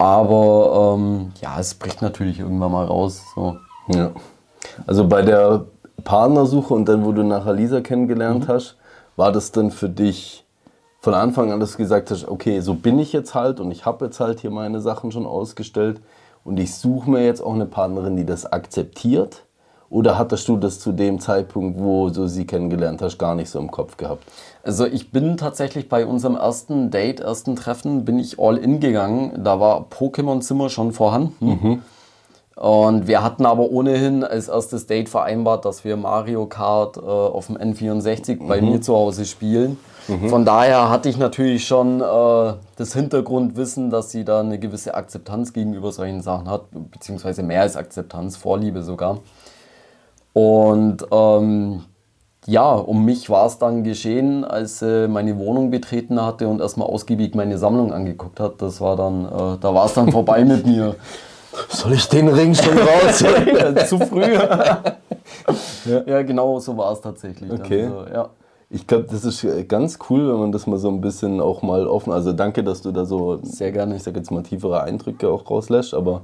Aber 0.02 0.96
ähm, 0.96 1.32
ja, 1.42 1.60
es 1.60 1.76
bricht 1.76 2.02
natürlich 2.02 2.40
irgendwann 2.40 2.72
mal 2.72 2.86
raus. 2.86 3.22
So. 3.36 3.58
Ja. 3.90 4.10
Also 4.88 5.08
bei 5.08 5.22
der 5.22 5.66
Partnersuche 6.04 6.74
und 6.74 6.86
dann, 6.86 7.06
wo 7.06 7.12
du 7.12 7.22
nachher 7.24 7.54
Lisa 7.54 7.82
kennengelernt 7.82 8.48
mhm. 8.48 8.52
hast, 8.52 8.78
war 9.16 9.32
das 9.32 9.52
dann 9.52 9.70
für 9.70 9.90
dich 9.90 10.44
von 11.02 11.14
Anfang 11.14 11.52
an, 11.52 11.60
dass 11.60 11.74
du 11.74 11.78
gesagt 11.78 12.10
hast, 12.10 12.28
okay, 12.28 12.62
so 12.62 12.74
bin 12.74 12.98
ich 12.98 13.14
jetzt 13.14 13.36
halt 13.36 13.60
und 13.60 13.70
ich 13.70 13.86
habe 13.86 14.06
jetzt 14.06 14.20
halt 14.20 14.40
hier 14.40 14.50
meine 14.50 14.82
Sachen 14.82 15.12
schon 15.12 15.28
ausgestellt 15.28 16.02
und 16.44 16.60
ich 16.60 16.74
suche 16.74 17.08
mir 17.08 17.24
jetzt 17.24 17.42
auch 17.42 17.54
eine 17.54 17.68
Partnerin, 17.68 18.16
die 18.16 18.26
das 18.26 18.52
akzeptiert? 18.52 19.44
Oder 19.92 20.18
hattest 20.18 20.48
du 20.48 20.58
das 20.58 20.80
zu 20.80 20.94
dem 20.94 21.20
Zeitpunkt, 21.20 21.80
wo 21.80 22.10
du 22.10 22.26
sie 22.26 22.48
kennengelernt 22.48 23.04
hast, 23.04 23.20
gar 23.20 23.36
nicht 23.36 23.52
so 23.52 23.60
im 23.60 23.70
Kopf 23.70 23.98
gehabt? 23.98 24.24
Also 24.64 24.86
ich 24.86 25.12
bin 25.12 25.38
tatsächlich 25.38 25.90
bei 25.90 26.06
unserem 26.06 26.36
ersten 26.36 26.92
Date, 26.92 27.20
ersten 27.20 27.56
Treffen, 27.56 28.06
bin 28.06 28.20
ich 28.20 28.40
all 28.40 28.58
in 28.58 28.80
gegangen. 28.80 29.44
Da 29.44 29.60
war 29.60 29.88
Pokémon-Zimmer 29.90 30.70
schon 30.70 30.92
vorhanden. 30.92 31.46
Mhm. 31.46 31.82
Und 32.56 33.08
wir 33.08 33.24
hatten 33.24 33.46
aber 33.48 33.72
ohnehin 33.72 34.24
als 34.24 34.48
erstes 34.48 34.86
Date 34.86 35.10
vereinbart, 35.10 35.66
dass 35.66 35.84
wir 35.84 35.98
Mario 35.98 36.46
Kart 36.46 36.98
äh, 36.98 37.00
auf 37.00 37.48
dem 37.48 37.58
N64 37.58 38.40
mhm. 38.40 38.48
bei 38.48 38.62
mir 38.62 38.82
zu 38.82 38.96
Hause 38.96 39.26
spielen. 39.26 39.80
Mhm. 40.08 40.30
Von 40.30 40.46
daher 40.46 40.90
hatte 40.90 41.10
ich 41.10 41.18
natürlich 41.18 41.66
schon 41.66 42.02
äh, 42.02 42.54
das 42.76 42.94
Hintergrundwissen, 42.94 43.90
dass 43.90 44.12
sie 44.12 44.26
da 44.26 44.42
eine 44.42 44.60
gewisse 44.60 44.94
Akzeptanz 44.94 45.54
gegenüber 45.54 45.92
solchen 45.92 46.22
Sachen 46.22 46.48
hat, 46.48 46.66
beziehungsweise 46.92 47.42
mehr 47.42 47.62
als 47.62 47.76
Akzeptanz, 47.76 48.38
Vorliebe 48.38 48.84
sogar. 48.84 49.22
Und 50.34 51.06
ähm, 51.12 51.84
ja, 52.48 52.74
um 52.74 53.06
mich 53.06 53.30
war 53.30 53.46
es 53.46 53.60
dann 53.60 53.84
geschehen, 53.84 54.44
als 54.44 54.82
äh, 54.82 55.08
meine 55.08 55.38
Wohnung 55.38 55.70
betreten 55.70 56.22
hatte 56.22 56.48
und 56.48 56.60
erstmal 56.60 56.88
ausgiebig 56.88 57.36
meine 57.36 57.58
Sammlung 57.58 57.94
angeguckt 57.94 58.40
hat. 58.40 58.62
Das 58.62 58.82
war 58.82 58.96
dann, 58.96 59.26
äh, 59.26 59.58
da 59.60 59.74
war 59.74 59.86
es 59.86 59.94
dann 59.94 60.12
vorbei 60.12 60.44
mit 60.46 60.66
mir. 60.66 60.96
Soll 61.70 61.94
ich 61.94 62.08
den 62.08 62.30
Ring 62.30 62.56
schon 62.56 62.78
raus? 62.78 63.18
Zu 63.90 64.00
früh. 64.00 64.22
ja. 65.86 66.04
ja. 66.06 66.22
genau 66.24 66.60
so 66.60 66.76
war 66.78 66.94
es 66.94 67.02
tatsächlich. 67.02 67.52
Okay. 67.52 67.84
Also, 67.84 68.06
ja. 68.12 68.30
Ich 68.74 68.88
glaube, 68.88 69.06
das 69.12 69.26
ist 69.26 69.46
ganz 69.68 70.00
cool, 70.10 70.30
wenn 70.32 70.40
man 70.40 70.52
das 70.54 70.66
mal 70.66 70.78
so 70.78 70.88
ein 70.88 71.02
bisschen 71.02 71.42
auch 71.42 71.62
mal 71.62 71.86
offen. 71.86 72.14
Also 72.14 72.32
danke, 72.32 72.64
dass 72.64 72.82
du 72.82 72.94
da 72.94 73.04
so 73.04 73.40
sehr 73.44 73.74
gerne, 73.74 73.98
ich 73.98 74.04
sag 74.04 74.16
jetzt 74.16 74.32
mal 74.32 74.44
tiefere 74.44 74.82
Eindrücke 74.82 75.28
auch 75.28 75.50
rauslässt, 75.50 75.94
aber 75.94 76.22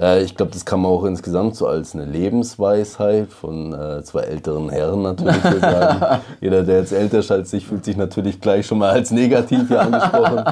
äh, 0.00 0.22
ich 0.22 0.34
glaube, 0.34 0.52
das 0.52 0.64
kann 0.64 0.80
man 0.80 0.90
auch 0.90 1.04
insgesamt 1.04 1.56
so 1.56 1.66
als 1.66 1.94
eine 1.94 2.04
Lebensweisheit 2.04 3.32
von 3.32 3.72
äh, 3.72 4.02
zwei 4.02 4.20
älteren 4.22 4.70
Herren 4.70 5.02
natürlich 5.02 5.42
sagen. 5.42 6.22
Jeder, 6.40 6.62
der 6.62 6.78
jetzt 6.78 6.92
älter 6.92 7.18
ist 7.18 7.30
als 7.30 7.52
ich, 7.52 7.66
fühlt 7.66 7.84
sich 7.84 7.96
natürlich 7.96 8.40
gleich 8.40 8.66
schon 8.66 8.78
mal 8.78 8.90
als 8.90 9.10
negativ 9.10 9.68
hier 9.68 9.82
angesprochen. 9.82 10.44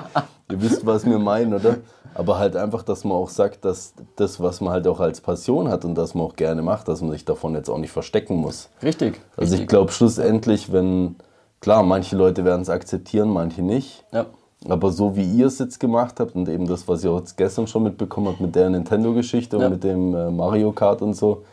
Ihr 0.51 0.63
wisst, 0.63 0.85
was 0.85 1.05
wir 1.07 1.19
meinen, 1.19 1.55
oder? 1.55 1.77
Aber 2.13 2.39
halt 2.39 2.57
einfach, 2.57 2.83
dass 2.83 3.05
man 3.05 3.13
auch 3.13 3.29
sagt, 3.29 3.65
dass 3.65 3.95
das, 4.17 4.41
was 4.41 4.61
man 4.61 4.73
halt 4.73 4.87
auch 4.89 4.99
als 4.99 5.21
Passion 5.21 5.69
hat 5.69 5.85
und 5.85 5.95
das 5.95 6.15
man 6.15 6.27
auch 6.27 6.35
gerne 6.35 6.61
macht, 6.61 6.89
dass 6.89 7.01
man 7.01 7.13
sich 7.13 7.25
davon 7.25 7.55
jetzt 7.55 7.71
auch 7.71 7.79
nicht 7.79 7.93
verstecken 7.93 8.37
muss. 8.37 8.69
Richtig. 8.83 9.21
Also 9.37 9.53
richtig. 9.53 9.61
ich 9.61 9.69
glaube 9.69 9.93
schlussendlich, 9.93 10.73
wenn, 10.73 11.17
klar, 11.61 11.85
manche 11.85 12.17
Leute 12.17 12.45
werden 12.45 12.63
es 12.63 12.69
akzeptieren, 12.69 13.29
manche 13.31 13.63
nicht. 13.63 14.05
Ja. 14.13 14.27
Aber 14.69 14.93
so 14.93 15.17
wie 15.17 15.25
ihr 15.25 15.47
es 15.47 15.59
jetzt 15.59 15.81
gemacht 15.81 16.21
habt 16.21 16.35
und 16.35 16.49
eben 16.49 16.67
das, 16.67 16.87
was 16.87 17.03
ihr 17.03 17.11
auch 17.11 17.23
gestern 17.37 17.67
schon 17.67 17.83
mitbekommen 17.83 18.29
habt 18.29 18.41
mit 18.41 18.55
der 18.55 18.69
Nintendo-Geschichte 18.69 19.57
ja. 19.57 19.65
und 19.65 19.73
mit 19.73 19.85
dem 19.85 20.15
äh, 20.15 20.31
Mario 20.31 20.73
Kart 20.73 21.01
und 21.01 21.15
so, 21.15 21.45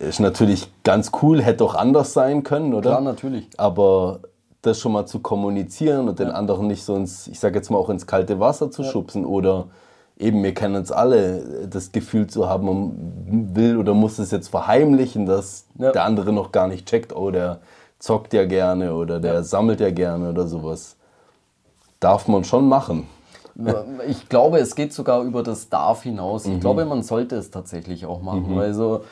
ist 0.00 0.18
natürlich 0.18 0.68
ganz 0.82 1.12
cool, 1.22 1.40
hätte 1.40 1.62
auch 1.64 1.76
anders 1.76 2.12
sein 2.12 2.42
können, 2.42 2.74
oder? 2.74 2.90
Klar, 2.90 3.00
natürlich. 3.02 3.48
Aber 3.56 4.20
das 4.62 4.80
schon 4.80 4.92
mal 4.92 5.06
zu 5.06 5.20
kommunizieren 5.20 6.08
und 6.08 6.18
den 6.18 6.30
anderen 6.30 6.66
nicht 6.66 6.84
so 6.84 6.96
ins, 6.96 7.28
ich 7.28 7.38
sag 7.38 7.54
jetzt 7.54 7.70
mal 7.70 7.78
auch 7.78 7.90
ins 7.90 8.06
kalte 8.06 8.40
Wasser 8.40 8.70
zu 8.70 8.82
ja. 8.82 8.90
schubsen 8.90 9.24
oder 9.24 9.66
eben, 10.18 10.42
wir 10.42 10.54
kennen 10.54 10.76
uns 10.76 10.92
alle, 10.92 11.66
das 11.68 11.92
Gefühl 11.92 12.26
zu 12.28 12.48
haben, 12.48 12.66
man 12.66 13.54
will 13.54 13.76
oder 13.76 13.94
muss 13.94 14.18
es 14.18 14.30
jetzt 14.30 14.48
verheimlichen, 14.48 15.26
dass 15.26 15.66
ja. 15.78 15.92
der 15.92 16.04
andere 16.04 16.32
noch 16.32 16.52
gar 16.52 16.68
nicht 16.68 16.86
checkt, 16.88 17.14
oh, 17.14 17.30
der 17.30 17.58
zockt 17.98 18.32
ja 18.34 18.44
gerne 18.44 18.94
oder 18.94 19.20
der 19.20 19.44
sammelt 19.44 19.80
ja 19.80 19.90
gerne 19.90 20.30
oder 20.30 20.46
sowas 20.46 20.96
darf 22.02 22.28
man 22.28 22.44
schon 22.44 22.68
machen. 22.68 23.06
Ich 24.08 24.28
glaube, 24.28 24.58
es 24.58 24.74
geht 24.74 24.92
sogar 24.94 25.22
über 25.22 25.42
das 25.42 25.68
Darf 25.68 26.04
hinaus. 26.04 26.46
Ich 26.46 26.54
mhm. 26.54 26.60
glaube, 26.60 26.84
man 26.86 27.02
sollte 27.02 27.36
es 27.36 27.50
tatsächlich 27.50 28.06
auch 28.06 28.22
machen. 28.22 28.52
Mhm. 28.52 28.58
Also, 28.58 29.02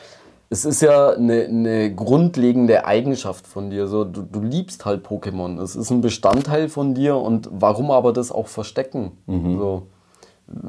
es 0.49 0.65
ist 0.65 0.83
ja 0.83 1.11
eine, 1.11 1.45
eine, 1.45 1.95
grundlegende 1.95 2.85
Eigenschaft 2.85 3.47
von 3.47 3.71
dir. 3.71 3.87
So, 3.87 4.05
du, 4.05 4.23
du, 4.23 4.41
liebst 4.41 4.85
halt 4.85 5.07
Pokémon. 5.07 5.61
Es 5.61 5.77
ist 5.77 5.91
ein 5.91 6.01
Bestandteil 6.01 6.69
von 6.69 6.95
dir 6.95 7.17
und 7.17 7.49
warum 7.53 7.91
aber 7.91 8.13
das 8.13 8.33
auch 8.33 8.49
verstecken? 8.49 9.13
Mhm. 9.27 9.59
So. 9.59 9.83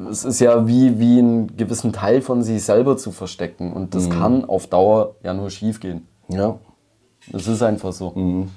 Es 0.08 0.24
ist 0.24 0.40
ja 0.40 0.68
wie, 0.68 1.00
wie 1.00 1.18
einen 1.18 1.56
gewissen 1.56 1.92
Teil 1.92 2.22
von 2.22 2.44
sich 2.44 2.62
selber 2.62 2.96
zu 2.96 3.10
verstecken 3.10 3.72
und 3.72 3.96
das 3.96 4.08
mhm. 4.08 4.12
kann 4.12 4.44
auf 4.44 4.68
Dauer 4.68 5.16
ja 5.24 5.34
nur 5.34 5.50
schief 5.50 5.80
gehen. 5.80 6.06
Ja. 6.28 6.58
Es 7.32 7.48
ist 7.48 7.62
einfach 7.62 7.92
so. 7.92 8.10
Mhm. 8.10 8.50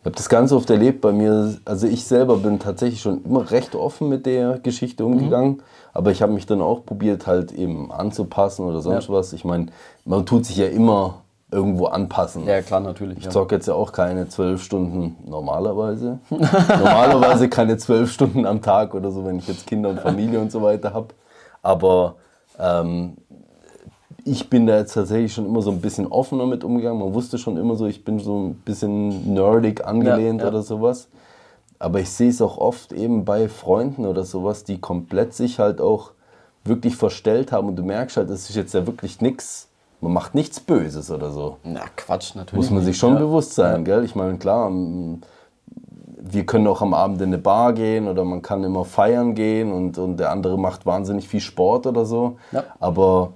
Ich 0.00 0.06
habe 0.06 0.16
das 0.16 0.28
ganz 0.28 0.52
oft 0.52 0.70
erlebt 0.70 1.00
bei 1.00 1.12
mir. 1.12 1.56
Also 1.64 1.86
ich 1.86 2.04
selber 2.04 2.36
bin 2.36 2.58
tatsächlich 2.58 3.00
schon 3.00 3.24
immer 3.24 3.50
recht 3.50 3.74
offen 3.74 4.08
mit 4.08 4.26
der 4.26 4.58
Geschichte 4.58 5.04
umgegangen. 5.04 5.52
Mhm. 5.52 5.62
Aber 5.92 6.12
ich 6.12 6.22
habe 6.22 6.32
mich 6.32 6.46
dann 6.46 6.62
auch 6.62 6.84
probiert, 6.84 7.26
halt 7.26 7.50
eben 7.52 7.90
anzupassen 7.90 8.64
oder 8.64 8.80
sonst 8.80 9.08
ja. 9.08 9.14
was. 9.14 9.32
Ich 9.32 9.44
meine, 9.44 9.66
man 10.04 10.24
tut 10.24 10.46
sich 10.46 10.56
ja 10.56 10.66
immer 10.66 11.22
irgendwo 11.50 11.86
anpassen. 11.86 12.46
Ja, 12.46 12.62
klar, 12.62 12.80
natürlich. 12.80 13.18
Ich 13.18 13.24
ja. 13.24 13.30
zocke 13.30 13.56
jetzt 13.56 13.66
ja 13.66 13.74
auch 13.74 13.92
keine 13.92 14.28
zwölf 14.28 14.62
Stunden 14.62 15.16
normalerweise. 15.26 16.20
normalerweise 16.30 17.48
keine 17.48 17.78
zwölf 17.78 18.12
Stunden 18.12 18.46
am 18.46 18.62
Tag 18.62 18.94
oder 18.94 19.10
so, 19.10 19.24
wenn 19.24 19.38
ich 19.38 19.48
jetzt 19.48 19.66
Kinder 19.66 19.88
und 19.88 20.00
Familie 20.00 20.40
und 20.40 20.52
so 20.52 20.62
weiter 20.62 20.92
habe. 20.92 21.08
Aber 21.62 22.16
ähm, 22.58 23.16
ich 24.28 24.50
bin 24.50 24.66
da 24.66 24.76
jetzt 24.76 24.94
tatsächlich 24.94 25.32
schon 25.32 25.46
immer 25.46 25.62
so 25.62 25.70
ein 25.70 25.80
bisschen 25.80 26.06
offener 26.06 26.46
mit 26.46 26.64
umgegangen. 26.64 27.00
Man 27.00 27.14
wusste 27.14 27.38
schon 27.38 27.56
immer 27.56 27.76
so, 27.76 27.86
ich 27.86 28.04
bin 28.04 28.18
so 28.18 28.38
ein 28.38 28.54
bisschen 28.54 29.32
nerdig 29.32 29.86
angelehnt 29.86 30.40
ja, 30.40 30.46
ja. 30.46 30.52
oder 30.52 30.62
sowas. 30.62 31.08
Aber 31.78 32.00
ich 32.00 32.10
sehe 32.10 32.28
es 32.28 32.42
auch 32.42 32.58
oft 32.58 32.92
eben 32.92 33.24
bei 33.24 33.48
Freunden 33.48 34.04
oder 34.04 34.24
sowas, 34.24 34.64
die 34.64 34.80
komplett 34.80 35.32
sich 35.32 35.58
halt 35.58 35.80
auch 35.80 36.12
wirklich 36.64 36.96
verstellt 36.96 37.52
haben 37.52 37.68
und 37.68 37.76
du 37.76 37.82
merkst 37.82 38.16
halt, 38.16 38.30
das 38.30 38.50
ist 38.50 38.56
jetzt 38.56 38.74
ja 38.74 38.86
wirklich 38.86 39.20
nichts, 39.20 39.68
man 40.00 40.12
macht 40.12 40.34
nichts 40.34 40.60
Böses 40.60 41.10
oder 41.10 41.30
so. 41.30 41.56
Na 41.64 41.84
Quatsch, 41.96 42.34
natürlich. 42.34 42.64
Muss 42.64 42.70
man 42.70 42.84
sich 42.84 42.98
schon 42.98 43.14
ja. 43.14 43.20
bewusst 43.20 43.54
sein, 43.54 43.84
gell? 43.84 44.04
Ich 44.04 44.14
meine, 44.14 44.36
klar, 44.38 44.70
wir 44.70 46.46
können 46.46 46.66
auch 46.66 46.82
am 46.82 46.94
Abend 46.94 47.22
in 47.22 47.28
eine 47.28 47.38
Bar 47.38 47.72
gehen 47.72 48.08
oder 48.08 48.24
man 48.24 48.42
kann 48.42 48.64
immer 48.64 48.84
feiern 48.84 49.34
gehen 49.34 49.72
und, 49.72 49.98
und 49.98 50.18
der 50.18 50.30
andere 50.30 50.58
macht 50.58 50.84
wahnsinnig 50.84 51.28
viel 51.28 51.40
Sport 51.40 51.86
oder 51.86 52.04
so. 52.04 52.36
Ja. 52.52 52.64
Aber 52.80 53.32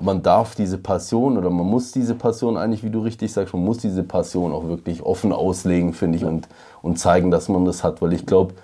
man 0.00 0.22
darf 0.22 0.54
diese 0.54 0.78
Passion 0.78 1.36
oder 1.36 1.50
man 1.50 1.66
muss 1.66 1.92
diese 1.92 2.14
Passion 2.14 2.56
eigentlich, 2.56 2.84
wie 2.84 2.90
du 2.90 3.00
richtig 3.00 3.32
sagst, 3.32 3.52
man 3.52 3.64
muss 3.64 3.78
diese 3.78 4.04
Passion 4.04 4.52
auch 4.52 4.68
wirklich 4.68 5.02
offen 5.02 5.32
auslegen, 5.32 5.92
finde 5.92 6.18
ich, 6.18 6.24
und, 6.24 6.48
und 6.82 6.98
zeigen, 6.98 7.30
dass 7.30 7.48
man 7.48 7.64
das 7.64 7.82
hat. 7.82 8.00
Weil 8.00 8.12
ich 8.12 8.24
glaube, 8.24 8.54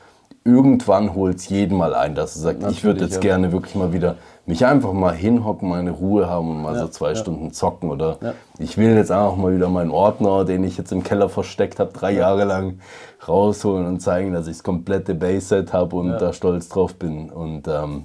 irgendwann 0.45 1.15
holt 1.15 1.39
es 1.39 1.49
jeden 1.49 1.77
mal 1.77 1.95
ein, 1.95 2.15
dass 2.15 2.37
er 2.37 2.43
sagt, 2.43 2.61
Natürlich, 2.61 2.79
ich 2.79 2.85
würde 2.85 3.01
jetzt 3.01 3.15
ja. 3.15 3.21
gerne 3.21 3.51
wirklich 3.51 3.75
mal 3.75 3.93
wieder 3.93 4.17
mich 4.47 4.65
einfach 4.67 4.93
mal 4.93 5.15
hinhocken, 5.15 5.69
meine 5.71 5.91
Ruhe 5.91 6.29
haben 6.29 6.51
und 6.51 6.63
mal 6.63 6.75
ja, 6.75 6.83
so 6.83 6.89
zwei 6.89 7.11
ja. 7.11 7.15
Stunden 7.17 7.51
zocken. 7.53 7.91
Oder 7.91 8.19
ich 8.59 8.77
will 8.77 8.95
jetzt 8.95 9.11
auch 9.11 9.37
mal 9.37 9.55
wieder 9.55 9.71
meinen 9.71 9.91
Ordner, 9.91 10.45
den 10.45 10.63
ich 10.65 10.77
jetzt 10.77 10.93
im 10.93 11.03
Keller 11.03 11.29
versteckt 11.29 11.81
habe, 11.81 11.93
drei 11.93 12.13
Jahre 12.13 12.45
lang 12.45 12.79
rausholen 13.27 13.87
und 13.87 14.01
zeigen, 14.01 14.33
dass 14.35 14.47
ich 14.47 14.57
das 14.57 14.63
komplette 14.63 15.15
Base-Set 15.15 15.73
habe 15.73 15.97
und 15.97 16.11
da 16.11 16.33
stolz 16.33 16.69
drauf 16.69 16.95
bin. 16.95 17.31
Und 17.31 17.67
ähm, 17.67 18.05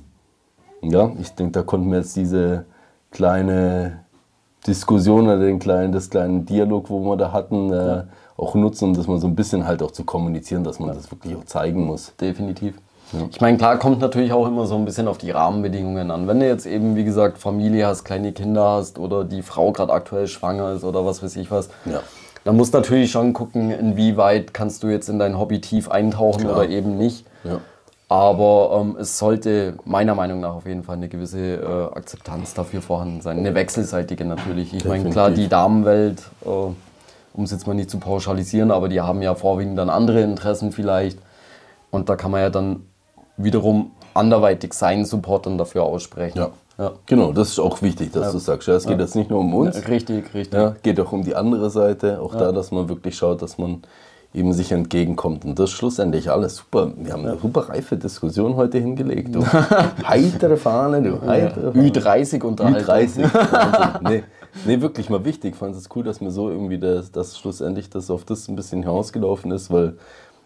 ja, 0.82 1.12
ich 1.20 1.32
denke, 1.36 1.52
da 1.52 1.64
konnten 1.64 1.92
wir 1.92 2.00
jetzt 2.00 2.16
diese 2.16 2.66
kleine 3.12 4.00
Diskussion 4.68 5.26
oder 5.26 5.40
den 5.40 5.60
kleinen, 5.60 5.92
das 5.92 6.10
kleinen 6.10 6.46
Dialog, 6.46 6.90
wo 6.90 7.00
wir 7.02 7.18
da 7.18 7.32
hatten, 7.32 7.72
äh, 7.72 7.76
ja. 7.76 8.04
auch 8.38 8.56
nutzen, 8.56 8.86
um 8.86 8.94
das 8.94 9.08
mal 9.08 9.20
so 9.20 9.28
ein 9.28 9.36
bisschen 9.36 9.66
halt 9.66 9.82
auch 9.82 9.92
zu 9.92 10.04
kommunizieren, 10.04 10.64
dass 10.64 10.80
man 10.80 10.90
ja. 10.90 10.96
das 10.96 11.12
wirklich 11.12 11.36
auch 11.36 11.46
zeigen 11.46 11.86
muss. 11.86 12.14
Definitiv. 12.20 12.76
Ja. 13.14 13.28
Ich 13.32 13.42
meine, 13.42 13.58
klar 13.58 13.80
kommt 13.80 14.00
natürlich 14.00 14.34
auch 14.34 14.48
immer 14.48 14.66
so 14.66 14.76
ein 14.76 14.86
bisschen 14.86 15.08
auf 15.08 15.18
die 15.18 15.32
Rahmenbedingungen 15.32 16.12
an. 16.12 16.28
Wenn 16.28 16.40
du 16.40 16.48
jetzt 16.48 16.66
eben, 16.66 16.96
wie 16.96 17.04
gesagt, 17.04 17.40
Familie 17.40 17.88
hast, 17.88 18.04
kleine 18.04 18.32
Kinder 18.34 18.70
hast 18.70 19.00
oder 19.00 19.24
die 19.24 19.42
Frau 19.42 19.72
gerade 19.72 19.92
aktuell 19.92 20.28
schwanger 20.28 20.74
ist 20.74 20.84
oder 20.84 21.06
was 21.06 21.24
weiß 21.24 21.36
ich 21.38 21.50
was, 21.50 21.70
ja. 21.86 22.02
dann 22.44 22.56
musst 22.56 22.74
du 22.74 22.78
natürlich 22.78 23.12
schon 23.12 23.34
gucken, 23.34 23.72
inwieweit 23.72 24.54
kannst 24.54 24.84
du 24.84 24.88
jetzt 24.88 25.10
in 25.10 25.18
dein 25.18 25.40
Hobby 25.40 25.60
tief 25.60 25.90
eintauchen 25.90 26.42
klar. 26.42 26.58
oder 26.58 26.70
eben 26.70 26.98
nicht. 26.98 27.26
Aber 28.12 28.82
ähm, 28.82 28.98
es 29.00 29.20
sollte 29.20 29.76
meiner 29.86 30.16
Meinung 30.16 30.40
nach 30.40 30.56
auf 30.56 30.66
jeden 30.66 30.84
Fall 30.84 30.96
eine 30.96 31.08
gewisse 31.08 31.58
äh, 31.58 31.96
Akzeptanz 31.96 32.56
dafür 32.56 32.82
vorhanden 32.82 33.22
sein. 33.22 33.38
Eine 33.38 33.54
wechselseitige 33.54 34.26
natürlich. 34.26 34.74
Ich 34.74 34.84
meine, 34.84 35.12
klar, 35.12 35.30
die 35.30 35.48
Damenwelt, 35.48 36.24
äh, 36.44 36.48
um 36.48 37.44
es 37.44 37.52
jetzt 37.52 37.68
mal 37.68 37.76
nicht 37.76 37.92
zu 37.92 38.00
pauschalisieren, 38.00 38.72
aber 38.72 38.90
die 38.90 39.00
haben 39.00 39.22
ja 39.22 39.36
vorwiegend 39.36 39.78
dann 39.78 39.92
andere 39.92 40.22
Interessen 40.22 40.72
vielleicht. 40.72 41.20
Und 41.92 42.10
da 42.10 42.16
kann 42.16 42.32
man 42.32 42.42
ja 42.42 42.50
dann 42.50 42.88
wiederum 43.38 43.92
anderweitig 44.16 44.74
seinen 44.74 45.06
Support 45.06 45.46
dann 45.46 45.60
dafür 45.60 45.84
aussprechen. 45.84 46.40
Ja. 46.40 46.50
ja. 46.80 46.92
Genau, 47.06 47.32
das 47.32 47.50
ist 47.50 47.60
auch 47.60 47.80
wichtig, 47.84 48.12
dass 48.12 48.26
ja. 48.26 48.32
du 48.32 48.40
sagst. 48.40 48.68
Ja, 48.68 48.74
es 48.74 48.88
geht 48.88 48.98
ja. 48.98 49.04
jetzt 49.04 49.16
nicht 49.16 49.30
nur 49.30 49.40
um 49.42 49.54
uns. 49.54 49.88
Richtig, 49.88 50.34
richtig. 50.34 50.60
Ja, 50.60 50.76
geht 50.82 51.00
auch 51.00 51.12
um 51.12 51.24
die 51.24 51.36
andere 51.36 51.70
Seite. 51.70 52.20
Auch 52.22 52.34
da, 52.34 52.52
dass 52.52 52.72
man 52.72 52.90
wirklich 52.90 53.16
schaut, 53.16 53.44
dass 53.44 53.60
man 53.60 53.84
ihm 54.34 54.54
sich 54.54 54.72
entgegenkommt. 54.72 55.44
Und 55.44 55.58
das 55.58 55.72
ist 55.72 55.76
schlussendlich 55.78 56.30
alles 56.30 56.58
super. 56.58 56.92
Wir 56.98 57.14
haben 57.14 57.26
eine 57.26 57.38
super 57.38 57.70
reife 57.70 57.98
Diskussion 57.98 58.56
heute 58.56 58.78
hingelegt. 58.78 59.34
Du. 59.34 59.44
heitere 60.08 60.56
Fahne, 60.56 61.02
du. 61.02 61.22
Heitere 61.26 61.72
Fahne. 61.72 61.90
Ü30 61.90 62.44
und 62.44 62.62
Ü30. 62.62 64.00
nee, 64.10 64.24
nee, 64.66 64.82
wirklich 64.82 65.10
mal 65.10 65.26
wichtig. 65.26 65.54
Ich 65.54 65.58
fand 65.58 65.76
es 65.76 65.90
cool, 65.96 66.04
dass 66.04 66.22
mir 66.22 66.30
so 66.30 66.50
irgendwie 66.50 66.78
das, 66.78 67.12
das 67.12 67.40
schlussendlich 67.40 67.90
das 67.90 68.12
auf 68.12 68.24
das 68.24 68.48
ein 68.48 68.56
bisschen 68.56 68.84
hinausgelaufen 68.84 69.52
ist, 69.52 69.72
weil 69.72 69.98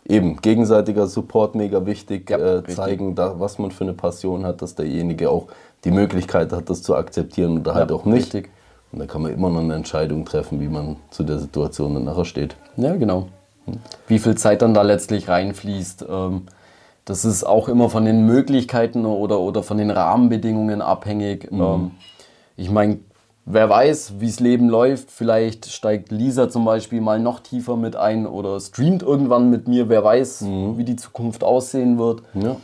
eben 0.07 0.37
gegenseitiger 0.41 1.07
Support 1.07 1.55
mega 1.55 1.85
wichtig. 1.85 2.29
Ja, 2.29 2.37
äh, 2.37 2.63
zeigen, 2.63 3.15
da, 3.15 3.37
was 3.37 3.59
man 3.59 3.71
für 3.71 3.83
eine 3.83 3.93
Passion 3.93 4.45
hat, 4.45 4.61
dass 4.61 4.75
derjenige 4.75 5.29
auch 5.29 5.47
die 5.83 5.91
Möglichkeit 5.91 6.53
hat, 6.53 6.69
das 6.69 6.83
zu 6.83 6.95
akzeptieren 6.95 7.59
oder 7.59 7.73
halt 7.73 7.89
ja, 7.89 7.97
auch 7.97 8.05
nicht. 8.05 8.33
Richtig. 8.33 8.49
Und 8.93 8.99
dann 8.99 9.09
kann 9.09 9.23
man 9.23 9.33
immer 9.33 9.49
noch 9.49 9.59
eine 9.59 9.73
Entscheidung 9.73 10.23
treffen, 10.23 10.61
wie 10.61 10.69
man 10.69 10.95
zu 11.09 11.23
der 11.23 11.39
Situation 11.39 11.95
dann 11.95 12.05
nachher 12.05 12.23
steht. 12.23 12.55
Ja, 12.77 12.95
genau 12.95 13.27
wie 14.07 14.19
viel 14.19 14.35
Zeit 14.35 14.61
dann 14.61 14.73
da 14.73 14.81
letztlich 14.81 15.29
reinfließt. 15.29 16.05
Ähm, 16.09 16.43
das 17.05 17.25
ist 17.25 17.43
auch 17.43 17.67
immer 17.67 17.89
von 17.89 18.05
den 18.05 18.25
Möglichkeiten 18.25 19.05
oder, 19.05 19.39
oder 19.39 19.63
von 19.63 19.77
den 19.77 19.91
Rahmenbedingungen 19.91 20.81
abhängig. 20.81 21.51
Mhm. 21.51 21.61
Ähm, 21.61 21.91
ich 22.55 22.69
meine, 22.69 22.99
wer 23.45 23.69
weiß, 23.69 24.13
wie 24.19 24.27
das 24.27 24.39
Leben 24.39 24.69
läuft. 24.69 25.11
Vielleicht 25.11 25.65
steigt 25.65 26.11
Lisa 26.11 26.49
zum 26.49 26.65
Beispiel 26.65 27.01
mal 27.01 27.19
noch 27.19 27.39
tiefer 27.41 27.75
mit 27.75 27.95
ein 27.95 28.25
oder 28.25 28.59
streamt 28.59 29.03
irgendwann 29.03 29.49
mit 29.49 29.67
mir. 29.67 29.89
Wer 29.89 30.03
weiß, 30.03 30.41
mhm. 30.41 30.77
wie 30.77 30.85
die 30.85 30.95
Zukunft 30.95 31.43
aussehen 31.43 31.97
wird. 31.97 32.23
Ja. 32.33 32.55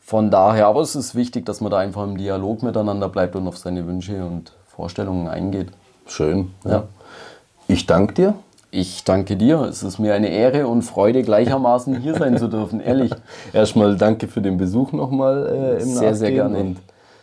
Von 0.00 0.30
daher, 0.30 0.68
aber 0.68 0.80
es 0.80 0.94
ist 0.94 1.14
wichtig, 1.14 1.44
dass 1.44 1.60
man 1.60 1.70
da 1.70 1.78
einfach 1.78 2.04
im 2.04 2.16
Dialog 2.16 2.62
miteinander 2.62 3.08
bleibt 3.08 3.36
und 3.36 3.46
auf 3.46 3.58
seine 3.58 3.86
Wünsche 3.86 4.24
und 4.24 4.52
Vorstellungen 4.66 5.28
eingeht. 5.28 5.68
Schön. 6.06 6.52
Ja. 6.64 6.70
ja. 6.70 6.84
Ich 7.66 7.84
danke 7.84 8.14
dir. 8.14 8.34
Ich 8.70 9.04
danke 9.04 9.36
dir. 9.36 9.60
Es 9.62 9.82
ist 9.82 9.98
mir 9.98 10.14
eine 10.14 10.28
Ehre 10.28 10.66
und 10.66 10.82
Freude, 10.82 11.22
gleichermaßen 11.22 12.00
hier 12.00 12.14
sein 12.14 12.36
zu 12.36 12.48
dürfen, 12.48 12.80
ehrlich. 12.80 13.12
Erstmal 13.52 13.96
danke 13.96 14.28
für 14.28 14.42
den 14.42 14.58
Besuch 14.58 14.92
nochmal 14.92 15.78
äh, 15.78 15.82
im 15.82 15.88
Sehr, 15.88 16.14
sehr 16.14 16.32
gerne. 16.32 16.58
Und 16.58 16.72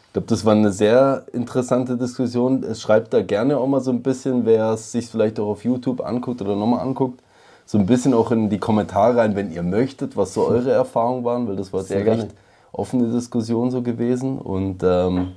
ich 0.08 0.14
glaube, 0.14 0.28
das 0.28 0.44
war 0.44 0.54
eine 0.54 0.72
sehr 0.72 1.26
interessante 1.34 1.98
Diskussion. 1.98 2.64
Es 2.64 2.82
schreibt 2.82 3.14
da 3.14 3.22
gerne 3.22 3.58
auch 3.58 3.68
mal 3.68 3.82
so 3.82 3.92
ein 3.92 4.02
bisschen, 4.02 4.46
wer 4.46 4.72
es 4.72 4.92
sich 4.92 5.08
vielleicht 5.08 5.40
auch 5.40 5.48
auf 5.48 5.64
YouTube 5.64 6.04
anguckt 6.04 6.42
oder 6.42 6.56
nochmal 6.56 6.80
anguckt, 6.80 7.22
so 7.66 7.78
ein 7.78 7.86
bisschen 7.86 8.14
auch 8.14 8.32
in 8.32 8.50
die 8.50 8.60
Kommentare 8.60 9.18
rein, 9.18 9.36
wenn 9.36 9.52
ihr 9.52 9.64
möchtet, 9.64 10.18
was 10.18 10.34
so 10.34 10.48
eure 10.48 10.72
Erfahrungen 10.72 11.24
waren, 11.24 11.48
weil 11.48 11.56
das 11.56 11.74
war 11.74 11.84
sehr 11.84 12.02
eine 12.02 12.12
recht 12.12 12.28
offene 12.72 13.12
Diskussion 13.12 13.70
so 13.70 13.82
gewesen. 13.82 14.40
Und 14.40 14.82
ähm, 14.84 15.34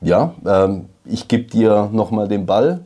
ja, 0.00 0.34
ähm, 0.46 0.86
ich 1.04 1.26
gebe 1.26 1.44
dir 1.44 1.88
nochmal 1.92 2.28
den 2.28 2.46
Ball 2.46 2.80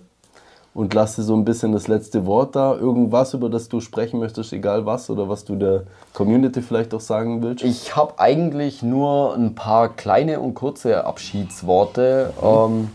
und 0.74 0.94
lasse 0.94 1.22
so 1.22 1.34
ein 1.34 1.44
bisschen 1.44 1.72
das 1.72 1.88
letzte 1.88 2.24
Wort 2.26 2.56
da. 2.56 2.74
Irgendwas, 2.74 3.34
über 3.34 3.50
das 3.50 3.68
du 3.68 3.80
sprechen 3.80 4.20
möchtest, 4.20 4.52
egal 4.52 4.86
was, 4.86 5.10
oder 5.10 5.28
was 5.28 5.44
du 5.44 5.56
der 5.56 5.82
Community 6.14 6.62
vielleicht 6.62 6.94
auch 6.94 7.00
sagen 7.00 7.42
willst? 7.42 7.62
Ich 7.62 7.94
habe 7.94 8.18
eigentlich 8.18 8.82
nur 8.82 9.34
ein 9.34 9.54
paar 9.54 9.90
kleine 9.90 10.40
und 10.40 10.54
kurze 10.54 11.04
Abschiedsworte. 11.04 12.32
Mhm. 12.40 12.46
Ähm, 12.46 12.90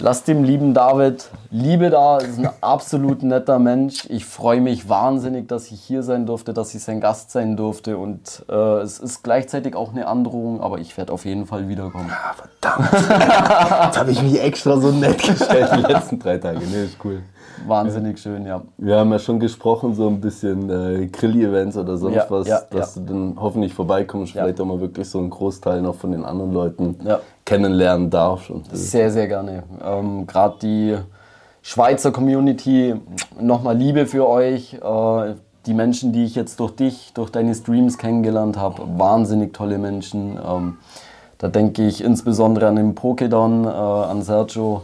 Lass 0.00 0.22
dem 0.22 0.44
lieben 0.44 0.74
David 0.74 1.28
Liebe 1.50 1.90
da, 1.90 2.18
ist 2.18 2.38
ein 2.38 2.50
absolut 2.60 3.22
netter 3.22 3.58
Mensch. 3.58 4.06
Ich 4.10 4.26
freue 4.26 4.60
mich 4.60 4.88
wahnsinnig, 4.88 5.48
dass 5.48 5.70
ich 5.72 5.80
hier 5.80 6.02
sein 6.02 6.26
durfte, 6.26 6.52
dass 6.52 6.74
ich 6.74 6.82
sein 6.82 7.00
Gast 7.00 7.30
sein 7.30 7.56
durfte. 7.56 7.96
Und 7.96 8.44
äh, 8.50 8.80
es 8.80 8.98
ist 8.98 9.24
gleichzeitig 9.24 9.74
auch 9.74 9.92
eine 9.92 10.06
Androhung, 10.06 10.60
aber 10.60 10.78
ich 10.78 10.96
werde 10.96 11.12
auf 11.12 11.24
jeden 11.24 11.46
Fall 11.46 11.68
wiederkommen. 11.68 12.10
Ja, 12.10 12.34
verdammt. 12.34 12.92
Jetzt 13.86 13.98
habe 13.98 14.10
ich 14.10 14.22
mich 14.22 14.40
extra 14.40 14.76
so 14.76 14.92
nett 14.92 15.18
gestellt 15.18 15.70
die 15.74 15.92
letzten 15.92 16.18
drei 16.18 16.36
Tage. 16.38 16.60
Nee, 16.60 16.84
ist 16.84 16.98
cool. 17.02 17.22
Wahnsinnig 17.66 18.20
schön, 18.20 18.46
ja. 18.46 18.62
Wir 18.76 18.98
haben 18.98 19.10
ja 19.10 19.18
schon 19.18 19.40
gesprochen, 19.40 19.94
so 19.94 20.06
ein 20.06 20.20
bisschen 20.20 20.70
äh, 20.70 21.06
Grill-Events 21.06 21.76
oder 21.76 21.96
sonst 21.96 22.14
ja, 22.14 22.26
was, 22.28 22.46
ja, 22.46 22.60
dass 22.70 22.94
ja. 22.94 23.02
du 23.02 23.08
dann 23.08 23.36
hoffentlich 23.40 23.74
vorbeikommst, 23.74 24.32
vielleicht 24.32 24.60
auch 24.60 24.66
mal 24.66 24.80
wirklich 24.80 25.08
so 25.08 25.18
einen 25.18 25.30
Großteil 25.30 25.82
noch 25.82 25.96
von 25.96 26.12
den 26.12 26.24
anderen 26.24 26.52
Leuten 26.52 26.98
kennenlernen 27.48 28.10
darfst. 28.10 28.52
sehr, 28.72 29.10
sehr 29.10 29.26
gerne. 29.26 29.62
Ähm, 29.82 30.26
Gerade 30.26 30.58
die 30.60 30.96
Schweizer 31.62 32.12
Community, 32.12 32.94
nochmal 33.40 33.76
Liebe 33.76 34.04
für 34.06 34.28
euch. 34.28 34.74
Äh, 34.74 35.34
die 35.64 35.74
Menschen, 35.74 36.12
die 36.12 36.24
ich 36.24 36.34
jetzt 36.34 36.60
durch 36.60 36.72
dich, 36.76 37.12
durch 37.14 37.30
deine 37.30 37.54
Streams 37.54 37.96
kennengelernt 37.96 38.58
habe, 38.58 38.82
wahnsinnig 38.98 39.54
tolle 39.54 39.78
Menschen. 39.78 40.38
Ähm, 40.46 40.76
da 41.38 41.48
denke 41.48 41.86
ich 41.86 42.04
insbesondere 42.04 42.68
an 42.68 42.76
den 42.76 42.94
Pokédon, 42.94 43.64
äh, 43.64 44.10
an 44.10 44.22
Sergio 44.22 44.82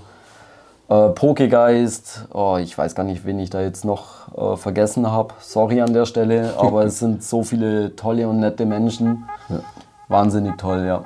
äh, 0.88 1.10
Pokegeist, 1.10 2.26
oh, 2.32 2.56
ich 2.58 2.76
weiß 2.76 2.94
gar 2.94 3.04
nicht, 3.04 3.26
wen 3.26 3.38
ich 3.38 3.50
da 3.50 3.60
jetzt 3.60 3.84
noch 3.84 4.36
äh, 4.36 4.56
vergessen 4.56 5.10
habe. 5.10 5.34
Sorry 5.40 5.82
an 5.82 5.92
der 5.92 6.06
Stelle, 6.06 6.54
aber 6.56 6.84
es 6.86 6.98
sind 6.98 7.22
so 7.22 7.42
viele 7.42 7.94
tolle 7.94 8.26
und 8.26 8.40
nette 8.40 8.64
Menschen. 8.64 9.24
Ja. 9.50 9.60
Wahnsinnig 10.08 10.56
toll, 10.56 10.84
ja. 10.86 11.04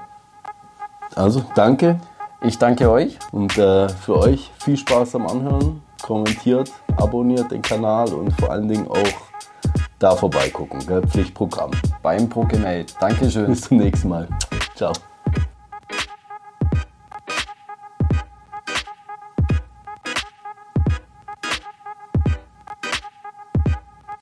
Also, 1.14 1.44
danke. 1.54 1.98
Ich 2.40 2.58
danke 2.58 2.90
euch. 2.90 3.18
Und 3.32 3.58
äh, 3.58 3.88
für 3.88 4.16
euch 4.16 4.50
viel 4.58 4.76
Spaß 4.76 5.16
am 5.16 5.26
Anhören. 5.26 5.82
Kommentiert, 6.02 6.70
abonniert 6.96 7.50
den 7.50 7.62
Kanal 7.62 8.12
und 8.12 8.32
vor 8.38 8.52
allen 8.52 8.68
Dingen 8.68 8.86
auch 8.88 9.28
da 9.98 10.14
vorbeigucken. 10.14 10.86
Gell? 10.86 11.02
Pflichtprogramm. 11.02 11.72
Beim 12.02 12.28
Pokemate. 12.28 12.94
Dankeschön. 13.00 13.46
Bis 13.46 13.62
zum 13.62 13.78
nächsten 13.78 14.08
Mal. 14.08 14.28
Ciao. 14.76 14.92